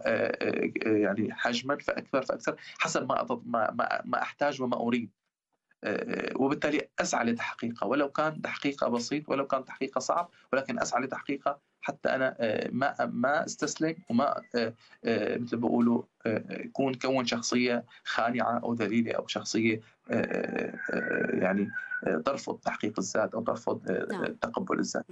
آه، 0.05 0.71
يعني 0.85 1.33
حجما 1.33 1.77
فأكثر 1.77 2.21
فأكثر 2.21 2.55
حسب 2.79 3.09
ما 3.09 3.39
ما 3.45 4.01
ما 4.05 4.21
أحتاج 4.21 4.61
وما 4.61 4.77
أريد. 4.77 5.09
وبالتالي 6.35 6.87
أسعى 6.99 7.25
لتحقيقها 7.25 7.85
ولو 7.85 8.09
كان 8.09 8.41
تحقيقها 8.41 8.89
بسيط 8.89 9.29
ولو 9.29 9.47
كان 9.47 9.65
تحقيقها 9.65 9.99
صعب 9.99 10.29
ولكن 10.53 10.79
أسعى 10.79 11.01
لتحقيقها 11.03 11.59
حتى 11.81 12.09
أنا 12.09 12.35
ما 12.71 12.95
ما 13.13 13.45
أستسلم 13.45 13.95
وما 14.09 14.41
مثل 15.03 15.55
ما 15.55 15.61
بيقولوا 15.61 16.03
يكون 16.49 16.93
كون 16.93 17.25
شخصية 17.25 17.85
خانعة 18.03 18.59
أو 18.59 18.73
ذليلة 18.73 19.11
أو 19.11 19.27
شخصية 19.27 19.81
يعني 21.33 21.71
ترفض 22.25 22.57
تحقيق 22.57 22.99
الذات 22.99 23.33
أو 23.33 23.43
ترفض 23.43 23.91
نعم. 23.91 24.25
تقبل 24.25 24.79
الذات 24.79 25.05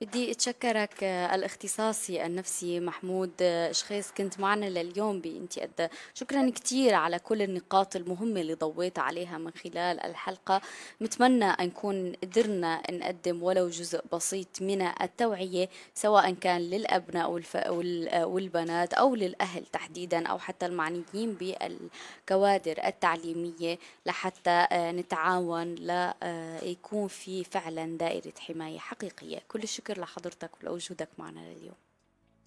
بدي 0.00 0.30
أتشكرك 0.30 1.04
آه، 1.04 1.34
الاختصاصي 1.34 2.26
النفسي 2.26 2.80
محمود 2.80 3.30
آه، 3.42 3.72
شخيص 3.72 4.10
كنت 4.10 4.40
معنا 4.40 4.66
لليوم 4.66 5.20
بإنتي 5.20 5.60
قد 5.60 5.90
شكرا 6.14 6.50
كثير 6.50 6.94
على 6.94 7.18
كل 7.18 7.42
النقاط 7.42 7.96
المهمة 7.96 8.40
اللي 8.40 8.54
ضويت 8.54 8.98
عليها 8.98 9.38
من 9.38 9.50
خلال 9.50 10.00
الحلقة. 10.00 10.60
متمنى 11.00 11.44
أن 11.44 11.66
نكون 11.66 12.12
قدرنا 12.12 12.82
نقدم 12.90 13.42
ولو 13.42 13.68
جزء 13.68 14.00
بسيط 14.12 14.62
من 14.62 14.82
التوعية 14.82 15.68
سواء 15.94 16.30
كان 16.32 16.60
للأبناء 16.60 17.42
آه، 17.54 18.26
والبنات 18.26 18.94
أو 18.94 19.14
للأهل 19.14 19.66
تحديدا 19.66 20.26
أو 20.26 20.38
حتى 20.38 20.66
المعنيين 20.66 21.04
بالكوادر 21.34 22.86
التعليمية 22.86 23.78
لحتى 24.06 24.66
نتعاون 24.72 25.74
ليكون 25.74 27.08
في 27.08 27.44
فعلا 27.44 27.98
دائرة 27.98 28.32
حماية 28.38 28.78
حقيقية. 28.78 29.38
كل 29.48 29.62
الشكر. 29.62 29.83
شكر 29.84 30.00
لحضرتك 30.00 30.50
ولوجودك 30.62 31.08
معنا 31.18 31.40
لليوم. 31.40 31.76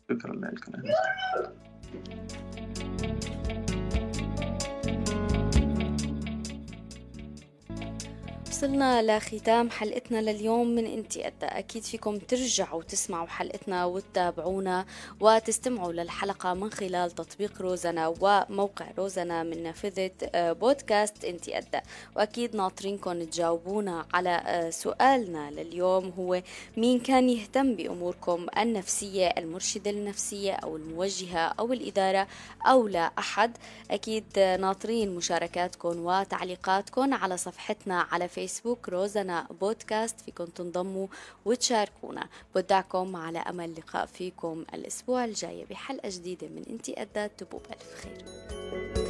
شكرا 0.10 0.34
لك. 0.36 0.58
وصلنا 8.58 9.18
لختام 9.18 9.70
حلقتنا 9.70 10.22
لليوم 10.22 10.68
من 10.68 10.86
إنتي 10.86 11.24
قد 11.24 11.43
أكيد 11.43 11.84
فيكم 11.84 12.18
ترجعوا 12.18 12.84
تسمعوا 12.84 13.28
حلقتنا 13.28 13.86
وتتابعونا 13.86 14.86
وتستمعوا 15.20 15.93
للحلقة 15.93 16.53
من 16.53 16.72
خلال 16.72 17.12
تطبيق 17.12 17.62
روزنا 17.62 18.14
وموقع 18.20 18.86
روزنا 18.97 19.43
من 19.43 19.64
نافذة 19.64 20.12
آه، 20.36 20.51
بودكاست 20.51 21.26
إنتي 21.26 21.53
قد 21.53 21.82
وأكيد 22.16 22.55
ناطرينكم 22.55 23.24
تجاوبونا 23.24 24.05
على 24.14 24.41
آه، 24.45 24.70
سؤالنا 24.70 25.51
لليوم 25.51 26.14
هو 26.20 26.41
مين 26.78 26.99
كان 26.99 27.30
يهتم 27.30 27.76
بأموركم 27.76 28.47
النفسية 28.58 29.28
المرشدة 29.28 29.91
النفسية 29.91 30.53
أو 30.53 30.76
الموجهة 30.76 31.53
أو 31.60 31.74
الإدارة 31.74 32.28
أو 32.66 32.88
لا 32.88 33.12
أحد؟ 33.20 33.58
أكيد 33.91 34.24
ناطرين 34.39 35.16
مشاركاتكم 35.16 36.05
وتعليقاتكم 36.05 37.14
على 37.14 37.38
صفحتنا 37.38 38.08
على 38.12 38.28
فيسبوك 38.28 38.47
فيسبوك 38.48 38.89
روزانا 38.89 39.48
بودكاست 39.62 40.22
فيكم 40.22 40.45
تنضموا 40.45 41.08
وتشاركونا. 41.45 42.28
بدعكم 42.56 43.16
على 43.16 43.39
أمل 43.39 43.74
لقاء 43.78 44.06
فيكم 44.06 44.66
الأسبوع 44.74 45.26
الجاي 45.26 45.66
بحلقة 45.70 46.10
جديدة 46.10 46.48
من 46.48 46.64
انتي 46.70 47.02
أدات 47.02 47.32
تبوب 47.38 47.62
ألف 47.72 48.04
خير. 48.04 49.07